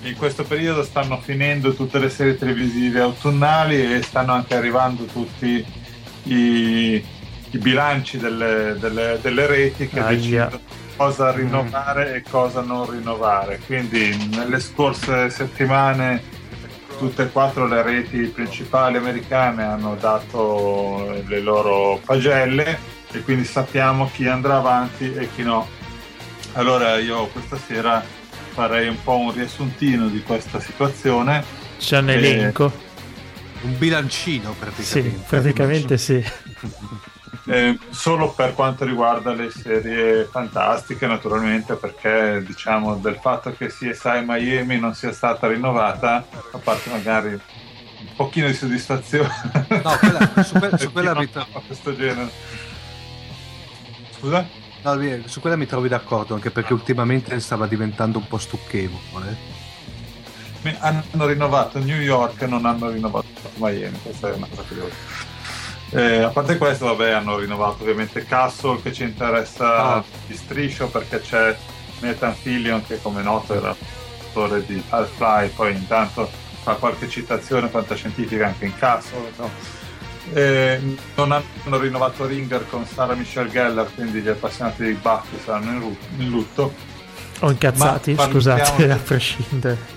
in 0.09 0.16
questo 0.16 0.45
periodo 0.45 0.84
stanno 0.84 1.18
finendo 1.20 1.74
tutte 1.74 1.99
le 1.99 2.09
serie 2.09 2.39
televisive 2.39 3.01
autunnali 3.01 3.95
e 3.95 4.03
stanno 4.03 4.32
anche 4.32 4.55
arrivando 4.55 5.07
tutti 5.07 5.64
i 6.24 7.16
i 7.51 7.59
bilanci 7.59 8.18
delle, 8.18 8.76
delle, 8.78 9.18
delle 9.20 9.46
reti 9.46 9.88
che 9.88 10.01
ah, 10.01 10.09
decidono 10.09 10.61
cosa 10.99 11.30
rinnovare 11.30 12.11
mm. 12.11 12.14
e 12.14 12.22
cosa 12.28 12.61
non 12.61 12.90
rinnovare. 12.90 13.61
Quindi 13.64 14.28
nelle 14.34 14.59
scorse 14.59 15.30
settimane 15.30 16.36
tutte 16.99 17.22
e 17.22 17.30
quattro 17.30 17.68
le 17.68 17.82
reti 17.82 18.26
principali 18.26 18.96
americane 18.96 19.62
hanno 19.62 19.94
dato 19.94 21.22
le 21.24 21.40
loro 21.40 22.01
pagelle 22.05 22.96
e 23.12 23.22
quindi 23.22 23.44
sappiamo 23.44 24.11
chi 24.12 24.26
andrà 24.26 24.57
avanti 24.57 25.14
e 25.14 25.28
chi 25.32 25.42
no. 25.44 25.66
Allora 26.55 26.99
io 26.99 27.26
questa 27.28 27.57
sera 27.57 28.05
farei 28.51 28.88
un 28.88 29.01
po' 29.03 29.18
un 29.18 29.32
riassuntino 29.32 30.09
di 30.09 30.20
questa 30.24 30.59
situazione. 30.59 31.44
C'è 31.78 31.99
un 31.99 32.11
elenco. 32.11 32.72
Un 33.61 33.78
bilancino 33.78 34.55
praticamente. 34.59 35.18
Sì, 35.18 35.24
praticamente 35.28 35.99
sì. 35.99 36.24
Eh, 37.49 37.78
solo 37.88 38.32
per 38.32 38.53
quanto 38.53 38.84
riguarda 38.84 39.32
le 39.32 39.51
serie 39.51 40.24
fantastiche, 40.24 41.07
naturalmente, 41.07 41.76
perché 41.76 42.42
diciamo 42.44 42.96
del 42.96 43.16
fatto 43.16 43.55
che 43.57 43.68
CSI 43.68 44.22
Miami 44.26 44.78
non 44.78 44.94
sia 44.94 45.12
stata 45.12 45.46
rinnovata, 45.46 46.26
a 46.53 46.59
parte 46.59 46.90
magari 46.90 47.28
un 47.30 48.14
pochino 48.16 48.49
di 48.49 48.55
soddisfazione. 48.55 49.32
No, 49.82 49.96
quella, 49.99 50.44
su, 50.44 50.59
que- 50.59 50.78
su 50.78 50.92
quella 50.92 51.14
mi 51.14 51.30
trovo. 51.30 51.62
questo 51.66 51.96
genere. 51.96 52.30
Scusa? 54.18 54.46
No, 54.82 55.22
su 55.24 55.40
quella 55.40 55.57
mi 55.57 55.66
trovi 55.66 55.88
d'accordo, 55.88 56.34
anche 56.34 56.51
perché 56.51 56.74
ultimamente 56.74 57.40
stava 57.40 57.66
diventando 57.66 58.18
un 58.18 58.26
po' 58.28 58.38
stucchevole. 58.38 59.57
Hanno 60.80 61.26
rinnovato 61.26 61.78
New 61.78 61.99
York 61.99 62.42
e 62.42 62.46
non 62.46 62.66
hanno 62.66 62.90
rinnovato 62.90 63.26
Miami, 63.55 63.99
questa 64.03 64.28
è 64.28 64.34
una 64.34 64.46
cosa 64.51 64.62
curiosa. 64.68 65.38
Eh, 65.91 66.22
a 66.22 66.28
parte 66.28 66.59
questo, 66.59 66.84
vabbè, 66.86 67.12
hanno 67.12 67.39
rinnovato 67.39 67.82
ovviamente 67.82 68.24
Castle 68.24 68.80
che 68.82 68.93
ci 68.93 69.05
interessa 69.05 69.95
ah. 69.95 70.05
di 70.26 70.36
striscio 70.36 70.89
perché 70.89 71.20
c'è 71.20 71.57
Nathan 72.01 72.34
Fillion 72.34 72.84
che 72.84 73.01
come 73.01 73.22
noto 73.22 73.55
era 73.55 73.74
l'autore 74.18 74.64
di 74.66 74.82
Half-Life, 74.89 75.55
poi 75.55 75.74
intanto 75.74 76.30
fa 76.62 76.74
qualche 76.74 77.09
citazione 77.09 77.68
fantascientifica 77.68 78.47
anche 78.47 78.66
in 78.66 78.76
Castle. 78.76 79.32
No? 79.36 79.51
Eh, 80.34 80.97
non 81.14 81.32
hanno 81.32 81.78
rinnovato 81.78 82.26
Ringer 82.26 82.68
con 82.68 82.84
Sarah 82.86 83.14
Michelle 83.14 83.51
Geller, 83.51 83.91
quindi 83.95 84.20
gli 84.20 84.28
appassionati 84.28 84.84
di 84.84 84.93
Buffy 84.93 85.39
saranno 85.43 85.97
in, 86.18 86.28
lutto. 86.28 86.74
O 87.41 87.51
incazzati, 87.51 88.14
scusate, 88.18 88.91
a 88.91 88.97
prescindere. 88.97 89.97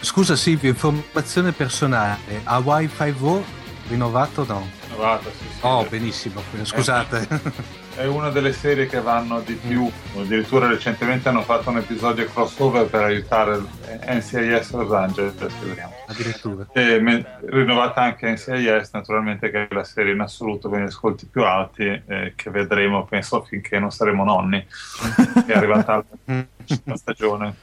Scusa 0.00 0.36
Silvio, 0.36 0.70
informazione 0.70 1.52
personale. 1.52 2.40
Hawaii 2.44 2.88
5 2.88 3.62
Rinnovato 3.88 4.44
no? 4.46 4.66
Rinnovato, 4.88 5.30
sì, 5.30 5.44
sì. 5.48 5.58
Oh, 5.60 5.84
benissimo, 5.84 6.42
scusate. 6.62 7.28
È 7.94 8.06
una 8.06 8.30
delle 8.30 8.52
serie 8.52 8.86
che 8.86 9.00
vanno 9.00 9.40
di 9.40 9.54
più, 9.54 9.88
addirittura 10.16 10.66
recentemente 10.66 11.28
hanno 11.28 11.42
fatto 11.42 11.70
un 11.70 11.76
episodio 11.76 12.26
crossover 12.26 12.86
per 12.86 13.02
aiutare 13.02 13.62
NCIS 14.08 14.72
Los 14.72 14.92
Angeles, 14.92 15.34
Addirittura. 16.06 16.66
E 16.72 16.98
me, 16.98 17.38
rinnovata 17.44 18.00
anche 18.00 18.30
NCIS, 18.32 18.90
naturalmente 18.92 19.50
che 19.50 19.68
è 19.68 19.74
la 19.74 19.84
serie 19.84 20.12
in 20.12 20.20
assoluto 20.20 20.68
con 20.68 20.80
gli 20.80 20.86
ascolti 20.86 21.26
più 21.26 21.44
alti, 21.44 21.84
eh, 21.84 22.32
che 22.34 22.50
vedremo, 22.50 23.04
penso, 23.04 23.42
finché 23.42 23.78
non 23.78 23.92
saremo 23.92 24.24
nonni, 24.24 24.66
è 25.46 25.52
arrivata 25.52 26.02
la 26.84 26.96
stagione. 26.96 27.54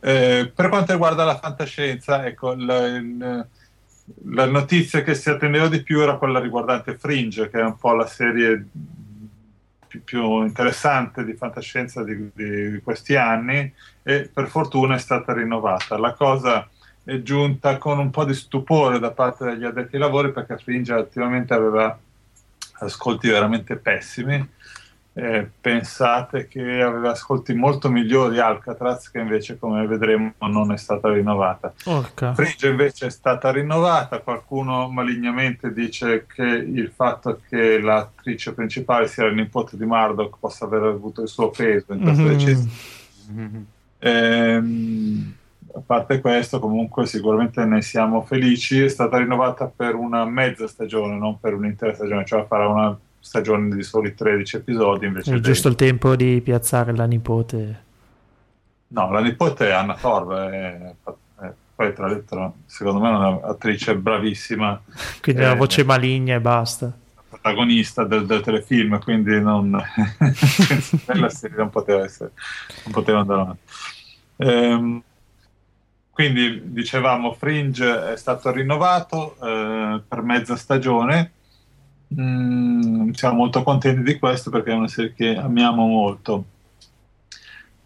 Eh, 0.00 0.50
per 0.52 0.68
quanto 0.68 0.90
riguarda 0.92 1.24
la 1.24 1.38
fantascienza, 1.38 2.26
ecco, 2.26 2.52
il, 2.52 2.60
il 2.60 3.46
la 4.24 4.46
notizia 4.46 5.02
che 5.02 5.14
si 5.14 5.30
attendeva 5.30 5.68
di 5.68 5.82
più 5.82 6.00
era 6.00 6.16
quella 6.16 6.40
riguardante 6.40 6.96
Fringe, 6.96 7.48
che 7.48 7.60
è 7.60 7.64
un 7.64 7.76
po' 7.76 7.94
la 7.94 8.06
serie 8.06 8.66
più, 9.86 10.02
più 10.02 10.42
interessante 10.42 11.24
di 11.24 11.34
fantascienza 11.34 12.02
di, 12.02 12.30
di, 12.34 12.80
questi 12.82 13.14
anni 13.14 13.72
e 14.02 14.30
per 14.32 14.48
fortuna 14.48 14.94
è 14.94 14.98
stata 14.98 15.32
rinnovata. 15.32 15.98
La 15.98 16.14
cosa 16.14 16.68
è 17.04 17.20
giunta 17.22 17.78
con 17.78 17.98
un 17.98 18.10
po' 18.10 18.24
di 18.24 18.34
stupore 18.34 18.98
da 18.98 19.10
parte 19.10 19.44
degli 19.44 19.64
addetti 19.64 19.96
ai 19.96 20.00
lavori 20.00 20.32
perché 20.32 20.56
Fringe 20.56 20.94
ultimamente 20.94 21.52
aveva 21.52 21.98
ascolti 22.78 23.28
veramente 23.28 23.76
pessimi 23.76 24.48
eh, 25.14 25.46
pensate 25.60 26.48
che 26.48 26.80
aveva 26.80 27.10
ascolti 27.10 27.52
molto 27.52 27.90
migliori 27.90 28.38
Alcatraz 28.38 29.10
che 29.10 29.18
invece 29.18 29.58
come 29.58 29.86
vedremo 29.86 30.32
non 30.38 30.72
è 30.72 30.78
stata 30.78 31.12
rinnovata. 31.12 31.74
Orca. 31.84 32.32
Fringe 32.32 32.68
invece 32.68 33.06
è 33.06 33.10
stata 33.10 33.50
rinnovata. 33.50 34.20
Qualcuno 34.20 34.88
malignamente 34.88 35.72
dice 35.72 36.24
che 36.26 36.42
il 36.42 36.90
fatto 36.94 37.40
che 37.46 37.78
l'attrice 37.78 38.54
principale 38.54 39.06
sia 39.06 39.24
la 39.24 39.32
nipote 39.32 39.76
di 39.76 39.84
Murdoch 39.84 40.38
possa 40.38 40.64
aver 40.64 40.84
avuto 40.84 41.20
il 41.22 41.28
suo 41.28 41.50
peso 41.50 41.92
in 41.92 42.00
questa 42.00 42.22
mm-hmm. 42.22 42.32
decisione. 42.32 43.66
Ehm, 43.98 45.34
a 45.74 45.80
parte 45.84 46.20
questo 46.20 46.58
comunque 46.58 47.04
sicuramente 47.04 47.62
ne 47.66 47.82
siamo 47.82 48.22
felici. 48.22 48.80
È 48.80 48.88
stata 48.88 49.18
rinnovata 49.18 49.70
per 49.74 49.94
una 49.94 50.24
mezza 50.24 50.66
stagione 50.66 51.18
non 51.18 51.38
per 51.38 51.52
un'intera 51.52 51.92
stagione 51.92 52.24
cioè 52.24 52.46
farà 52.46 52.66
una 52.66 52.98
stagione 53.22 53.74
di 53.74 53.82
soli 53.82 54.14
13 54.14 54.56
episodi. 54.56 55.06
Invece 55.06 55.34
è 55.34 55.40
giusto 55.40 55.68
il 55.68 55.76
tempo 55.76 56.16
di 56.16 56.40
piazzare 56.42 56.94
la 56.94 57.06
nipote. 57.06 57.84
No, 58.88 59.10
la 59.10 59.20
nipote 59.20 59.68
è 59.68 59.72
Anna 59.72 59.96
Torv, 59.96 60.94
poi 61.74 61.94
tra 61.94 62.08
l'altro 62.08 62.56
secondo 62.66 63.00
me 63.00 63.08
è 63.08 63.14
un'attrice 63.14 63.96
bravissima. 63.96 64.82
Quindi 65.22 65.42
è 65.42 65.46
una 65.46 65.54
voce 65.54 65.84
maligna 65.84 66.34
e 66.34 66.40
basta. 66.40 66.92
Protagonista 67.28 68.04
del, 68.04 68.26
del 68.26 68.42
telefilm, 68.42 68.98
quindi 69.00 69.40
non, 69.40 69.70
la 71.06 71.28
serie 71.30 71.56
non 71.56 71.70
poteva, 71.70 72.04
essere, 72.04 72.32
non 72.84 72.92
poteva 72.92 73.20
andare 73.20 73.40
avanti. 73.40 73.60
Ehm, 74.36 75.02
quindi 76.10 76.60
dicevamo 76.64 77.32
Fringe 77.32 78.12
è 78.12 78.16
stato 78.16 78.50
rinnovato 78.50 79.36
eh, 79.42 80.02
per 80.06 80.20
mezza 80.20 80.56
stagione 80.56 81.32
Mm, 82.20 83.10
siamo 83.10 83.36
molto 83.36 83.62
contenti 83.62 84.02
di 84.02 84.18
questo 84.18 84.50
perché 84.50 84.72
è 84.72 84.74
una 84.74 84.88
serie 84.88 85.14
che 85.14 85.36
amiamo 85.36 85.86
molto. 85.86 86.44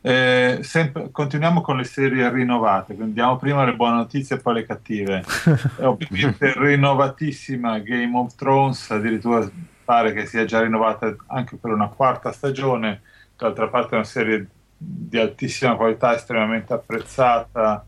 Eh, 0.00 0.60
sempre, 0.62 1.10
continuiamo 1.10 1.60
con 1.60 1.76
le 1.76 1.84
serie 1.84 2.30
rinnovate, 2.30 2.94
quindi 2.94 3.14
diamo 3.14 3.36
prima 3.36 3.64
le 3.64 3.74
buone 3.74 3.96
notizie 3.96 4.36
e 4.36 4.40
poi 4.40 4.54
le 4.54 4.66
cattive. 4.66 5.24
ovviamente 5.80 6.52
rinnovatissima 6.56 7.78
Game 7.80 8.16
of 8.16 8.34
Thrones, 8.36 8.90
addirittura 8.90 9.48
pare 9.84 10.12
che 10.12 10.26
sia 10.26 10.44
già 10.44 10.60
rinnovata 10.60 11.14
anche 11.26 11.56
per 11.56 11.72
una 11.72 11.88
quarta 11.88 12.32
stagione, 12.32 13.02
d'altra 13.36 13.68
parte 13.68 13.90
è 13.92 13.94
una 13.94 14.04
serie 14.04 14.46
di 14.76 15.18
altissima 15.18 15.74
qualità, 15.74 16.14
estremamente 16.14 16.72
apprezzata 16.72 17.84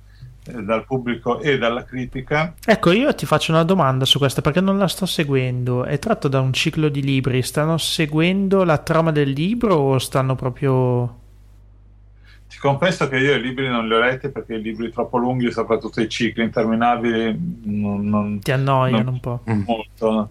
dal 0.62 0.84
pubblico 0.84 1.40
e 1.40 1.58
dalla 1.58 1.84
critica. 1.84 2.54
Ecco, 2.64 2.90
io 2.92 3.14
ti 3.14 3.26
faccio 3.26 3.52
una 3.52 3.62
domanda 3.62 4.04
su 4.04 4.18
questa 4.18 4.40
perché 4.40 4.60
non 4.60 4.78
la 4.78 4.88
sto 4.88 5.06
seguendo. 5.06 5.84
È 5.84 5.98
tratto 5.98 6.28
da 6.28 6.40
un 6.40 6.52
ciclo 6.52 6.88
di 6.88 7.02
libri. 7.02 7.42
Stanno 7.42 7.78
seguendo 7.78 8.64
la 8.64 8.78
trama 8.78 9.12
del 9.12 9.30
libro 9.30 9.74
o 9.74 9.98
stanno 9.98 10.34
proprio. 10.34 11.16
Ti 12.48 12.58
confesso 12.58 13.08
che 13.08 13.18
io 13.18 13.34
i 13.34 13.42
libri 13.42 13.68
non 13.68 13.86
li 13.86 13.94
ho 13.94 14.00
letti 14.00 14.30
perché 14.30 14.54
i 14.54 14.62
libri 14.62 14.90
troppo 14.90 15.18
lunghi, 15.18 15.52
soprattutto 15.52 16.00
i 16.00 16.08
cicli 16.08 16.42
interminabili, 16.42 17.60
non, 17.64 18.08
non 18.08 18.38
ti 18.40 18.52
annoiano 18.52 19.02
non, 19.02 19.12
un 19.12 19.20
po'. 19.20 19.40
Molto. 19.44 20.30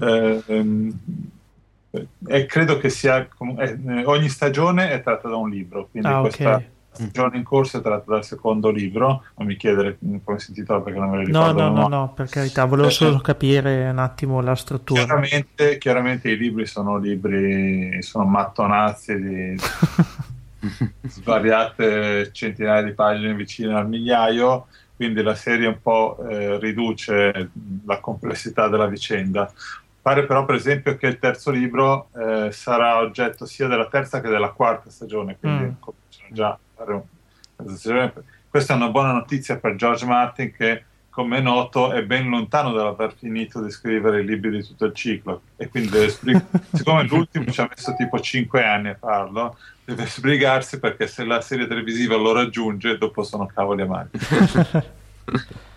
Eh, 0.00 0.42
ehm, 0.46 0.98
e 2.26 2.46
credo 2.46 2.78
che 2.78 2.90
sia 2.90 3.26
eh, 3.58 4.04
ogni 4.04 4.28
stagione 4.28 4.90
è 4.90 5.02
tratta 5.02 5.28
da 5.28 5.36
un 5.36 5.48
libro 5.48 5.88
quindi 5.90 6.08
ah, 6.08 6.20
questa 6.20 6.54
okay. 6.54 6.68
Stagione 6.98 7.36
in 7.36 7.44
corso 7.44 7.78
è 7.78 7.80
tratta 7.80 8.12
dal 8.12 8.24
secondo 8.24 8.70
libro 8.70 9.24
non 9.36 9.46
mi 9.46 9.56
chiedere 9.56 9.98
come 10.24 10.38
si 10.38 10.50
intitola 10.50 10.80
perché 10.80 10.98
non 10.98 11.10
me 11.10 11.16
lo 11.16 11.22
ricordo 11.24 11.62
no 11.62 11.68
no 11.68 11.80
no, 11.80 11.88
no 11.88 12.12
per 12.12 12.28
carità 12.28 12.64
volevo 12.64 12.90
solo 12.90 13.18
capire 13.18 13.88
un 13.88 13.98
attimo 13.98 14.40
la 14.40 14.54
struttura. 14.54 15.04
Chiaramente, 15.04 15.78
chiaramente 15.78 16.30
i 16.30 16.36
libri 16.36 16.66
sono 16.66 16.98
libri 16.98 18.02
sono 18.02 18.24
mattonazzi 18.24 19.20
di 19.20 19.56
svariate 21.08 22.30
centinaia 22.32 22.82
di 22.82 22.92
pagine 22.92 23.34
vicine 23.34 23.74
al 23.74 23.88
migliaio 23.88 24.66
quindi 24.98 25.22
la 25.22 25.36
serie 25.36 25.68
un 25.68 25.78
po' 25.80 26.18
eh, 26.28 26.58
riduce 26.58 27.50
la 27.86 28.00
complessità 28.00 28.66
della 28.66 28.86
vicenda 28.86 29.48
Pare 30.00 30.24
però, 30.24 30.44
per 30.44 30.54
esempio, 30.54 30.96
che 30.96 31.06
il 31.06 31.18
terzo 31.18 31.50
libro 31.50 32.08
eh, 32.16 32.50
sarà 32.52 32.98
oggetto 32.98 33.44
sia 33.46 33.66
della 33.66 33.88
terza 33.88 34.20
che 34.20 34.28
della 34.28 34.50
quarta 34.50 34.90
stagione, 34.90 35.36
quindi 35.38 35.64
mm. 35.64 35.72
cominciano 35.80 36.28
già 36.30 36.48
a 36.48 36.58
fare 36.74 36.92
un... 36.92 38.12
Questa 38.48 38.72
è 38.72 38.76
una 38.76 38.88
buona 38.88 39.12
notizia 39.12 39.58
per 39.58 39.74
George 39.74 40.06
Martin 40.06 40.52
che, 40.52 40.84
come 41.10 41.38
è 41.38 41.40
noto, 41.40 41.92
è 41.92 42.04
ben 42.04 42.28
lontano 42.28 42.72
dall'aver 42.72 43.14
finito 43.14 43.60
di 43.60 43.70
scrivere 43.70 44.20
i 44.20 44.24
libri 44.24 44.50
di 44.50 44.62
tutto 44.62 44.86
il 44.86 44.94
ciclo 44.94 45.42
e 45.56 45.68
quindi 45.68 45.90
deve 45.90 46.08
sbrigarsi. 46.08 46.46
Siccome 46.76 47.02
l'ultimo 47.04 47.50
ci 47.50 47.60
ha 47.60 47.68
messo 47.68 47.94
tipo 47.96 48.18
5 48.18 48.64
anni 48.64 48.88
a 48.90 48.96
farlo, 48.98 49.58
deve 49.84 50.06
sbrigarsi 50.06 50.78
perché 50.78 51.06
se 51.06 51.24
la 51.24 51.40
serie 51.40 51.66
televisiva 51.66 52.16
lo 52.16 52.32
raggiunge, 52.32 52.96
dopo 52.96 53.22
sono 53.24 53.46
cavoli 53.46 53.82
amari. 53.82 54.08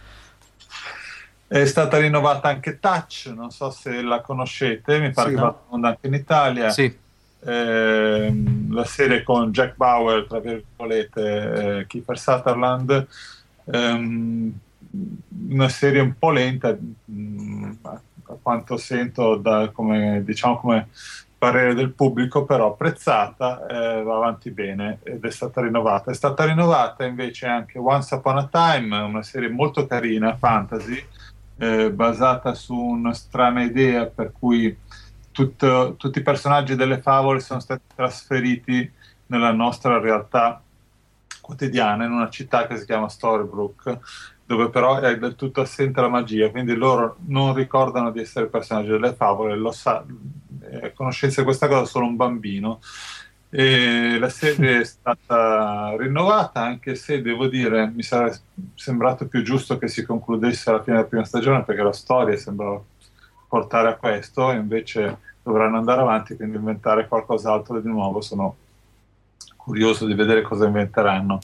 È 1.52 1.66
stata 1.66 1.98
rinnovata 1.98 2.48
anche 2.48 2.80
Touch, 2.80 3.30
non 3.36 3.52
so 3.52 3.72
se 3.72 4.02
la 4.02 4.22
conoscete, 4.22 5.02
mi 5.02 5.12
pare 5.12 5.32
sì, 5.32 5.36
che 5.36 5.42
no? 5.42 5.58
anche 5.82 6.08
in 6.08 6.14
Italia. 6.14 6.70
Sì. 6.70 6.98
Eh, 7.44 8.44
la 8.70 8.86
serie 8.86 9.22
con 9.22 9.52
Jack 9.52 9.76
Bauer, 9.76 10.28
tra 10.28 10.40
virgolette, 10.40 11.80
eh, 11.80 11.88
Kiefer 11.88 12.18
Sutherland, 12.18 13.06
ehm, 13.66 14.60
una 15.50 15.68
serie 15.68 16.00
un 16.00 16.14
po' 16.18 16.32
lenta, 16.32 16.72
mh, 16.72 17.14
mm, 17.14 17.72
a 17.84 18.00
quanto 18.42 18.78
sento 18.78 19.36
da, 19.36 19.72
come, 19.74 20.24
diciamo, 20.24 20.58
come 20.58 20.88
parere 21.38 21.74
del 21.74 21.92
pubblico, 21.92 22.46
però 22.46 22.68
apprezzata, 22.68 23.66
eh, 23.66 24.04
va 24.04 24.16
avanti 24.16 24.52
bene 24.52 25.00
ed 25.04 25.26
è 25.26 25.32
stata 25.32 25.60
rinnovata. 25.60 26.12
È 26.12 26.14
stata 26.14 26.46
rinnovata 26.46 27.04
invece 27.04 27.48
anche 27.48 27.78
Once 27.78 28.16
Upon 28.16 28.38
a 28.38 28.48
Time, 28.50 28.98
una 29.00 29.24
serie 29.24 29.50
molto 29.50 29.86
carina, 29.86 30.38
fantasy, 30.38 31.04
eh, 31.62 31.92
basata 31.92 32.56
su 32.56 32.76
una 32.76 33.14
strana 33.14 33.62
idea 33.62 34.08
per 34.08 34.32
cui 34.32 34.76
tutto, 35.30 35.94
tutti 35.96 36.18
i 36.18 36.24
personaggi 36.24 36.76
delle 36.76 37.00
favole 37.00 37.40
sono 37.40 37.60
stati 37.60 37.84
trasferiti 37.96 38.92
nella 39.28 39.52
nostra 39.52 40.00
realtà 40.00 40.60
quotidiana 41.40 42.06
in 42.06 42.14
una 42.14 42.32
città 42.32 42.66
che 42.66 42.78
si 42.78 42.86
chiama 42.86 43.10
Storybrooke 43.10 44.00
dove 44.44 44.70
però 44.70 44.98
è 45.00 45.18
del 45.20 45.36
tutto 45.36 45.62
assente 45.62 46.02
la 46.02 46.10
magia. 46.10 46.50
Quindi 46.50 46.74
loro 46.74 47.18
non 47.28 47.54
ricordano 47.54 48.10
di 48.10 48.22
essere 48.22 48.48
personaggi 48.48 48.90
delle 48.90 49.14
favole 49.14 49.56
lo 49.56 49.72
sa, 49.72 50.04
conoscenza 50.96 51.42
di 51.42 51.46
questa 51.46 51.68
cosa 51.68 51.86
solo 51.86 52.08
un 52.08 52.16
bambino 52.16 52.80
e 53.54 54.18
la 54.18 54.30
serie 54.30 54.80
è 54.80 54.84
stata 54.86 55.94
rinnovata, 55.98 56.62
anche 56.62 56.96
se 56.96 57.22
devo 57.22 57.48
dire 57.48 57.92
mi 57.94 58.02
sarebbe 58.02 58.40
sembrato 58.76 59.28
più 59.28 59.44
giusto 59.44 59.78
che 59.78 59.90
si 59.90 60.06
concludesse 60.06 60.70
alla 60.70 60.82
fine 60.82 60.96
della 60.96 61.08
prima 61.08 61.26
stagione 61.26 61.64
perché 61.64 61.84
la 61.84 61.92
storia 61.92 62.38
sembrava 62.38 62.82
portare 63.50 63.90
a 63.90 63.96
questo, 63.96 64.52
invece 64.52 65.18
dovranno 65.44 65.78
andare 65.78 66.00
avanti, 66.00 66.38
quindi 66.38 66.56
inventare 66.56 67.10
qualcos'altro 67.10 67.82
di 67.82 67.90
nuovo. 67.90 68.22
Sono 68.22 68.56
curioso 69.58 70.06
di 70.06 70.14
vedere 70.14 70.42
cosa 70.42 70.68
inventeranno. 70.68 71.40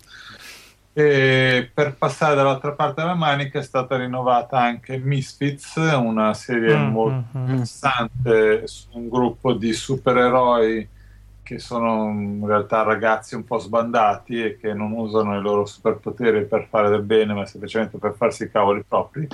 E 0.94 1.70
per 1.72 1.96
passare 1.96 2.36
dall'altra 2.36 2.72
parte 2.72 3.02
della 3.02 3.16
manica 3.16 3.60
è 3.60 3.64
stata 3.64 3.98
rinnovata 3.98 4.58
anche 4.58 4.98
Misfits, 4.98 5.76
una 5.76 6.34
serie 6.34 6.76
mm, 6.76 6.90
molto 6.90 7.38
mm, 7.38 7.42
mm. 7.42 7.50
interessante 7.50 8.68
su 8.68 8.88
un 8.94 9.10
gruppo 9.10 9.52
di 9.54 9.74
supereroi 9.74 10.96
che 11.48 11.60
sono 11.60 12.10
in 12.10 12.46
realtà 12.46 12.84
ragazzi 12.84 13.34
un 13.34 13.46
po' 13.46 13.58
sbandati 13.58 14.44
e 14.44 14.58
che 14.58 14.74
non 14.74 14.92
usano 14.92 15.38
i 15.38 15.42
loro 15.42 15.66
superpoteri 15.66 16.44
per 16.44 16.68
fare 16.70 16.90
del 16.90 17.04
bene, 17.04 17.34
ma 17.34 17.46
semplicemente 17.46 17.98
per 17.98 18.16
farsi 18.18 18.44
i 18.44 18.52
cavoli 18.52 18.84
propri. 18.86 19.26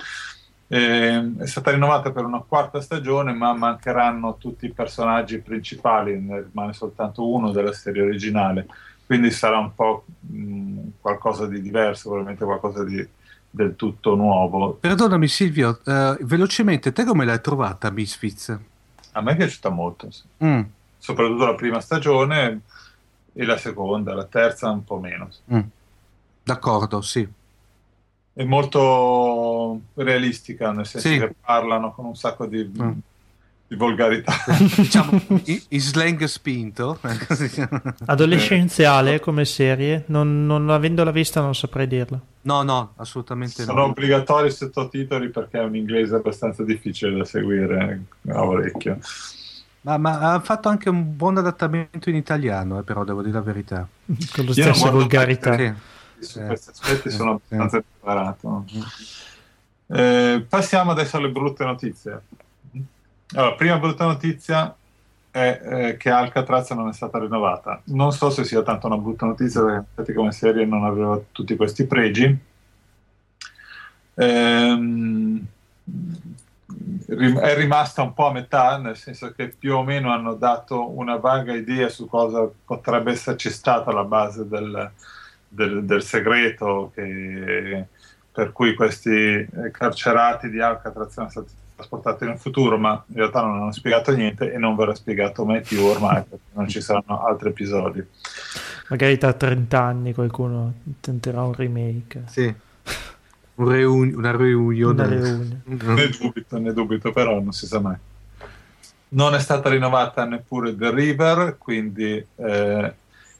E, 0.67 1.33
è 1.39 1.47
stata 1.47 1.71
rinnovata 1.71 2.11
per 2.11 2.23
una 2.23 2.43
quarta 2.47 2.81
stagione, 2.81 3.33
ma 3.33 3.53
mancheranno 3.53 4.37
tutti 4.37 4.67
i 4.67 4.71
personaggi 4.71 5.39
principali, 5.39 6.19
ne 6.19 6.41
rimane 6.43 6.73
soltanto 6.73 7.27
uno 7.27 7.49
della 7.49 7.73
serie 7.73 8.03
originale, 8.03 8.67
quindi 9.07 9.31
sarà 9.31 9.57
un 9.57 9.73
po' 9.73 10.05
mh, 10.19 10.81
qualcosa 11.01 11.47
di 11.47 11.63
diverso, 11.63 12.09
probabilmente 12.09 12.45
qualcosa 12.45 12.83
di, 12.83 13.03
del 13.49 13.75
tutto 13.75 14.13
nuovo. 14.13 14.73
Perdonami 14.73 15.27
Silvio, 15.27 15.79
uh, 15.83 16.15
velocemente, 16.19 16.91
te 16.91 17.05
come 17.05 17.25
l'hai 17.25 17.41
trovata 17.41 17.89
Misfits? 17.89 18.55
A 19.13 19.21
me 19.21 19.31
è 19.31 19.35
piaciuta 19.35 19.69
molto. 19.69 20.11
Sì. 20.11 20.21
Mm 20.43 20.61
soprattutto 21.03 21.45
la 21.45 21.55
prima 21.55 21.81
stagione 21.81 22.61
e 23.33 23.43
la 23.43 23.57
seconda, 23.57 24.13
la 24.13 24.23
terza 24.23 24.69
un 24.69 24.85
po' 24.85 24.99
meno. 24.99 25.27
Mm. 25.53 25.59
D'accordo, 26.43 27.01
sì. 27.01 27.27
È 28.31 28.43
molto 28.45 29.81
realistica, 29.95 30.71
nel 30.71 30.85
senso 30.85 31.09
sì. 31.09 31.19
che 31.19 31.35
parlano 31.45 31.91
con 31.91 32.05
un 32.05 32.15
sacco 32.15 32.45
di, 32.45 32.63
mm. 32.63 32.91
di 33.67 33.75
volgarità. 33.75 34.31
diciamo, 34.77 35.19
in 35.43 35.81
slang 35.81 36.23
spinto. 36.23 36.97
Adolescenziale 38.05 39.19
come 39.19 39.43
serie, 39.43 40.05
non, 40.07 40.45
non 40.45 40.69
avendola 40.69 41.11
vista 41.11 41.41
non 41.41 41.53
saprei 41.53 41.87
dirla. 41.87 42.17
No, 42.43 42.63
no, 42.63 42.93
assolutamente 42.95 43.63
Sono 43.63 43.73
no. 43.73 43.79
Sono 43.79 43.91
obbligatori 43.91 44.47
i 44.47 44.51
sottotitoli 44.51 45.27
perché 45.31 45.59
è 45.59 45.63
un 45.63 45.75
inglese 45.75 46.15
abbastanza 46.15 46.63
difficile 46.63 47.17
da 47.17 47.25
seguire 47.25 48.05
a 48.29 48.45
orecchio. 48.45 48.99
Ma, 49.83 49.97
ma, 49.97 50.33
ha 50.33 50.39
fatto 50.39 50.69
anche 50.69 50.89
un 50.89 51.15
buon 51.15 51.37
adattamento 51.37 52.09
in 52.09 52.15
italiano, 52.15 52.79
eh, 52.79 52.83
però 52.83 53.03
devo 53.03 53.21
dire 53.21 53.33
la 53.33 53.41
verità. 53.41 53.87
Con 54.33 54.45
lo 54.45 54.53
stesso 54.53 54.91
volgarità. 54.91 55.55
Sì. 55.57 55.73
Su 56.19 56.39
eh, 56.39 56.45
questi 56.45 56.69
aspetti 56.69 57.09
sì, 57.09 57.15
sono 57.17 57.31
abbastanza 57.31 57.77
sì. 57.77 57.83
preparato. 57.99 58.65
Eh, 59.87 60.45
passiamo 60.47 60.91
adesso 60.91 61.17
alle 61.17 61.29
brutte 61.29 61.65
notizie. 61.65 62.21
Allora, 63.35 63.55
prima 63.55 63.77
brutta 63.77 64.05
notizia 64.05 64.73
è 65.29 65.61
eh, 65.63 65.97
che 65.97 66.09
Alcatraz 66.09 66.71
non 66.71 66.87
è 66.87 66.93
stata 66.93 67.19
rinnovata. 67.19 67.81
Non 67.85 68.13
so 68.13 68.29
se 68.29 68.45
sia 68.45 68.61
tanto 68.61 68.87
una 68.87 68.97
brutta 68.97 69.25
notizia, 69.25 69.61
perché 69.61 69.85
infatti 69.89 70.13
come 70.13 70.31
serie 70.31 70.65
non 70.65 70.85
aveva 70.85 71.19
tutti 71.31 71.57
questi 71.57 71.85
pregi. 71.85 72.39
Ehm, 74.15 75.45
è 77.07 77.55
rimasta 77.55 78.01
un 78.01 78.13
po' 78.13 78.27
a 78.27 78.31
metà, 78.31 78.77
nel 78.77 78.97
senso 78.97 79.31
che 79.31 79.49
più 79.49 79.75
o 79.75 79.83
meno 79.83 80.11
hanno 80.11 80.33
dato 80.35 80.89
una 80.97 81.17
vaga 81.17 81.53
idea 81.53 81.89
su 81.89 82.07
cosa 82.07 82.49
potrebbe 82.65 83.11
esserci 83.11 83.49
stata 83.49 83.91
la 83.91 84.03
base 84.03 84.47
del, 84.47 84.91
del, 85.47 85.83
del 85.85 86.03
segreto 86.03 86.91
che, 86.93 87.85
per 88.31 88.51
cui 88.51 88.73
questi 88.73 89.47
carcerati 89.71 90.49
di 90.49 90.59
Alcatraz 90.59 91.13
sono 91.13 91.29
stati 91.29 91.51
trasportati 91.75 92.25
nel 92.25 92.37
futuro, 92.37 92.77
ma 92.77 93.03
in 93.07 93.15
realtà 93.15 93.41
non 93.41 93.61
hanno 93.61 93.71
spiegato 93.71 94.11
niente 94.15 94.51
e 94.51 94.57
non 94.57 94.75
verrà 94.75 94.95
spiegato 94.95 95.45
mai 95.45 95.61
più 95.61 95.83
ormai 95.83 96.23
perché 96.23 96.45
non 96.53 96.67
ci 96.67 96.81
saranno 96.81 97.25
altri 97.25 97.49
episodi. 97.49 98.05
Magari 98.89 99.17
tra 99.17 99.33
30 99.33 99.81
anni 99.81 100.13
qualcuno 100.13 100.73
tenterà 100.99 101.43
un 101.43 101.53
remake. 101.53 102.23
Sì. 102.27 102.53
Un 103.55 103.69
reuni- 103.69 104.13
una 104.13 104.35
riunione. 104.35 105.01
Una 105.03 105.07
riunione. 105.07 105.61
Ne 105.65 106.09
dubito, 106.09 106.57
ne 106.57 106.73
dubito, 106.73 107.11
però 107.11 107.39
non 107.39 107.51
si 107.51 107.67
sa 107.67 107.79
mai. 107.79 107.95
Non 109.09 109.35
è 109.35 109.39
stata 109.39 109.69
rinnovata 109.69 110.25
neppure 110.25 110.75
The 110.75 110.91
River, 110.91 111.57
quindi 111.59 112.25
eh, 112.35 112.93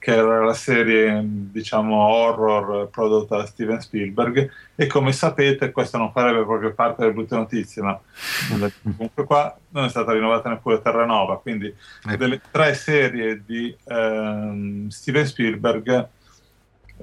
che 0.03 0.11
era 0.11 0.43
la 0.43 0.53
serie 0.53 1.21
diciamo 1.23 1.95
horror 1.95 2.89
prodotta 2.89 3.37
da 3.37 3.45
Steven 3.45 3.79
Spielberg 3.79 4.51
e 4.75 4.85
come 4.85 5.13
sapete 5.13 5.71
questo 5.71 5.97
non 5.97 6.11
farebbe 6.11 6.43
proprio 6.43 6.73
parte 6.73 7.03
delle 7.03 7.13
brutte 7.13 7.37
notizie 7.37 7.81
ma 7.81 7.97
comunque 8.83 9.23
qua 9.23 9.57
non 9.69 9.85
è 9.85 9.89
stata 9.89 10.11
rinnovata 10.11 10.49
neppure 10.49 10.81
Terranova 10.81 11.39
quindi 11.39 11.67
ecco. 12.03 12.17
delle 12.17 12.41
tre 12.51 12.73
serie 12.73 13.43
di 13.45 13.73
ehm, 13.85 14.89
Steven 14.89 15.25
Spielberg 15.25 16.07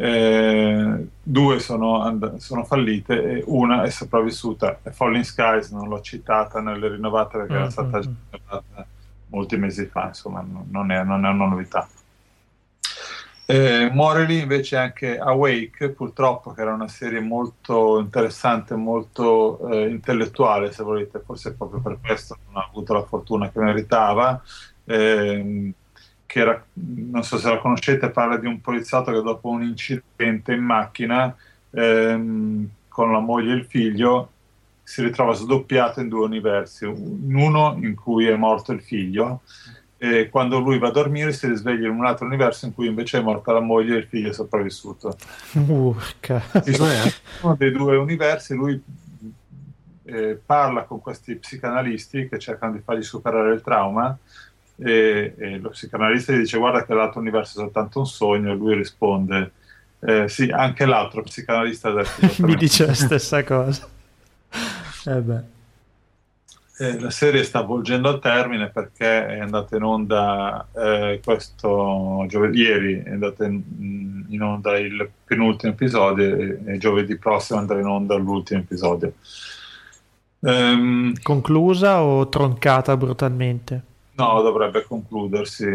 eh, 0.03 1.07
due 1.23 1.59
sono, 1.59 2.03
and- 2.03 2.37
sono, 2.37 2.65
fallite 2.65 3.23
e 3.23 3.45
una 3.47 3.83
è 3.83 3.91
sopravvissuta. 3.91 4.81
Falling 4.93 5.25
Skies 5.25 5.71
non 5.73 5.89
l'ho 5.89 6.01
citata 6.01 6.63
nelle 6.63 6.89
rinnovate 6.89 7.37
perché 7.37 7.53
mm-hmm. 7.53 7.63
era 7.63 7.71
stata 7.71 7.99
mm, 7.99 8.01
mm. 8.01 8.15
rinnovata 8.31 8.87
molti 9.27 9.57
mesi 9.59 9.85
fa, 9.85 10.07
insomma, 10.07 10.43
non 10.43 10.91
è, 10.91 11.05
non 11.05 11.27
è 11.27 11.29
una 11.29 11.47
novità. 11.47 11.87
Eh, 13.45 13.91
muore 13.93 14.25
lì 14.25 14.41
invece 14.41 14.77
anche 14.79 15.19
Awake, 15.19 15.91
purtroppo, 15.91 16.53
che 16.53 16.63
era 16.63 16.73
una 16.73 16.89
serie 16.89 17.21
molto 17.21 17.99
interessante, 17.99 18.77
molto 18.77 19.69
eh, 19.69 19.89
intellettuale, 19.89 20.73
se 20.73 20.83
volete, 20.83 21.21
forse 21.21 21.53
proprio 21.53 21.81
per 21.81 21.99
questo 22.01 22.39
non 22.47 22.63
ha 22.63 22.67
avuto 22.67 22.95
la 22.95 23.05
fortuna 23.05 23.51
che 23.51 23.61
meritava. 23.61 24.41
ehm, 24.87 25.73
che 26.31 26.39
era, 26.39 26.65
non 26.75 27.25
so 27.25 27.39
se 27.39 27.49
la 27.49 27.59
conoscete, 27.59 28.09
parla 28.11 28.37
di 28.37 28.47
un 28.47 28.61
poliziotto 28.61 29.11
che 29.11 29.21
dopo 29.21 29.49
un 29.49 29.63
incidente 29.63 30.53
in 30.53 30.63
macchina 30.63 31.35
ehm, 31.71 32.69
con 32.87 33.11
la 33.11 33.19
moglie 33.19 33.53
e 33.53 33.57
il 33.57 33.65
figlio 33.65 34.31
si 34.85 35.03
ritrova 35.03 35.33
sdoppiato 35.33 35.99
in 35.99 36.09
due 36.09 36.27
universi, 36.27 36.85
in 36.85 37.35
uno 37.35 37.77
in 37.83 37.97
cui 37.97 38.29
è 38.29 38.37
morto 38.37 38.71
il 38.71 38.81
figlio 38.81 39.41
e 39.99 40.29
quando 40.29 40.61
lui 40.61 40.79
va 40.79 40.89
a 40.89 40.93
dormire 40.93 41.33
si 41.33 41.49
risveglia 41.49 41.89
in 41.89 41.95
un 41.95 42.07
altro 42.07 42.27
universo 42.27 42.65
in 42.65 42.75
cui 42.75 42.87
invece 42.87 43.19
è 43.19 43.23
morta 43.23 43.51
la 43.51 43.59
moglie 43.59 43.97
e 43.97 43.99
il 43.99 44.07
figlio 44.07 44.31
è 44.31 44.33
sopravvissuto. 44.33 45.17
Urca. 45.67 46.45
In 46.65 47.13
uno 47.41 47.57
dei 47.57 47.73
due 47.73 47.97
universi 47.97 48.55
lui 48.55 48.81
eh, 50.05 50.41
parla 50.47 50.85
con 50.85 51.01
questi 51.01 51.35
psicanalisti 51.35 52.29
che 52.29 52.39
cercano 52.39 52.75
di 52.75 52.81
fargli 52.85 53.03
superare 53.03 53.53
il 53.53 53.63
trauma 53.63 54.17
e, 54.83 55.35
e 55.37 55.59
lo 55.59 55.71
psicanalista 55.71 56.33
gli 56.33 56.39
dice 56.39 56.59
guarda 56.59 56.85
che 56.85 56.95
l'altro 56.95 57.21
universo 57.21 57.59
è 57.59 57.63
soltanto 57.63 57.99
un 58.01 58.07
sogno 58.07 58.53
e 58.53 58.55
lui 58.55 58.75
risponde 58.75 59.53
eh, 60.01 60.29
sì, 60.29 60.51
anche 60.51 60.87
l'altro 60.87 61.23
psicanalista 61.23 61.93
mi 62.39 62.55
dice 62.57 62.87
la 62.87 62.95
stessa 62.95 63.45
cosa. 63.45 63.89
Eh 65.07 65.59
eh, 66.81 66.99
la 66.99 67.11
serie 67.11 67.45
sta 67.45 67.61
volgendo 67.61 68.09
al 68.09 68.21
termine 68.21 68.71
perché 68.71 69.27
è 69.27 69.39
andata 69.41 69.77
in 69.77 69.83
onda 69.83 70.67
eh, 70.75 71.21
questo 71.23 72.25
giovedì 72.27 72.61
ieri, 72.61 73.03
è 73.03 73.11
andato 73.11 73.45
in, 73.45 74.25
in, 74.29 74.43
onda 74.43 74.79
il 74.79 75.11
penultimo 75.23 75.73
episodio 75.73 76.35
e, 76.35 76.61
e, 76.65 76.79
giovedì 76.79 77.19
prossimo 77.19 77.59
andrà 77.59 77.79
in 77.79 77.85
onda 77.85 78.15
l'ultimo 78.15 78.61
episodio. 78.61 79.13
Um, 80.39 81.13
Conclusa 81.23 82.03
o 82.03 82.31
troncata 82.31 82.97
brutalmente? 82.97 83.83
No, 84.21 84.43
dovrebbe 84.43 84.85
concludersi, 84.85 85.67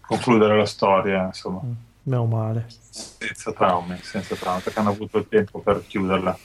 concludere 0.00 0.56
la 0.56 0.64
storia, 0.64 1.26
insomma. 1.26 1.60
Mm, 1.62 1.72
meno 2.04 2.24
male. 2.24 2.66
Senza 2.68 3.52
traumi, 3.52 3.98
senza 4.00 4.34
traumi, 4.34 4.62
perché 4.62 4.78
hanno 4.78 4.90
avuto 4.90 5.18
il 5.18 5.28
tempo 5.28 5.60
per 5.60 5.84
chiuderla. 5.86 6.38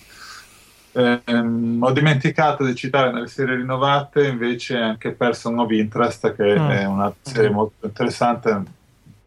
Ehm, 0.91 1.77
ho 1.81 1.91
dimenticato 1.91 2.65
di 2.65 2.75
citare 2.75 3.13
nelle 3.13 3.27
serie 3.27 3.55
rinnovate 3.55 4.27
invece 4.27 4.77
anche 4.77 5.11
Person 5.11 5.57
of 5.59 5.71
Interest, 5.71 6.35
che 6.35 6.59
mm. 6.59 6.69
è 6.69 6.85
una 6.85 7.13
serie 7.21 7.49
molto 7.49 7.85
interessante. 7.85 8.63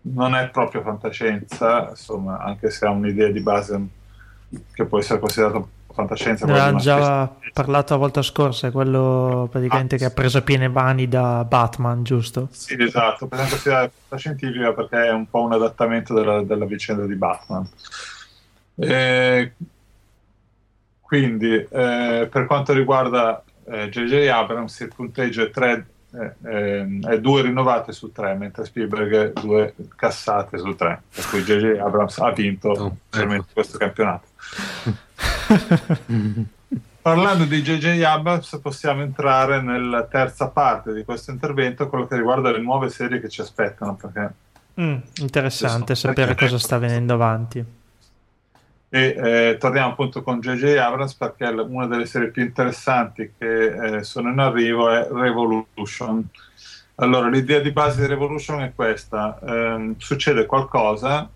Non 0.03 0.35
è 0.35 0.51
proprio 0.51 0.83
fantascienza, 0.83 1.89
insomma, 1.89 2.39
anche 2.39 2.71
se 2.71 2.85
ha 2.85 2.91
un'idea 2.91 3.31
di 3.31 3.41
base 3.41 3.81
che 4.73 4.85
può 4.85 4.99
essere 4.99 5.21
considerata 5.21 5.65
fantascienza. 6.01 6.47
Ne 6.47 6.53
avevamo 6.53 6.79
già 6.79 7.27
specie. 7.35 7.53
parlato 7.53 7.93
la 7.95 7.99
volta 7.99 8.23
scorsa, 8.23 8.69
è 8.69 8.71
quello 8.71 9.49
praticamente 9.51 9.95
ah, 9.95 9.99
che 9.99 10.05
ha 10.07 10.11
preso 10.11 10.43
piene 10.43 10.69
mani 10.69 11.09
da 11.09 11.45
Batman, 11.45 12.03
giusto? 12.03 12.49
Sì, 12.51 12.77
esatto, 12.79 13.27
per 13.27 13.39
considerare 13.49 13.91
fantascientifica 14.09 14.73
perché 14.73 15.07
è 15.07 15.11
un 15.11 15.29
po' 15.29 15.43
un 15.43 15.53
adattamento 15.53 16.15
della, 16.15 16.43
della 16.43 16.65
vicenda 16.65 17.07
di 17.07 17.15
Batman. 17.15 17.69
E 18.77 19.53
quindi, 21.01 21.55
eh, 21.55 22.29
per 22.31 22.47
quanto 22.47 22.73
riguarda 22.73 23.43
J.J. 23.65 24.13
Eh, 24.13 24.29
Abrams, 24.29 24.81
il 24.81 24.93
punteggio 24.95 25.43
è, 25.43 25.51
tre, 25.51 25.87
eh, 26.13 26.35
ehm, 26.45 27.07
è 27.07 27.21
due 27.21 27.43
rinnovate 27.43 27.93
su 27.93 28.11
tre, 28.11 28.35
mentre 28.35 28.65
Spielberg 28.65 29.41
due 29.41 29.75
cassate 29.95 30.59
su 30.59 30.75
tre. 30.75 31.03
Per 31.15 31.29
cui 31.29 31.43
J.J. 31.43 31.79
Abrams 31.79 32.19
ha 32.19 32.33
vinto 32.33 32.71
oh, 32.71 32.97
ecco. 33.11 33.47
questo 33.53 33.79
campionato. 33.79 34.27
Parlando 37.03 37.45
di 37.45 37.63
J.J. 37.63 38.03
Abrams, 38.03 38.59
possiamo 38.61 39.03
entrare 39.03 39.63
nella 39.63 40.05
terza 40.05 40.49
parte 40.49 40.93
di 40.93 41.05
questo 41.05 41.31
intervento, 41.31 41.89
quello 41.89 42.07
che 42.07 42.17
riguarda 42.17 42.51
le 42.51 42.61
nuove 42.61 42.91
serie 42.91 43.21
che 43.21 43.29
ci 43.29 43.41
aspettano. 43.41 43.95
Perché 43.95 44.33
mm, 44.81 44.97
interessante 45.21 45.95
sapere 45.95 46.35
cosa 46.35 46.59
sta 46.59 46.79
venendo 46.79 47.15
avanti. 47.15 47.65
E 48.93 49.15
eh, 49.17 49.57
torniamo 49.61 49.93
appunto 49.93 50.21
con 50.21 50.41
J.J. 50.41 50.77
Abrams 50.77 51.15
perché 51.15 51.45
una 51.47 51.87
delle 51.87 52.07
serie 52.07 52.31
più 52.31 52.43
interessanti 52.43 53.35
che 53.39 53.99
eh, 53.99 54.03
sono 54.03 54.31
in 54.31 54.41
arrivo 54.41 54.91
è 54.91 55.07
Revolution. 55.09 56.29
Allora, 56.97 57.29
l'idea 57.29 57.61
di 57.61 57.71
base 57.71 58.01
di 58.01 58.09
Revolution 58.09 58.63
è 58.63 58.73
questa: 58.75 59.39
eh, 59.47 59.95
succede 59.97 60.45
qualcosa, 60.45 61.31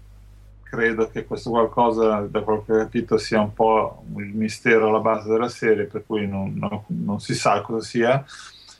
credo 0.62 1.08
che 1.08 1.24
questo 1.26 1.50
qualcosa, 1.50 2.26
da 2.28 2.40
quello 2.40 2.64
che 2.64 2.72
ho 2.72 2.78
capito, 2.78 3.18
sia 3.18 3.40
un 3.40 3.54
po' 3.54 4.02
il 4.16 4.34
mistero 4.34 4.88
alla 4.88 4.98
base 4.98 5.28
della 5.30 5.48
serie, 5.48 5.84
per 5.84 6.02
cui 6.04 6.26
non, 6.26 6.54
non, 6.56 6.82
non 6.86 7.20
si 7.20 7.34
sa 7.34 7.60
cosa 7.60 7.86
sia, 7.86 8.24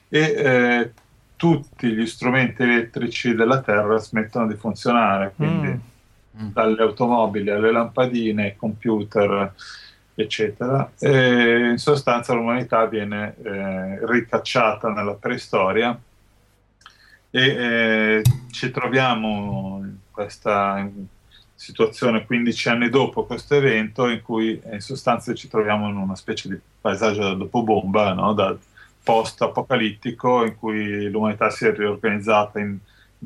e 0.08 0.18
eh, 0.18 0.92
tutti 1.36 1.92
gli 1.92 2.06
strumenti 2.06 2.64
elettrici 2.64 3.36
della 3.36 3.60
Terra 3.60 3.98
smettono 3.98 4.48
di 4.48 4.56
funzionare. 4.56 5.32
Quindi. 5.36 5.68
Mm. 5.68 5.92
Dalle 6.36 6.82
automobili 6.82 7.50
alle 7.50 7.70
lampadine, 7.70 8.56
computer, 8.56 9.52
eccetera. 10.14 10.92
E 10.98 11.70
in 11.70 11.78
sostanza 11.78 12.34
l'umanità 12.34 12.86
viene 12.86 13.34
eh, 13.42 14.06
ricacciata 14.06 14.90
nella 14.90 15.14
preistoria 15.14 15.98
e 17.30 17.46
eh, 17.46 18.22
ci 18.50 18.70
troviamo 18.70 19.80
in 19.82 19.96
questa 20.10 20.88
situazione 21.54 22.26
15 22.26 22.68
anni 22.68 22.88
dopo 22.88 23.24
questo 23.24 23.54
evento 23.54 24.08
in 24.08 24.22
cui 24.22 24.60
in 24.70 24.80
sostanza 24.80 25.34
ci 25.34 25.48
troviamo 25.48 25.88
in 25.88 25.96
una 25.96 26.14
specie 26.14 26.48
di 26.48 26.58
paesaggio 26.80 27.22
da 27.22 27.34
dopo 27.34 27.62
bomba, 27.62 28.12
no? 28.12 28.32
da 28.34 28.56
post 29.02 29.42
apocalittico 29.42 30.44
in 30.44 30.56
cui 30.56 31.08
l'umanità 31.10 31.50
si 31.50 31.66
è 31.66 31.74
riorganizzata 31.74 32.58
in 32.58 32.78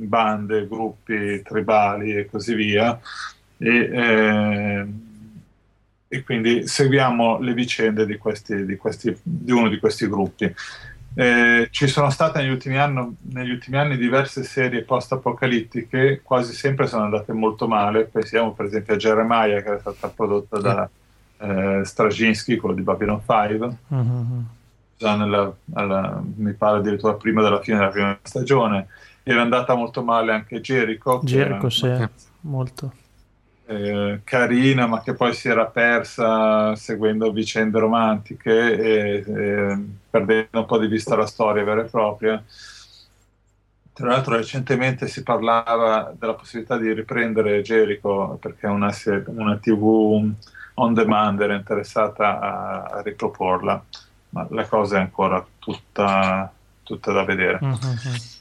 bande, 0.07 0.67
gruppi 0.67 1.43
tribali 1.43 2.15
e 2.15 2.27
così 2.27 2.55
via. 2.55 2.99
E, 3.59 3.69
eh, 3.69 4.87
e 6.11 6.23
quindi 6.23 6.67
seguiamo 6.67 7.39
le 7.41 7.53
vicende 7.53 8.07
di, 8.07 8.17
questi, 8.17 8.65
di, 8.65 8.77
questi, 8.77 9.17
di 9.23 9.53
uno 9.53 9.69
di 9.69 9.79
questi 9.79 10.09
gruppi. 10.09 10.53
Eh, 11.15 11.69
ci 11.71 11.87
sono 11.87 12.11
state 12.11 12.41
negli 12.41 12.51
ultimi, 12.51 12.79
anni, 12.79 13.17
negli 13.33 13.51
ultimi, 13.51 13.77
anni, 13.77 13.97
diverse 13.97 14.43
serie 14.45 14.85
post-apocalittiche, 14.85 16.21
quasi 16.23 16.55
sempre 16.55 16.87
sono 16.87 17.05
andate 17.05 17.33
molto 17.33 17.67
male. 17.67 18.05
Pensiamo 18.05 18.53
per 18.53 18.67
esempio 18.67 18.95
a 18.95 18.99
Jeremiah, 18.99 19.61
che 19.61 19.75
è 19.75 19.81
stata 19.81 20.09
prodotta 20.09 20.61
da 20.61 20.89
eh, 21.39 21.83
Straczynski, 21.85 22.57
quello 22.57 22.75
di 22.75 22.83
Babylon 22.83 23.21
5, 23.27 23.77
mm-hmm. 23.95 24.41
già 24.97 25.17
nella, 25.17 25.53
alla, 25.75 26.23
mi 26.37 26.53
pare 26.53 26.79
addirittura 26.79 27.15
prima 27.15 27.43
della 27.43 27.61
fine 27.61 27.79
della 27.79 27.91
prima 27.91 28.19
stagione 28.23 28.87
era 29.31 29.43
andata 29.43 29.75
molto 29.75 30.03
male 30.03 30.33
anche 30.33 30.61
Jericho. 30.61 31.21
Jericho, 31.23 31.69
sì, 31.69 31.87
una... 31.87 32.11
molto. 32.43 32.93
Eh, 33.67 34.21
carina, 34.25 34.87
ma 34.87 35.03
che 35.03 35.13
poi 35.13 35.35
si 35.35 35.49
era 35.49 35.67
persa 35.67 36.75
seguendo 36.75 37.31
vicende 37.33 37.79
romantiche 37.79 38.51
e, 38.51 39.25
e 39.27 39.79
perdendo 40.09 40.61
un 40.61 40.65
po' 40.65 40.79
di 40.79 40.87
vista 40.87 41.15
la 41.15 41.27
storia 41.27 41.65
vera 41.65 41.83
e 41.83 41.91
propria. 41.91 42.43
Tra 43.93 44.07
l'altro 44.07 44.37
recentemente 44.37 45.07
si 45.09 45.23
parlava 45.23 46.15
della 46.17 46.35
possibilità 46.35 46.79
di 46.79 46.93
riprendere 46.95 47.61
Jericho 47.61 48.39
perché 48.41 48.67
una, 48.67 48.91
una 49.27 49.57
TV 49.59 50.33
on 50.75 50.95
demand 50.95 51.41
era 51.41 51.55
interessata 51.55 52.39
a, 52.39 52.83
a 52.85 53.03
riproporla, 53.03 53.85
ma 54.31 54.47
la 54.51 54.67
cosa 54.67 54.97
è 54.97 55.01
ancora 55.01 55.45
tutta, 55.59 56.51
tutta 56.83 57.13
da 57.13 57.25
vedere. 57.25 57.59
Mm-hmm. 57.63 58.38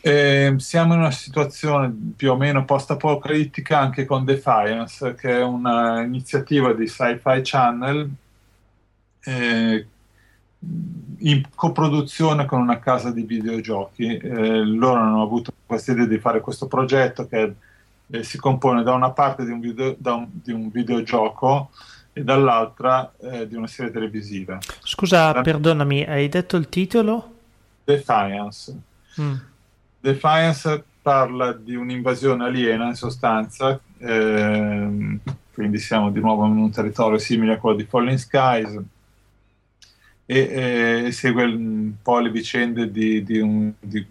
Eh, 0.00 0.54
siamo 0.58 0.94
in 0.94 1.00
una 1.00 1.10
situazione 1.10 1.92
più 2.14 2.30
o 2.30 2.36
meno 2.36 2.64
post-apocalittica 2.64 3.80
anche 3.80 4.04
con 4.04 4.24
Defiance, 4.24 5.14
che 5.14 5.38
è 5.38 5.42
un'iniziativa 5.42 6.72
di 6.72 6.86
Sci-Fi 6.86 7.40
Channel 7.42 8.10
eh, 9.24 9.86
in 11.18 11.42
coproduzione 11.54 12.44
con 12.44 12.60
una 12.60 12.78
casa 12.78 13.10
di 13.10 13.22
videogiochi. 13.22 14.16
Eh, 14.16 14.64
loro 14.64 15.00
hanno 15.00 15.22
avuto 15.22 15.52
questa 15.66 15.92
idea 15.92 16.06
di 16.06 16.18
fare 16.18 16.40
questo 16.40 16.66
progetto 16.66 17.26
che 17.26 17.54
eh, 18.08 18.22
si 18.22 18.38
compone 18.38 18.82
da 18.82 18.92
una 18.92 19.10
parte 19.10 19.44
di 19.44 19.50
un, 19.50 19.58
video, 19.58 19.96
un, 20.00 20.28
di 20.30 20.52
un 20.52 20.70
videogioco 20.70 21.70
e 22.12 22.22
dall'altra 22.22 23.12
eh, 23.20 23.48
di 23.48 23.56
una 23.56 23.66
serie 23.66 23.90
televisiva. 23.90 24.58
Scusa, 24.82 25.32
La... 25.32 25.40
perdonami, 25.42 26.04
hai 26.04 26.28
detto 26.28 26.56
il 26.56 26.68
titolo? 26.68 27.34
Defiance. 27.84 28.76
Mm 29.20 29.34
Defiance 30.06 30.84
parla 31.02 31.52
di 31.52 31.74
un'invasione 31.74 32.44
aliena 32.44 32.86
in 32.86 32.94
sostanza, 32.94 33.80
ehm, 33.98 35.18
quindi 35.52 35.78
siamo 35.78 36.10
di 36.10 36.20
nuovo 36.20 36.46
in 36.46 36.56
un 36.58 36.70
territorio 36.70 37.18
simile 37.18 37.54
a 37.54 37.58
quello 37.58 37.76
di 37.76 37.84
Falling 37.84 38.16
Skies 38.16 38.80
e 40.24 41.06
eh, 41.06 41.12
segue 41.12 41.44
un 41.44 41.94
po' 42.00 42.20
le 42.20 42.30
vicende 42.30 42.88
di, 42.92 43.24
di 43.24 43.40
un, 43.40 43.72
di, 43.80 44.06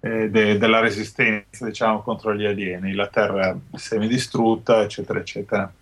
eh, 0.00 0.30
de, 0.30 0.58
della 0.58 0.80
resistenza 0.80 1.64
diciamo, 1.64 2.02
contro 2.02 2.34
gli 2.34 2.44
alieni, 2.44 2.94
la 2.94 3.06
terra 3.06 3.56
semidistrutta, 3.72 4.82
eccetera, 4.82 5.20
eccetera. 5.20 5.72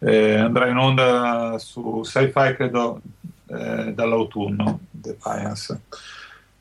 Eh, 0.00 0.34
andrà 0.34 0.66
in 0.66 0.76
onda 0.76 1.58
su 1.58 2.02
sci-fi 2.02 2.54
credo 2.56 3.00
eh, 3.46 3.92
dall'autunno 3.94 4.80
Defiance. 4.90 5.80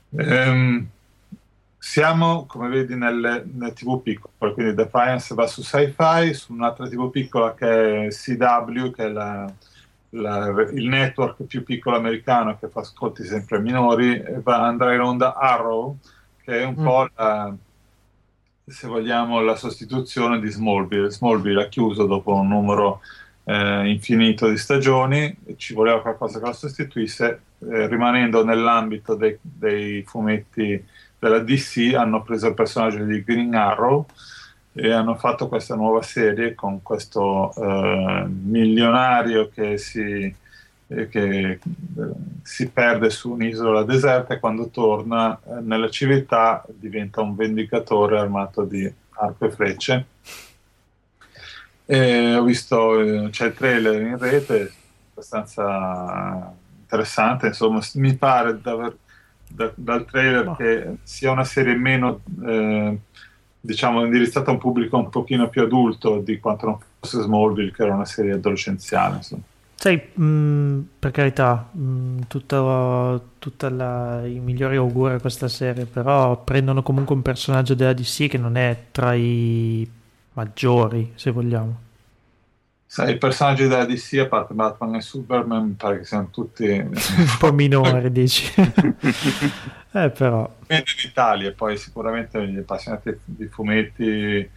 Um, 0.09 0.89
siamo, 1.89 2.45
come 2.45 2.69
vedi, 2.69 2.95
nelle, 2.95 3.43
nelle 3.51 3.73
TV 3.73 3.99
piccole, 4.03 4.53
quindi 4.53 4.75
Defiance 4.75 5.33
va 5.33 5.47
su 5.47 5.63
Sci-Fi, 5.63 6.35
su 6.35 6.53
un'altra 6.53 6.87
TV 6.87 7.09
piccola 7.09 7.55
che 7.55 8.05
è 8.05 8.07
CW, 8.09 8.91
che 8.91 9.05
è 9.05 9.09
la, 9.09 9.51
la, 10.09 10.67
il 10.71 10.87
network 10.87 11.41
più 11.45 11.63
piccolo 11.63 11.95
americano 11.95 12.59
che 12.59 12.69
fa 12.69 12.81
ascolti 12.81 13.23
sempre 13.23 13.59
minori, 13.59 14.23
va, 14.43 14.67
andrà 14.67 14.93
in 14.93 14.99
onda 14.99 15.33
Arrow, 15.33 15.97
che 16.43 16.59
è 16.59 16.63
un 16.63 16.75
mm. 16.77 16.83
po' 16.83 17.09
la, 17.15 17.55
se 18.67 18.87
vogliamo, 18.87 19.41
la 19.41 19.55
sostituzione 19.55 20.39
di 20.39 20.51
Smallville. 20.51 21.09
Smallville 21.09 21.63
ha 21.63 21.69
chiuso 21.69 22.05
dopo 22.05 22.35
un 22.35 22.49
numero 22.49 23.01
eh, 23.45 23.89
infinito 23.89 24.47
di 24.47 24.57
stagioni, 24.57 25.35
ci 25.57 25.73
voleva 25.73 26.01
qualcosa 26.01 26.37
che 26.37 26.45
lo 26.45 26.53
sostituisse, 26.53 27.41
eh, 27.67 27.87
rimanendo 27.87 28.45
nell'ambito 28.45 29.15
dei, 29.15 29.39
dei 29.41 30.03
fumetti 30.03 30.85
della 31.19 31.39
DC, 31.39 31.93
hanno 31.95 32.23
preso 32.23 32.47
il 32.47 32.53
personaggio 32.53 33.03
di 33.03 33.23
Green 33.23 33.53
Arrow 33.53 34.05
e 34.71 34.91
hanno 34.91 35.15
fatto 35.15 35.47
questa 35.47 35.75
nuova 35.75 36.01
serie 36.01 36.55
con 36.55 36.81
questo 36.81 37.53
eh, 37.53 38.25
milionario 38.27 39.49
che 39.49 39.77
si, 39.77 40.33
eh, 40.87 41.07
che 41.09 41.49
eh, 41.51 41.59
si 42.43 42.69
perde 42.69 43.09
su 43.09 43.31
un'isola 43.31 43.83
deserta 43.83 44.33
e 44.33 44.39
quando 44.39 44.69
torna 44.69 45.37
eh, 45.37 45.59
nella 45.61 45.89
civiltà 45.89 46.63
diventa 46.69 47.21
un 47.21 47.35
vendicatore 47.35 48.19
armato 48.19 48.63
di 48.63 48.91
arco 49.09 49.45
e 49.45 49.51
frecce. 49.51 50.05
E 51.85 52.35
ho 52.35 52.43
visto, 52.43 52.99
eh, 52.99 53.29
c'è 53.31 53.47
il 53.47 53.53
trailer 53.53 54.01
in 54.01 54.17
rete, 54.17 54.71
abbastanza 55.11 56.53
interessante, 56.81 57.47
insomma 57.47 57.81
mi 57.95 58.15
pare 58.15 58.61
da, 58.61 58.93
da, 59.49 59.71
dal 59.75 60.05
trailer 60.05 60.55
che 60.55 60.97
sia 61.03 61.31
una 61.31 61.43
serie 61.43 61.75
meno 61.75 62.21
eh, 62.45 62.97
diciamo 63.59 64.05
indirizzata 64.05 64.51
a 64.51 64.53
un 64.53 64.59
pubblico 64.59 64.97
un 64.97 65.09
pochino 65.09 65.49
più 65.49 65.63
adulto 65.63 66.19
di 66.19 66.39
quanto 66.39 66.65
non 66.65 66.77
fosse 66.99 67.21
Smallville 67.21 67.71
che 67.71 67.83
era 67.83 67.93
una 67.93 68.05
serie 68.05 68.33
adolescenziale 68.33 69.17
insomma. 69.17 69.41
Sai, 69.75 69.95
mh, 70.13 70.87
per 70.99 71.11
carità, 71.11 71.69
mh, 71.71 72.23
tutta 72.27 73.69
la, 73.69 74.25
i 74.25 74.39
migliori 74.39 74.75
auguri 74.75 75.13
a 75.13 75.19
questa 75.21 75.47
serie, 75.47 75.85
però 75.85 76.43
prendono 76.43 76.83
comunque 76.83 77.15
un 77.15 77.21
personaggio 77.21 77.75
della 77.75 77.93
DC 77.93 78.27
che 78.27 78.37
non 78.37 78.57
è 78.57 78.87
tra 78.91 79.13
i 79.13 79.89
maggiori, 80.33 81.13
se 81.15 81.31
vogliamo. 81.31 81.79
I 82.97 83.17
personaggi 83.17 83.67
della 83.67 83.85
DC, 83.85 84.17
a 84.19 84.25
parte 84.25 84.55
Batman 84.55 84.95
e 84.95 85.01
Superman, 85.01 85.67
mi 85.67 85.73
pare 85.73 85.99
che 85.99 86.05
siano 86.05 86.29
tutti... 86.31 86.65
un 86.73 86.91
po' 87.37 87.53
minori, 87.53 88.11
dici. 88.11 88.51
eh, 89.93 90.09
però... 90.09 90.51
in 90.67 90.83
Italia, 91.03 91.51
poi 91.51 91.77
sicuramente 91.77 92.45
gli 92.47 92.57
appassionati 92.57 93.19
di 93.25 93.45
fumetti 93.47 94.49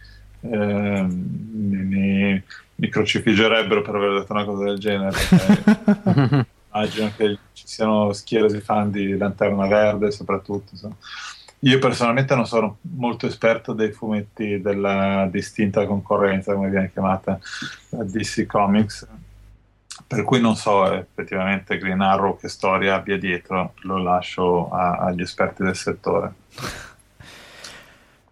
eh, 0.45 1.05
mi, 1.07 2.43
mi, 2.75 2.89
crocifiggerebbero 2.89 3.81
per 3.81 3.95
aver 3.95 4.19
detto 4.19 4.33
una 4.33 4.45
cosa 4.45 4.63
del 4.63 4.79
genere. 4.79 5.17
immagino 6.73 7.11
che 7.15 7.37
ci 7.53 7.67
siano 7.67 8.11
schiere 8.13 8.51
di 8.51 8.59
fan 8.59 8.89
di 8.89 9.15
Lanterna 9.15 9.67
Verde, 9.67 10.11
soprattutto. 10.11 10.69
Insomma. 10.71 10.95
Io 11.63 11.79
personalmente 11.79 12.35
non 12.35 12.45
sono 12.45 12.77
molto 12.81 13.25
esperto 13.25 13.71
dei 13.71 13.91
fumetti 13.91 14.59
della 14.59 15.27
distinta 15.31 15.85
concorrenza, 15.85 16.53
come 16.53 16.69
viene 16.69 16.91
chiamata 16.91 17.39
DC 17.89 18.45
Comics, 18.45 19.07
per 20.05 20.23
cui 20.23 20.41
non 20.41 20.57
so 20.57 20.91
effettivamente 20.91 21.77
Green 21.77 22.01
Arrow 22.01 22.37
che 22.37 22.49
storia 22.49 22.95
abbia 22.95 23.17
dietro, 23.17 23.75
lo 23.83 23.97
lascio 23.97 24.69
a, 24.71 24.97
agli 24.97 25.21
esperti 25.21 25.63
del 25.63 25.75
settore. 25.75 26.33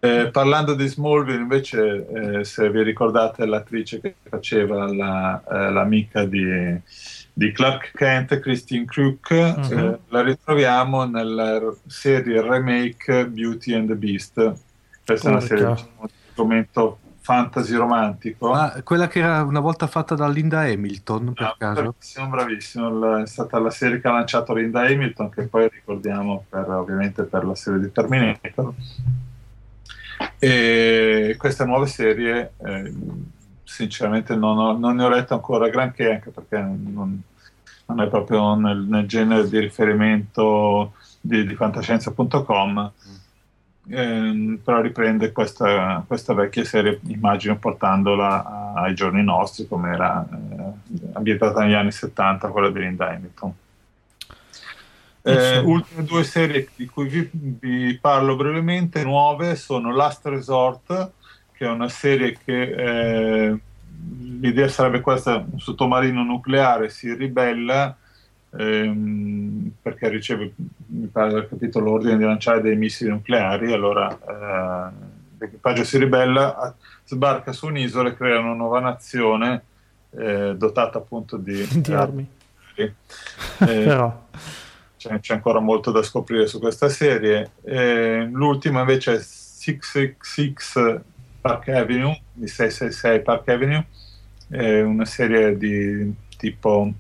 Eh, 0.04 0.30
parlando 0.32 0.74
di 0.74 0.88
Smallville, 0.88 1.42
invece, 1.42 2.08
eh, 2.40 2.44
se 2.44 2.70
vi 2.72 2.82
ricordate 2.82 3.46
l'attrice 3.46 4.02
che 4.02 4.16
faceva 4.28 4.92
la, 4.92 5.42
eh, 5.48 5.72
l'amica 5.72 6.26
di 6.26 6.80
di 7.34 7.52
Clark 7.52 7.92
Kent, 7.96 8.40
Christine 8.40 8.86
Crook, 8.86 9.30
uh-huh. 9.30 9.78
eh, 9.78 10.00
la 10.10 10.22
ritroviamo 10.22 11.06
nella 11.06 11.74
serie 11.88 12.42
remake 12.42 13.28
Beauty 13.28 13.74
and 13.74 13.88
the 13.88 13.96
Beast. 13.96 14.54
Questa 15.06 15.30
è 15.30 15.32
una 15.32 15.40
serie 15.40 15.66
diciamo, 15.66 16.06
di 16.06 16.12
argomento 16.30 17.00
fantasy 17.22 17.76
romantico. 17.76 18.52
Ah, 18.52 18.82
quella 18.84 19.08
che 19.08 19.20
era 19.20 19.44
una 19.44 19.60
volta 19.60 19.88
fatta 19.88 20.16
da 20.16 20.28
Linda 20.28 20.62
Hamilton, 20.62 21.34
per 21.34 21.46
ah, 21.46 21.56
caso? 21.58 21.82
Bravissimo, 21.82 22.28
bravissimo. 22.28 23.18
È 23.18 23.28
stata 23.28 23.60
la 23.60 23.70
serie 23.70 24.02
che 24.02 24.08
ha 24.08 24.12
lanciato 24.12 24.54
Linda 24.54 24.82
Hamilton, 24.82 25.30
che 25.30 25.44
poi 25.44 25.70
ricordiamo 25.72 26.46
per, 26.50 26.70
ovviamente 26.70 27.24
per 27.24 27.46
la 27.46 27.56
serie 27.56 27.80
di 27.80 27.92
Terminator. 27.92 28.74
E 30.40 31.36
questa 31.38 31.66
nuova 31.66 31.86
serie... 31.86 32.54
Eh, 32.58 32.94
sinceramente 33.72 34.36
non, 34.36 34.58
ho, 34.58 34.78
non, 34.78 34.98
ne 34.98 35.06
ho 35.06 35.10
letto 35.10 35.34
ancora 35.34 35.70
granché 35.70 36.12
anche 36.12 36.30
perché 36.30 36.58
non, 36.58 37.22
non 37.86 38.02
è 38.02 38.08
proprio 38.10 38.54
nel, 38.56 38.80
nel, 38.80 39.08
genere 39.08 39.48
di 39.48 39.60
riferimento 39.60 40.94
di, 41.22 41.48
di 41.48 41.56
fantascienza.com 41.56 42.92
eh, 43.88 44.60
però 44.62 44.82
riprende 44.82 45.32
questa, 45.32 46.04
questa, 46.06 46.34
vecchia 46.34 46.66
serie 46.66 47.00
immagino 47.08 47.58
portandola 47.58 48.74
ai 48.76 48.94
giorni 48.94 49.24
nostri 49.24 49.66
come 49.68 49.92
era 49.92 50.28
eh, 50.30 50.98
ambientata 51.14 51.64
negli 51.64 51.74
anni 51.74 51.92
70 51.92 52.50
quella 52.50 52.70
di 52.70 52.80
Linda 52.80 53.10
Hamilton 53.10 53.54
eh, 55.24 55.60
ultime 55.60 56.04
due 56.04 56.24
serie 56.24 56.68
di 56.76 56.88
cui 56.88 57.08
vi, 57.08 57.30
vi, 57.32 57.98
parlo 58.00 58.36
brevemente 58.36 59.04
nuove 59.04 59.56
sono 59.56 59.94
Last 59.94 60.26
Resort 60.26 61.12
che 61.52 61.66
è 61.66 61.70
una 61.70 61.90
serie 61.90 62.38
che 62.44 62.62
eh, 62.62 63.60
l'idea 64.40 64.68
sarebbe 64.68 65.02
questa, 65.02 65.38
un 65.38 65.60
sottomarino 65.60 66.24
nucleare 66.24 66.90
si 66.90 67.14
ribella 67.14 67.96
ehm, 68.58 69.72
perché 69.82 70.10
riceve, 70.10 70.54
mi 70.88 71.08
pare 71.08 71.30
aver 71.30 71.50
capito, 71.50 71.80
l'ordine 71.80 72.18
di 72.18 72.24
lanciare 72.24 72.62
dei 72.62 72.76
missili 72.76 73.10
nucleari, 73.10 73.72
allora 73.72 74.10
eh, 74.12 74.94
l'equipaggio 75.38 75.84
si 75.84 75.98
ribella, 75.98 76.76
sbarca 77.06 77.52
su 77.52 77.68
un'isola 77.68 78.10
e 78.10 78.16
crea 78.16 78.40
una 78.40 78.54
nuova 78.54 78.80
nazione 78.80 79.64
eh, 80.12 80.56
dotata 80.58 80.98
appunto 80.98 81.38
di, 81.38 81.68
di 81.70 81.94
armi. 81.94 82.28
Eh, 83.60 83.66
Però... 83.66 84.28
c'è, 85.02 85.20
c'è, 85.20 85.34
ancora 85.34 85.60
molto 85.60 85.90
da 85.90 86.04
scoprire 86.04 86.46
su 86.46 86.60
questa 86.60 86.88
serie. 86.88 87.54
Eh, 87.64 88.28
l'ultima 88.32 88.82
invece 88.82 89.16
è 89.16 89.20
666 89.20 91.00
Park 91.42 91.70
Avenue, 91.70 92.22
di 92.32 92.48
666 92.48 93.22
Park 93.24 93.48
Avenue, 93.48 93.86
è 94.48 94.82
una 94.82 95.06
serie 95.06 95.58
di 95.58 96.14
tipo 96.38 96.92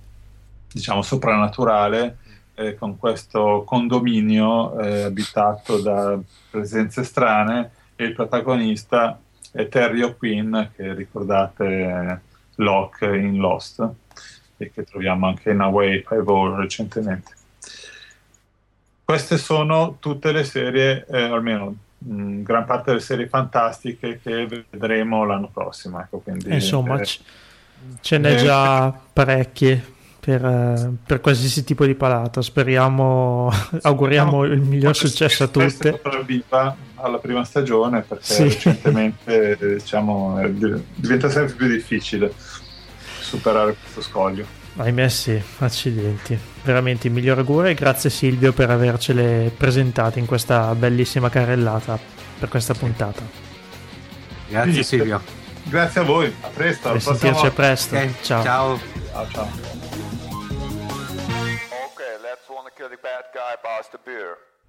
diciamo 0.72 1.04
soprannaturale 1.04 2.18
eh, 2.56 2.76
con 2.76 2.98
questo 2.98 3.64
condominio 3.66 4.80
eh, 4.80 5.04
abitato 5.04 5.80
da 5.82 6.18
presenze 6.50 7.04
strane 7.04 7.72
e 7.96 8.06
il 8.06 8.14
protagonista 8.14 9.20
è 9.52 9.68
Terry 9.68 10.02
O'Quinn 10.02 10.58
che 10.76 10.94
ricordate 10.94 12.22
Locke 12.56 13.06
in 13.06 13.38
Lost 13.38 13.88
e 14.58 14.72
che 14.72 14.84
troviamo 14.86 15.28
anche 15.28 15.52
in 15.52 15.60
Away 15.60 16.04
Five 16.08 16.56
recentemente. 16.56 17.40
Queste 19.12 19.38
sono 19.38 19.98
tutte 20.00 20.32
le 20.32 20.46
serie, 20.46 21.06
eh, 21.12 21.24
almeno 21.24 21.76
mh, 21.98 22.44
gran 22.44 22.64
parte 22.64 22.92
delle 22.92 23.02
serie 23.02 23.28
fantastiche 23.28 24.22
che 24.24 24.48
vedremo 24.70 25.26
l'anno 25.26 25.50
prossimo. 25.52 26.00
Ecco, 26.00 26.20
quindi, 26.20 26.54
Insomma, 26.54 26.98
eh, 26.98 27.06
ce 28.00 28.18
n'è 28.18 28.36
eh, 28.36 28.38
già 28.38 28.98
parecchie. 29.12 30.00
Per, 30.22 30.46
eh, 30.46 30.92
per, 31.06 31.20
qualsiasi 31.20 31.66
tipo 31.66 31.86
di 31.86 31.94
palato. 31.94 32.42
Speriamo, 32.42 33.52
auguriamo 33.82 34.46
il 34.46 34.62
miglior 34.62 34.96
successo 34.96 35.44
a 35.44 35.48
tutte. 35.48 36.00
viva 36.26 36.74
alla 36.96 37.18
prima 37.18 37.44
stagione 37.44 38.04
perché 38.04 38.24
sì. 38.24 38.44
recentemente 38.44 39.58
diciamo, 39.60 40.40
diventa 40.96 41.30
sempre 41.30 41.56
più 41.56 41.68
difficile 41.68 42.34
superare 43.38 43.76
questo 43.80 44.02
scoglio. 44.02 44.46
Ahimè 44.78 45.10
sì, 45.10 45.42
accidenti. 45.60 46.38
Veramente 46.64 47.08
il 47.08 47.14
miglior 47.14 47.38
auguro 47.40 47.68
e 47.68 47.74
grazie 47.74 48.10
Silvio 48.10 48.54
per 48.54 48.70
avercele 48.70 49.52
presentate 49.56 50.20
in 50.20 50.26
questa 50.26 50.74
bellissima 50.76 51.30
carrellata 51.30 52.00
per 52.40 52.50
questa 52.50 52.74
puntata. 52.74 53.22
Grazie 54.48 54.84
Silvio. 54.84 55.22
Grazie 55.64 56.02
a 56.02 56.04
voi, 56.04 56.34
a 56.42 56.48
presto. 56.48 56.90
A 56.90 57.00
sentirci 57.00 57.46
a 57.46 57.52
presto. 57.52 57.96
Okay. 57.96 58.14
Ciao. 58.22 58.44
Ciao. 58.44 58.80
ciao, 59.12 59.28
ciao. 59.32 59.50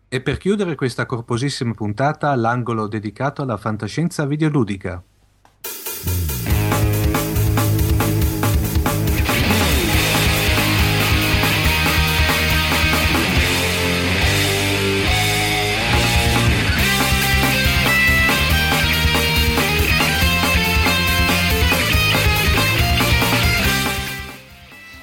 E 0.09 0.21
per 0.21 0.37
chiudere 0.37 0.75
questa 0.75 1.07
corposissima 1.07 1.73
puntata, 1.73 2.35
l'angolo 2.35 2.87
dedicato 2.87 3.43
alla 3.43 3.57
fantascienza 3.57 4.27
videoludica. 4.27 5.03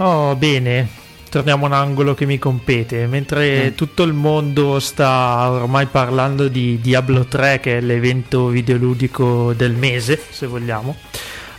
Oh, 0.02 0.34
bene, 0.38 0.88
torniamo 1.30 1.66
a 1.66 1.68
un 1.68 1.74
angolo 1.74 2.14
che 2.14 2.26
mi 2.26 2.40
compete. 2.40 3.06
Mentre 3.06 3.72
mm. 3.72 3.76
tutto 3.76 4.04
il 4.04 4.14
mondo 4.14 4.80
sta 4.80 5.52
ormai 5.52 5.88
parlando 5.88 6.48
di 6.48 6.80
Diablo 6.80 7.26
3, 7.26 7.60
che 7.60 7.80
è 7.80 7.82
l'evento 7.82 8.48
videoludico 8.48 9.52
del 9.52 9.74
mese, 9.74 10.18
se 10.30 10.48
vogliamo, 10.48 10.96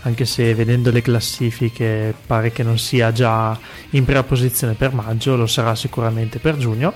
anche 0.03 0.25
se 0.25 0.55
vedendo 0.55 0.91
le 0.91 1.03
classifiche 1.03 2.15
pare 2.27 2.51
che 2.51 2.63
non 2.63 2.79
sia 2.79 3.13
già 3.13 3.59
in 3.91 4.07
prima 4.07 4.23
posizione 4.23 4.73
per 4.73 4.95
maggio, 4.95 5.37
lo 5.37 5.47
sarà 5.47 5.75
sicuramente 5.75 6.39
per 6.39 6.57
giugno. 6.57 6.95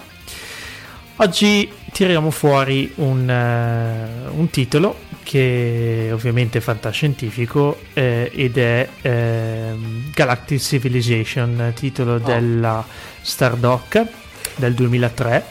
Oggi 1.16 1.70
tiriamo 1.92 2.30
fuori 2.30 2.90
un, 2.96 3.28
uh, 3.28 4.38
un 4.38 4.48
titolo 4.48 4.96
che 5.24 6.10
ovviamente 6.12 6.58
è 6.58 6.60
fantascientifico 6.60 7.80
eh, 7.94 8.30
ed 8.32 8.56
è 8.56 8.88
eh, 9.02 9.74
Galactic 10.12 10.60
Civilization, 10.60 11.72
titolo 11.74 12.14
oh. 12.14 12.18
della 12.18 12.86
Stardock 13.20 14.06
del 14.54 14.74
2003, 14.74 15.44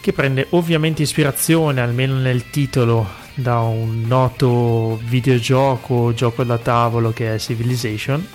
che 0.00 0.12
prende 0.12 0.46
ovviamente 0.50 1.02
ispirazione, 1.02 1.80
almeno 1.80 2.14
nel 2.18 2.50
titolo, 2.50 3.20
da 3.34 3.60
un 3.60 4.02
noto 4.06 4.98
videogioco, 5.04 6.12
gioco 6.14 6.42
da 6.42 6.58
tavolo 6.58 7.12
che 7.12 7.34
è 7.34 7.38
Civilization. 7.38 8.26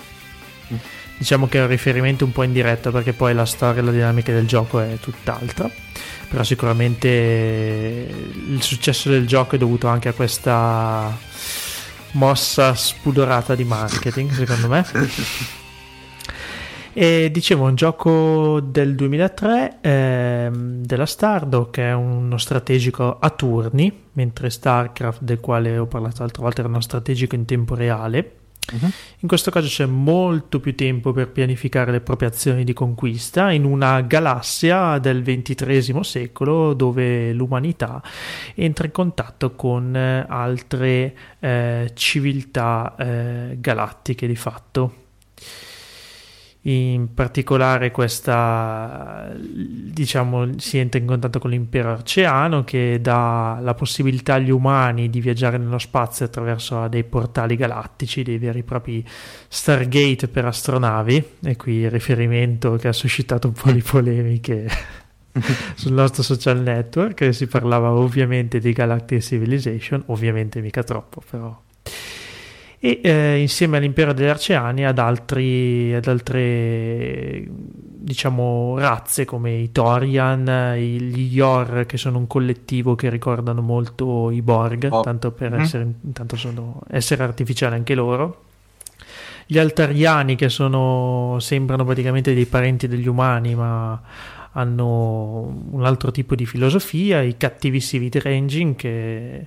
Mm. 0.72 0.76
Diciamo 1.18 1.48
che 1.48 1.58
è 1.58 1.62
un 1.62 1.68
riferimento 1.68 2.24
un 2.24 2.32
po' 2.32 2.44
indiretto 2.44 2.90
perché 2.92 3.12
poi 3.12 3.34
la 3.34 3.44
storia 3.44 3.82
e 3.82 3.84
la 3.84 3.90
dinamica 3.90 4.32
del 4.32 4.46
gioco 4.46 4.78
è 4.78 4.96
tutt'altra. 5.00 5.68
Però 6.28 6.42
sicuramente 6.44 7.08
il 7.08 8.62
successo 8.62 9.10
del 9.10 9.26
gioco 9.26 9.56
è 9.56 9.58
dovuto 9.58 9.88
anche 9.88 10.08
a 10.08 10.12
questa 10.12 11.16
mossa 12.12 12.74
spudorata 12.74 13.54
di 13.54 13.64
marketing 13.64 14.30
secondo 14.30 14.68
me. 14.68 14.86
E 16.92 17.30
dicevo 17.30 17.64
un 17.64 17.76
gioco 17.76 18.60
del 18.60 18.96
2003 18.96 19.78
ehm, 19.80 20.82
della 20.82 21.06
Stardo 21.06 21.70
che 21.70 21.90
è 21.90 21.92
uno 21.92 22.38
strategico 22.38 23.18
a 23.20 23.30
turni 23.30 24.06
mentre 24.12 24.50
Starcraft 24.50 25.22
del 25.22 25.38
quale 25.38 25.78
ho 25.78 25.86
parlato 25.86 26.22
l'altra 26.22 26.42
volta 26.42 26.60
era 26.60 26.68
uno 26.68 26.80
strategico 26.80 27.36
in 27.36 27.44
tempo 27.44 27.76
reale 27.76 28.37
Uh-huh. 28.72 28.90
In 29.20 29.28
questo 29.28 29.50
caso 29.50 29.66
c'è 29.66 29.86
molto 29.86 30.60
più 30.60 30.74
tempo 30.74 31.12
per 31.12 31.30
pianificare 31.30 31.90
le 31.90 32.00
proprie 32.00 32.28
azioni 32.28 32.64
di 32.64 32.72
conquista 32.72 33.50
in 33.50 33.64
una 33.64 34.00
galassia 34.02 34.98
del 34.98 35.22
XXIII 35.22 36.04
secolo 36.04 36.74
dove 36.74 37.32
l'umanità 37.32 38.02
entra 38.54 38.84
in 38.84 38.92
contatto 38.92 39.54
con 39.54 39.96
eh, 39.96 40.24
altre 40.28 41.16
eh, 41.40 41.90
civiltà 41.94 42.94
eh, 42.98 43.56
galattiche 43.58 44.26
di 44.26 44.36
fatto 44.36 45.06
in 46.70 47.14
particolare 47.14 47.90
questa 47.90 49.32
diciamo 49.34 50.58
si 50.58 50.76
entra 50.76 51.00
in 51.00 51.06
contatto 51.06 51.38
con 51.38 51.50
l'impero 51.50 51.92
arceano 51.92 52.62
che 52.64 53.00
dà 53.00 53.58
la 53.62 53.72
possibilità 53.72 54.34
agli 54.34 54.50
umani 54.50 55.08
di 55.08 55.20
viaggiare 55.20 55.56
nello 55.56 55.78
spazio 55.78 56.26
attraverso 56.26 56.86
dei 56.88 57.04
portali 57.04 57.56
galattici 57.56 58.22
dei 58.22 58.36
veri 58.36 58.58
e 58.58 58.62
propri 58.64 59.04
Stargate 59.48 60.28
per 60.28 60.44
astronavi. 60.44 61.24
E 61.44 61.56
qui 61.56 61.74
il 61.76 61.90
riferimento 61.90 62.76
che 62.76 62.88
ha 62.88 62.92
suscitato 62.92 63.46
un 63.48 63.54
po' 63.54 63.72
di 63.72 63.82
polemiche 63.82 64.68
sul 65.74 65.92
nostro 65.92 66.22
social 66.22 66.60
network. 66.60 67.32
Si 67.32 67.46
parlava 67.46 67.92
ovviamente 67.92 68.58
di 68.58 68.72
Galactic 68.72 69.22
Civilization 69.22 70.02
ovviamente 70.06 70.60
mica 70.60 70.82
troppo 70.82 71.22
però 71.28 71.66
e 72.80 73.00
eh, 73.02 73.40
insieme 73.40 73.78
all'impero 73.78 74.12
degli 74.12 74.28
Arceani 74.28 74.86
ad, 74.86 74.98
altri, 74.98 75.94
ad 75.94 76.06
altre 76.06 77.46
diciamo 78.08 78.78
razze 78.78 79.24
come 79.24 79.52
i 79.52 79.72
Torian, 79.72 80.74
gli 80.76 81.34
Yor 81.34 81.84
che 81.86 81.96
sono 81.98 82.18
un 82.18 82.26
collettivo 82.26 82.94
che 82.94 83.10
ricordano 83.10 83.60
molto 83.60 84.30
i 84.30 84.40
Borg, 84.42 84.88
oh. 84.90 85.00
tanto 85.02 85.32
per 85.32 85.52
mm. 85.52 85.60
essere, 85.60 85.94
tanto 86.12 86.36
sono, 86.36 86.80
essere 86.88 87.24
artificiali 87.24 87.74
anche 87.74 87.94
loro. 87.94 88.44
Gli 89.44 89.58
Altariani 89.58 90.36
che 90.36 90.48
sono, 90.48 91.38
sembrano 91.40 91.84
praticamente 91.84 92.32
dei 92.32 92.46
parenti 92.46 92.86
degli 92.86 93.08
umani 93.08 93.54
ma 93.54 94.00
hanno 94.52 95.64
un 95.70 95.84
altro 95.84 96.10
tipo 96.10 96.34
di 96.34 96.46
filosofia, 96.46 97.22
i 97.22 97.36
cattivi 97.36 97.80
Civic 97.80 98.22
Ranging 98.22 98.76
che 98.76 99.46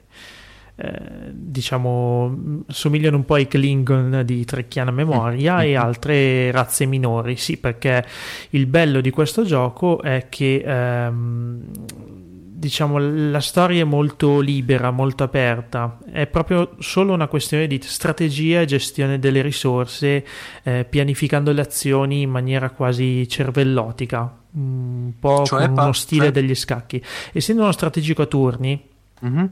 eh, 0.81 1.29
diciamo 1.31 2.63
somigliano 2.67 3.17
un 3.17 3.25
po' 3.25 3.35
ai 3.35 3.47
Klingon 3.47 4.23
di 4.25 4.43
Trecchiana 4.45 4.89
memoria 4.89 5.61
e 5.61 5.75
altre 5.75 6.49
razze 6.49 6.85
minori. 6.87 7.35
Sì 7.35 7.57
perché 7.57 8.03
il 8.51 8.65
bello 8.65 8.99
di 8.99 9.11
questo 9.11 9.43
gioco 9.43 10.01
è 10.01 10.25
che 10.29 10.63
ehm, 10.65 11.61
diciamo 11.85 12.97
la 12.97 13.41
storia 13.41 13.81
è 13.81 13.83
molto 13.83 14.39
libera 14.39 14.89
molto 14.89 15.23
aperta. 15.23 15.99
È 16.11 16.25
proprio 16.25 16.71
solo 16.79 17.13
una 17.13 17.27
questione 17.27 17.67
di 17.67 17.79
strategia 17.83 18.61
e 18.61 18.65
gestione 18.65 19.19
delle 19.19 19.43
risorse 19.43 20.25
eh, 20.63 20.85
pianificando 20.89 21.51
le 21.51 21.61
azioni 21.61 22.21
in 22.21 22.31
maniera 22.31 22.71
quasi 22.71 23.27
cervellotica 23.27 24.37
un 24.53 25.13
po' 25.19 25.45
cioè, 25.45 25.67
con 25.67 25.77
uno 25.77 25.93
stile 25.93 26.23
cioè... 26.23 26.31
degli 26.31 26.55
scacchi. 26.55 27.03
Essendo 27.33 27.61
uno 27.61 27.71
strategico 27.71 28.23
a 28.23 28.25
turni 28.25 28.89
mm-hmm 29.23 29.45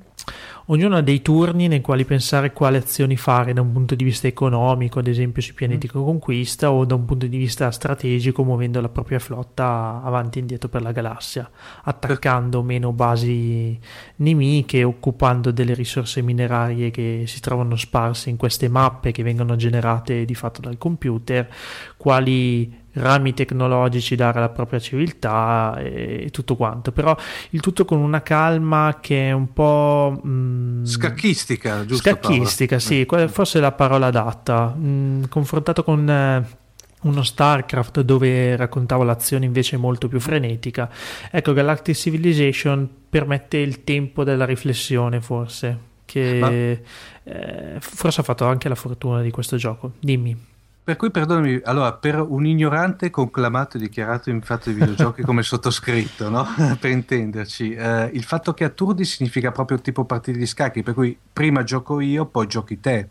ognuno 0.72 0.98
ha 0.98 1.02
dei 1.02 1.22
turni 1.22 1.68
nei 1.68 1.82
quali 1.82 2.06
pensare 2.06 2.54
quali 2.54 2.78
azioni 2.78 3.16
fare 3.18 3.54
da 3.54 3.62
un 3.62 3.72
punto 3.72 3.96
di 3.96 4.04
vista 4.04 4.28
economico, 4.28 5.00
ad 5.00 5.08
esempio 5.08 5.42
sui 5.42 5.54
pianeti 5.54 5.88
mm. 5.88 6.04
conquista, 6.04 6.72
o 6.72 6.86
da 6.86 6.96
un 6.96 7.06
punto 7.06 7.28
di 7.28 7.38
vista 7.38 7.70
strategico, 7.72 8.44
muovendo 8.44 8.80
la 8.82 8.90
propria 8.90 9.20
flotta 9.20 10.02
avanti 10.04 10.38
e 10.38 10.42
indietro 10.42 10.70
per 10.70 10.82
la 10.82 10.92
galassia, 10.92 11.50
attaccando 11.84 12.62
meno 12.62 12.92
basi 12.92 13.78
nemiche, 14.18 14.84
occupando 14.84 15.52
delle 15.52 15.74
risorse 15.74 16.22
minerarie 16.22 16.92
che 16.92 17.24
si 17.26 17.40
trovano 17.40 17.76
sparse 17.76 18.30
in 18.30 18.38
queste 18.38 18.70
mappe 18.70 19.12
che 19.12 19.24
vengono 19.24 19.56
generate 19.56 20.26
di 20.26 20.36
fatto 20.36 20.62
dal 20.62 20.78
computer, 20.78 21.50
quali 21.98 22.79
rami 22.94 23.34
tecnologici 23.34 24.16
dare 24.16 24.40
alla 24.40 24.50
propria 24.50 24.80
civiltà 24.80 25.76
e, 25.78 26.24
e, 26.26 26.30
tutto 26.32 26.56
quanto 26.56 26.92
però 26.92 27.16
il 27.52 27.62
tutto 27.62 27.86
con 27.86 28.00
una 28.00 28.22
calma 28.22 28.98
che 29.00 29.30
è 29.30 29.32
un 29.32 29.54
po' 29.54 30.20
mh, 30.22 30.30
mm, 30.30 30.84
scacchistica 30.86 31.86
giusto 31.86 32.10
scacchistica 32.10 32.78
Paola? 32.78 32.88
sì 32.88 33.02
eh. 33.02 33.28
forse 33.28 33.60
è 33.60 33.62
la 33.62 33.72
parola 33.72 34.08
adatta 34.08 34.74
mh, 34.76 34.88
mm, 34.88 35.24
confrontato 35.30 35.84
con 35.84 36.10
eh, 36.10 36.58
uno 37.02 37.24
StarCraft 37.24 38.02
dove 38.02 38.56
raccontavo 38.56 39.04
l'azione 39.04 39.46
invece 39.46 39.78
molto 39.78 40.08
più 40.08 40.20
frenetica 40.20 40.90
ecco 41.32 41.54
Galactic 41.54 41.96
Civilization 41.96 42.90
permette 43.08 43.58
il 43.58 43.84
tempo 43.84 44.24
della 44.24 44.46
riflessione 44.46 45.22
forse 45.22 45.88
che 46.06 46.40
Ma... 46.40 46.50
eh, 46.50 47.78
forse 47.80 48.22
ha 48.22 48.24
fatto 48.24 48.46
anche 48.46 48.68
la 48.68 48.76
fortuna 48.76 49.22
di 49.22 49.30
questo 49.30 49.58
gioco 49.58 49.94
dimmi 50.00 50.48
per 50.90 50.98
cui, 50.98 51.12
perdonami, 51.12 51.62
allora, 51.66 51.94
per 51.94 52.20
un 52.20 52.48
ignorante 52.48 53.12
conclamato 53.12 53.78
e 53.78 53.80
dichiarato 53.80 54.32
in 54.32 54.42
fatto 54.42 54.72
di 54.72 54.76
videogiochi 54.76 55.22
come 55.22 55.44
sottoscritto, 55.44 56.32
no? 56.32 56.48
per 56.82 56.90
intenderci, 56.90 57.76
eh, 57.76 58.10
il 58.12 58.24
fatto 58.24 58.56
che 58.56 58.64
a 58.64 58.70
turni 58.70 59.06
significa 59.06 59.52
proprio 59.52 59.80
tipo 59.82 60.04
partite 60.06 60.40
di 60.40 60.48
scacchi, 60.48 60.82
per 60.82 60.96
cui 60.96 61.16
prima 61.32 61.62
gioco 61.62 62.00
io, 62.00 62.26
poi 62.26 62.48
giochi 62.48 62.80
te. 62.80 63.08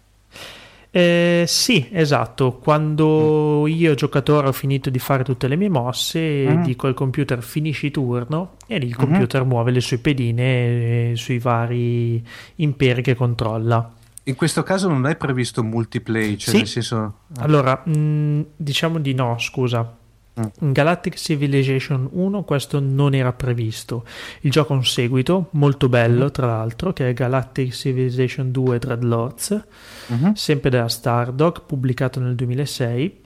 Eh, 0.90 1.44
sì, 1.46 1.88
esatto. 1.92 2.54
Quando 2.54 3.62
mm. 3.62 3.66
io, 3.68 3.94
giocatore, 3.94 4.48
ho 4.48 4.52
finito 4.52 4.90
di 4.90 4.98
fare 4.98 5.22
tutte 5.22 5.46
le 5.46 5.54
mie 5.54 5.68
mosse, 5.68 6.48
mm. 6.48 6.62
dico 6.64 6.88
al 6.88 6.94
computer 6.94 7.40
finisci 7.44 7.92
turno 7.92 8.56
e 8.66 8.78
lì 8.78 8.86
il 8.88 8.96
mm-hmm. 8.98 9.08
computer 9.08 9.44
mm. 9.44 9.48
muove 9.48 9.70
le 9.70 9.80
sue 9.80 9.98
pedine 9.98 11.10
eh, 11.10 11.12
sui 11.14 11.38
vari 11.38 12.20
imperi 12.56 13.02
che 13.02 13.14
controlla. 13.14 13.92
In 14.28 14.34
questo 14.34 14.62
caso 14.62 14.88
non 14.88 15.06
è 15.06 15.16
previsto 15.16 15.64
multiplayer, 15.64 16.36
cioè 16.36 16.50
sì. 16.50 16.56
nel 16.58 16.66
senso... 16.66 17.14
Allora, 17.38 17.82
mh, 17.82 17.98
mm, 17.98 18.40
diciamo 18.56 18.98
di 18.98 19.14
no, 19.14 19.38
scusa. 19.38 19.96
Mm. 20.38 20.44
In 20.60 20.72
Galactic 20.72 21.14
Civilization 21.14 22.06
1 22.12 22.44
questo 22.44 22.78
non 22.78 23.14
era 23.14 23.32
previsto. 23.32 24.04
Il 24.40 24.50
gioco 24.50 24.74
ha 24.74 24.76
un 24.76 24.84
seguito 24.84 25.48
molto 25.52 25.88
bello, 25.88 26.26
mm. 26.26 26.28
tra 26.28 26.46
l'altro, 26.46 26.92
che 26.92 27.08
è 27.08 27.14
Galactic 27.14 27.72
Civilization 27.72 28.50
2 28.50 28.78
Dreadlords, 28.78 29.64
mm-hmm. 30.12 30.32
sempre 30.32 30.68
della 30.68 30.88
Stardock, 30.88 31.62
pubblicato 31.64 32.20
nel 32.20 32.34
2006. 32.34 33.24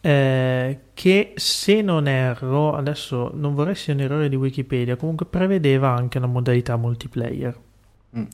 Eh, 0.00 0.78
che 0.94 1.32
se 1.36 1.80
non 1.80 2.08
erro, 2.08 2.74
adesso 2.74 3.30
non 3.34 3.54
vorrei 3.54 3.76
sia 3.76 3.94
un 3.94 4.00
errore 4.00 4.28
di 4.28 4.34
Wikipedia, 4.34 4.96
comunque 4.96 5.26
prevedeva 5.26 5.94
anche 5.94 6.18
una 6.18 6.26
modalità 6.26 6.76
multiplayer. 6.76 7.56
Mm. 8.18 8.24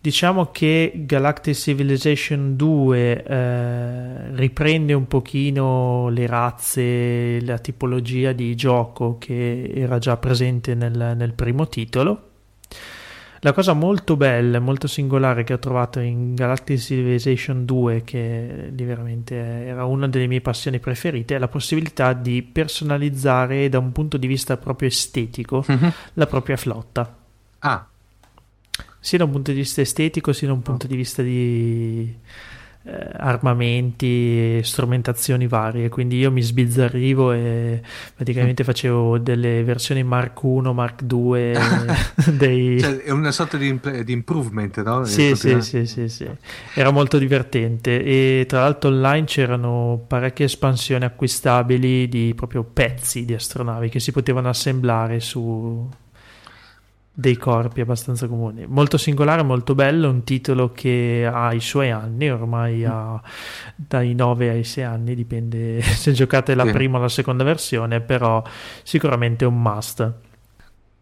Diciamo 0.00 0.50
che 0.52 0.92
Galactic 0.94 1.54
Civilization 1.54 2.54
2 2.54 3.22
eh, 3.24 4.36
riprende 4.36 4.92
un 4.92 5.08
pochino 5.08 6.08
le 6.10 6.26
razze, 6.28 7.44
la 7.44 7.58
tipologia 7.58 8.30
di 8.30 8.54
gioco 8.54 9.18
che 9.18 9.72
era 9.74 9.98
già 9.98 10.16
presente 10.16 10.76
nel, 10.76 11.14
nel 11.16 11.32
primo 11.32 11.66
titolo. 11.66 12.26
La 13.40 13.52
cosa 13.52 13.72
molto 13.72 14.16
bella, 14.16 14.60
molto 14.60 14.86
singolare 14.86 15.42
che 15.42 15.52
ho 15.52 15.58
trovato 15.58 15.98
in 15.98 16.34
Galactic 16.34 16.78
Civilization 16.78 17.64
2, 17.64 18.02
che 18.02 18.70
veramente 18.72 19.34
era 19.34 19.84
una 19.84 20.06
delle 20.06 20.28
mie 20.28 20.40
passioni 20.40 20.78
preferite, 20.78 21.34
è 21.34 21.38
la 21.38 21.48
possibilità 21.48 22.12
di 22.12 22.42
personalizzare 22.42 23.68
da 23.68 23.78
un 23.78 23.90
punto 23.90 24.16
di 24.16 24.28
vista 24.28 24.56
proprio 24.56 24.88
estetico 24.88 25.64
mm-hmm. 25.70 25.88
la 26.14 26.26
propria 26.26 26.56
flotta. 26.56 27.16
Ah. 27.60 27.86
Sia 29.00 29.18
da 29.18 29.24
un 29.24 29.30
punto 29.30 29.52
di 29.52 29.58
vista 29.58 29.80
estetico, 29.80 30.32
sia 30.32 30.48
da 30.48 30.52
un 30.52 30.62
punto 30.62 30.86
di 30.86 30.96
vista 30.96 31.22
di 31.22 32.16
eh, 32.88 33.10
armamenti 33.16 34.06
e 34.58 34.60
strumentazioni 34.64 35.46
varie. 35.46 35.88
Quindi 35.88 36.16
io 36.16 36.30
mi 36.30 36.40
sbizzarrivo 36.40 37.32
e 37.32 37.82
praticamente 38.14 38.64
facevo 38.64 39.18
delle 39.18 39.62
versioni 39.62 40.02
Mark 40.02 40.42
1, 40.42 40.72
Mark 40.72 41.02
2. 41.02 41.58
dei... 42.32 42.80
cioè, 42.80 42.96
è 42.98 43.10
una 43.10 43.30
sorta 43.30 43.56
di, 43.58 43.68
imp- 43.68 44.00
di 44.00 44.12
improvement, 44.12 44.82
no? 44.82 45.04
Sì, 45.04 45.34
sì, 45.36 45.60
sì, 45.60 45.86
sì, 45.86 46.08
sì, 46.08 46.26
Era 46.74 46.90
molto 46.90 47.18
divertente. 47.18 48.02
E 48.02 48.46
tra 48.48 48.60
l'altro 48.60 48.88
online 48.88 49.26
c'erano 49.26 50.04
parecchie 50.06 50.46
espansioni 50.46 51.04
acquistabili 51.04 52.08
di 52.08 52.32
proprio 52.34 52.64
pezzi 52.64 53.24
di 53.24 53.34
astronavi 53.34 53.90
che 53.90 54.00
si 54.00 54.12
potevano 54.12 54.48
assemblare 54.48 55.20
su 55.20 55.86
dei 57.18 57.36
corpi 57.36 57.80
abbastanza 57.80 58.28
comuni. 58.28 58.64
Molto 58.68 58.96
singolare, 58.96 59.42
molto 59.42 59.74
bello, 59.74 60.08
un 60.08 60.22
titolo 60.22 60.70
che 60.70 61.28
ha 61.28 61.52
i 61.52 61.58
suoi 61.58 61.90
anni, 61.90 62.30
ormai 62.30 62.84
ha 62.84 63.20
dai 63.74 64.14
9 64.14 64.50
ai 64.50 64.62
6 64.62 64.84
anni, 64.84 65.16
dipende 65.16 65.82
se 65.82 66.12
giocate 66.12 66.54
la 66.54 66.64
sì. 66.64 66.70
prima 66.70 66.98
o 66.98 67.00
la 67.00 67.08
seconda 67.08 67.42
versione, 67.42 68.00
però 68.00 68.40
sicuramente 68.84 69.44
è 69.44 69.48
un 69.48 69.60
must. 69.60 70.12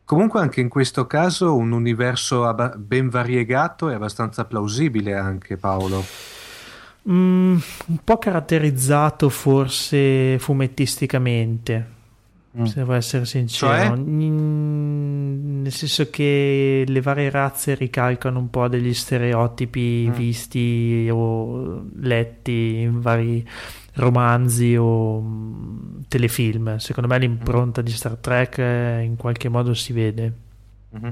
Comunque 0.06 0.40
anche 0.40 0.62
in 0.62 0.70
questo 0.70 1.06
caso 1.06 1.54
un 1.54 1.72
universo 1.72 2.50
ben 2.76 3.10
variegato 3.10 3.90
e 3.90 3.94
abbastanza 3.94 4.46
plausibile 4.46 5.14
anche 5.14 5.58
Paolo. 5.58 6.02
Mm, 7.10 7.58
un 7.88 7.98
po' 8.02 8.16
caratterizzato 8.16 9.28
forse 9.28 10.38
fumettisticamente. 10.38 11.95
Se 12.64 12.74
devo 12.76 12.94
essere 12.94 13.24
sincero. 13.24 13.96
Cioè? 13.96 13.96
nel 15.66 15.72
senso 15.72 16.08
che 16.10 16.84
le 16.86 17.00
varie 17.00 17.28
razze 17.28 17.74
ricalcano 17.74 18.38
un 18.38 18.50
po' 18.50 18.68
degli 18.68 18.94
stereotipi 18.94 20.06
mm. 20.08 20.12
visti 20.12 21.08
o 21.10 21.86
letti 22.00 22.80
in 22.82 23.00
vari 23.00 23.46
romanzi 23.94 24.76
o 24.76 25.20
mm, 25.20 26.00
telefilm. 26.08 26.76
Secondo 26.76 27.08
me 27.08 27.18
l'impronta 27.18 27.82
di 27.82 27.90
Star 27.90 28.16
Trek 28.16 28.58
eh, 28.58 29.02
in 29.02 29.16
qualche 29.16 29.48
modo 29.48 29.74
si 29.74 29.92
vede. 29.92 30.32
Mm-hmm. 30.96 31.10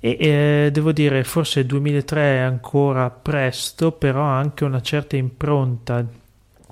E 0.00 0.16
eh, 0.18 0.70
devo 0.72 0.90
dire, 0.92 1.22
forse 1.22 1.66
2003 1.66 2.20
è 2.22 2.38
ancora 2.38 3.10
presto, 3.10 3.92
però 3.92 4.24
ha 4.24 4.38
anche 4.38 4.64
una 4.64 4.80
certa 4.80 5.16
impronta 5.16 6.04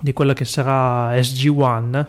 di 0.00 0.12
quella 0.14 0.32
che 0.32 0.46
sarà 0.46 1.14
SG-1, 1.14 2.06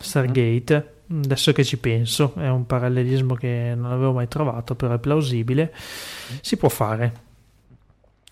Stargate. 0.00 0.91
Mm 1.12 1.22
adesso 1.24 1.52
che 1.52 1.64
ci 1.64 1.78
penso, 1.78 2.32
è 2.36 2.48
un 2.48 2.66
parallelismo 2.66 3.34
che 3.34 3.74
non 3.76 3.92
avevo 3.92 4.12
mai 4.12 4.28
trovato, 4.28 4.74
però 4.74 4.94
è 4.94 4.98
plausibile, 4.98 5.74
si 6.40 6.56
può 6.56 6.68
fare. 6.68 7.12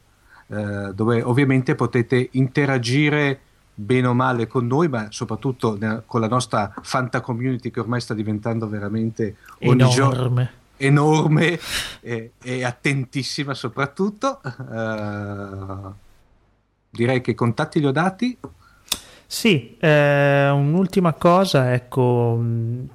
eh, 0.49 0.93
dove 0.95 1.23
ovviamente 1.23 1.75
potete 1.75 2.29
interagire 2.33 3.41
bene 3.75 4.07
o 4.07 4.15
male 4.15 4.47
con 4.47 4.67
noi, 4.67 4.89
ma 4.89 5.09
soprattutto 5.11 5.79
con 6.07 6.21
la 6.21 6.29
nostra 6.29 6.73
Fanta 6.83 7.21
community 7.21 7.71
che 7.71 7.81
ormai 7.81 8.01
sta 8.01 8.15
diventando 8.15 8.69
veramente 8.69 9.37
ogni 9.61 9.83
enorme, 9.83 10.53
enorme 10.79 11.59
e, 12.01 12.33
e, 12.43 12.65
attentissima 12.65 13.53
soprattutto. 13.55 14.41
Uh, 14.43 15.93
direi 16.91 17.21
che 17.21 17.33
i 17.33 17.35
contatti 17.35 17.81
li 17.81 17.87
ho 17.87 17.93
dati. 17.93 18.39
Sì, 19.29 19.77
eh, 19.81 20.49
un'ultima 20.49 21.13
cosa, 21.15 21.75
ecco, 21.75 22.41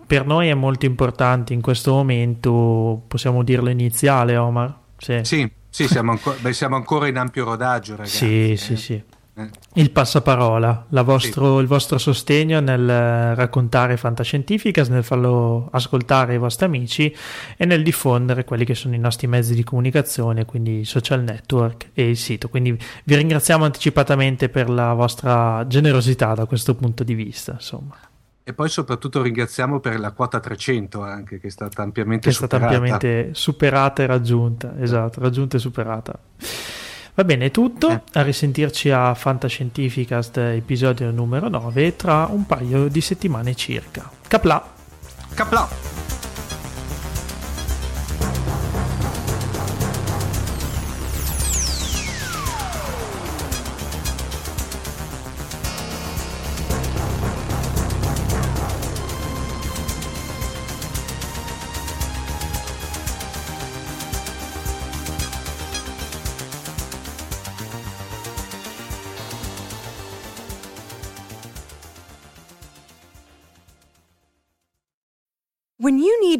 per 0.07 0.25
noi 0.25 0.47
è 0.47 0.53
molto 0.53 0.85
importante 0.85 1.53
in 1.53 1.59
questo 1.59 1.91
momento, 1.91 3.03
possiamo 3.05 3.43
dirlo 3.43 3.69
iniziale, 3.69 4.37
Omar? 4.37 4.73
Sì. 4.97 5.19
sì 5.23 5.51
sì, 5.71 5.87
siamo, 5.87 6.11
anco- 6.11 6.35
beh, 6.37 6.51
siamo 6.51 6.75
ancora 6.75 7.07
in 7.07 7.15
ampio 7.17 7.45
rodaggio, 7.45 7.95
ragazzi. 7.95 8.17
Sì, 8.17 8.51
eh? 8.51 8.57
sì, 8.57 8.75
sì. 8.75 9.03
Eh. 9.33 9.49
Il 9.75 9.91
passaparola, 9.91 10.87
vostro, 10.89 11.55
sì. 11.55 11.61
il 11.61 11.67
vostro 11.67 11.97
sostegno 11.97 12.59
nel 12.59 13.33
raccontare 13.35 13.95
Fantascientificas, 13.95 14.89
nel 14.89 15.05
farlo 15.05 15.69
ascoltare 15.71 16.33
ai 16.33 16.37
vostri 16.37 16.65
amici 16.65 17.15
e 17.55 17.65
nel 17.65 17.83
diffondere 17.83 18.43
quelli 18.43 18.65
che 18.65 18.75
sono 18.75 18.95
i 18.95 18.99
nostri 18.99 19.27
mezzi 19.27 19.55
di 19.55 19.63
comunicazione, 19.63 20.43
quindi 20.43 20.79
i 20.79 20.85
social 20.85 21.23
network 21.23 21.91
e 21.93 22.09
il 22.09 22.17
sito. 22.17 22.49
Quindi 22.49 22.77
vi 23.05 23.15
ringraziamo 23.15 23.63
anticipatamente 23.63 24.49
per 24.49 24.69
la 24.69 24.93
vostra 24.93 25.65
generosità 25.65 26.33
da 26.33 26.45
questo 26.45 26.75
punto 26.75 27.05
di 27.05 27.13
vista. 27.13 27.53
Insomma. 27.53 27.95
E 28.43 28.53
poi 28.53 28.69
soprattutto 28.69 29.21
ringraziamo 29.21 29.79
per 29.79 29.99
la 29.99 30.11
quota 30.11 30.39
300 30.39 31.01
anche 31.03 31.39
che 31.39 31.47
è 31.47 31.51
stata 31.51 31.83
ampiamente 31.83 32.23
che 32.23 32.29
è 32.29 32.33
stata 32.33 32.57
ampiamente 32.57 33.29
superata 33.33 34.01
e 34.01 34.07
raggiunta, 34.07 34.73
esatto, 34.79 35.19
raggiunta 35.19 35.57
e 35.57 35.59
superata. 35.59 36.19
Va 37.13 37.23
bene, 37.23 37.45
è 37.45 37.51
tutto, 37.51 37.89
eh. 37.89 38.01
a 38.13 38.21
risentirci 38.23 38.89
a 38.89 39.13
Fantascientificast 39.13 40.37
episodio 40.37 41.11
numero 41.11 41.49
9 41.49 41.95
tra 41.95 42.27
un 42.31 42.45
paio 42.45 42.87
di 42.87 43.01
settimane 43.01 43.53
circa. 43.53 44.09
Capla! 44.27 44.65
Capla! 45.35 46.00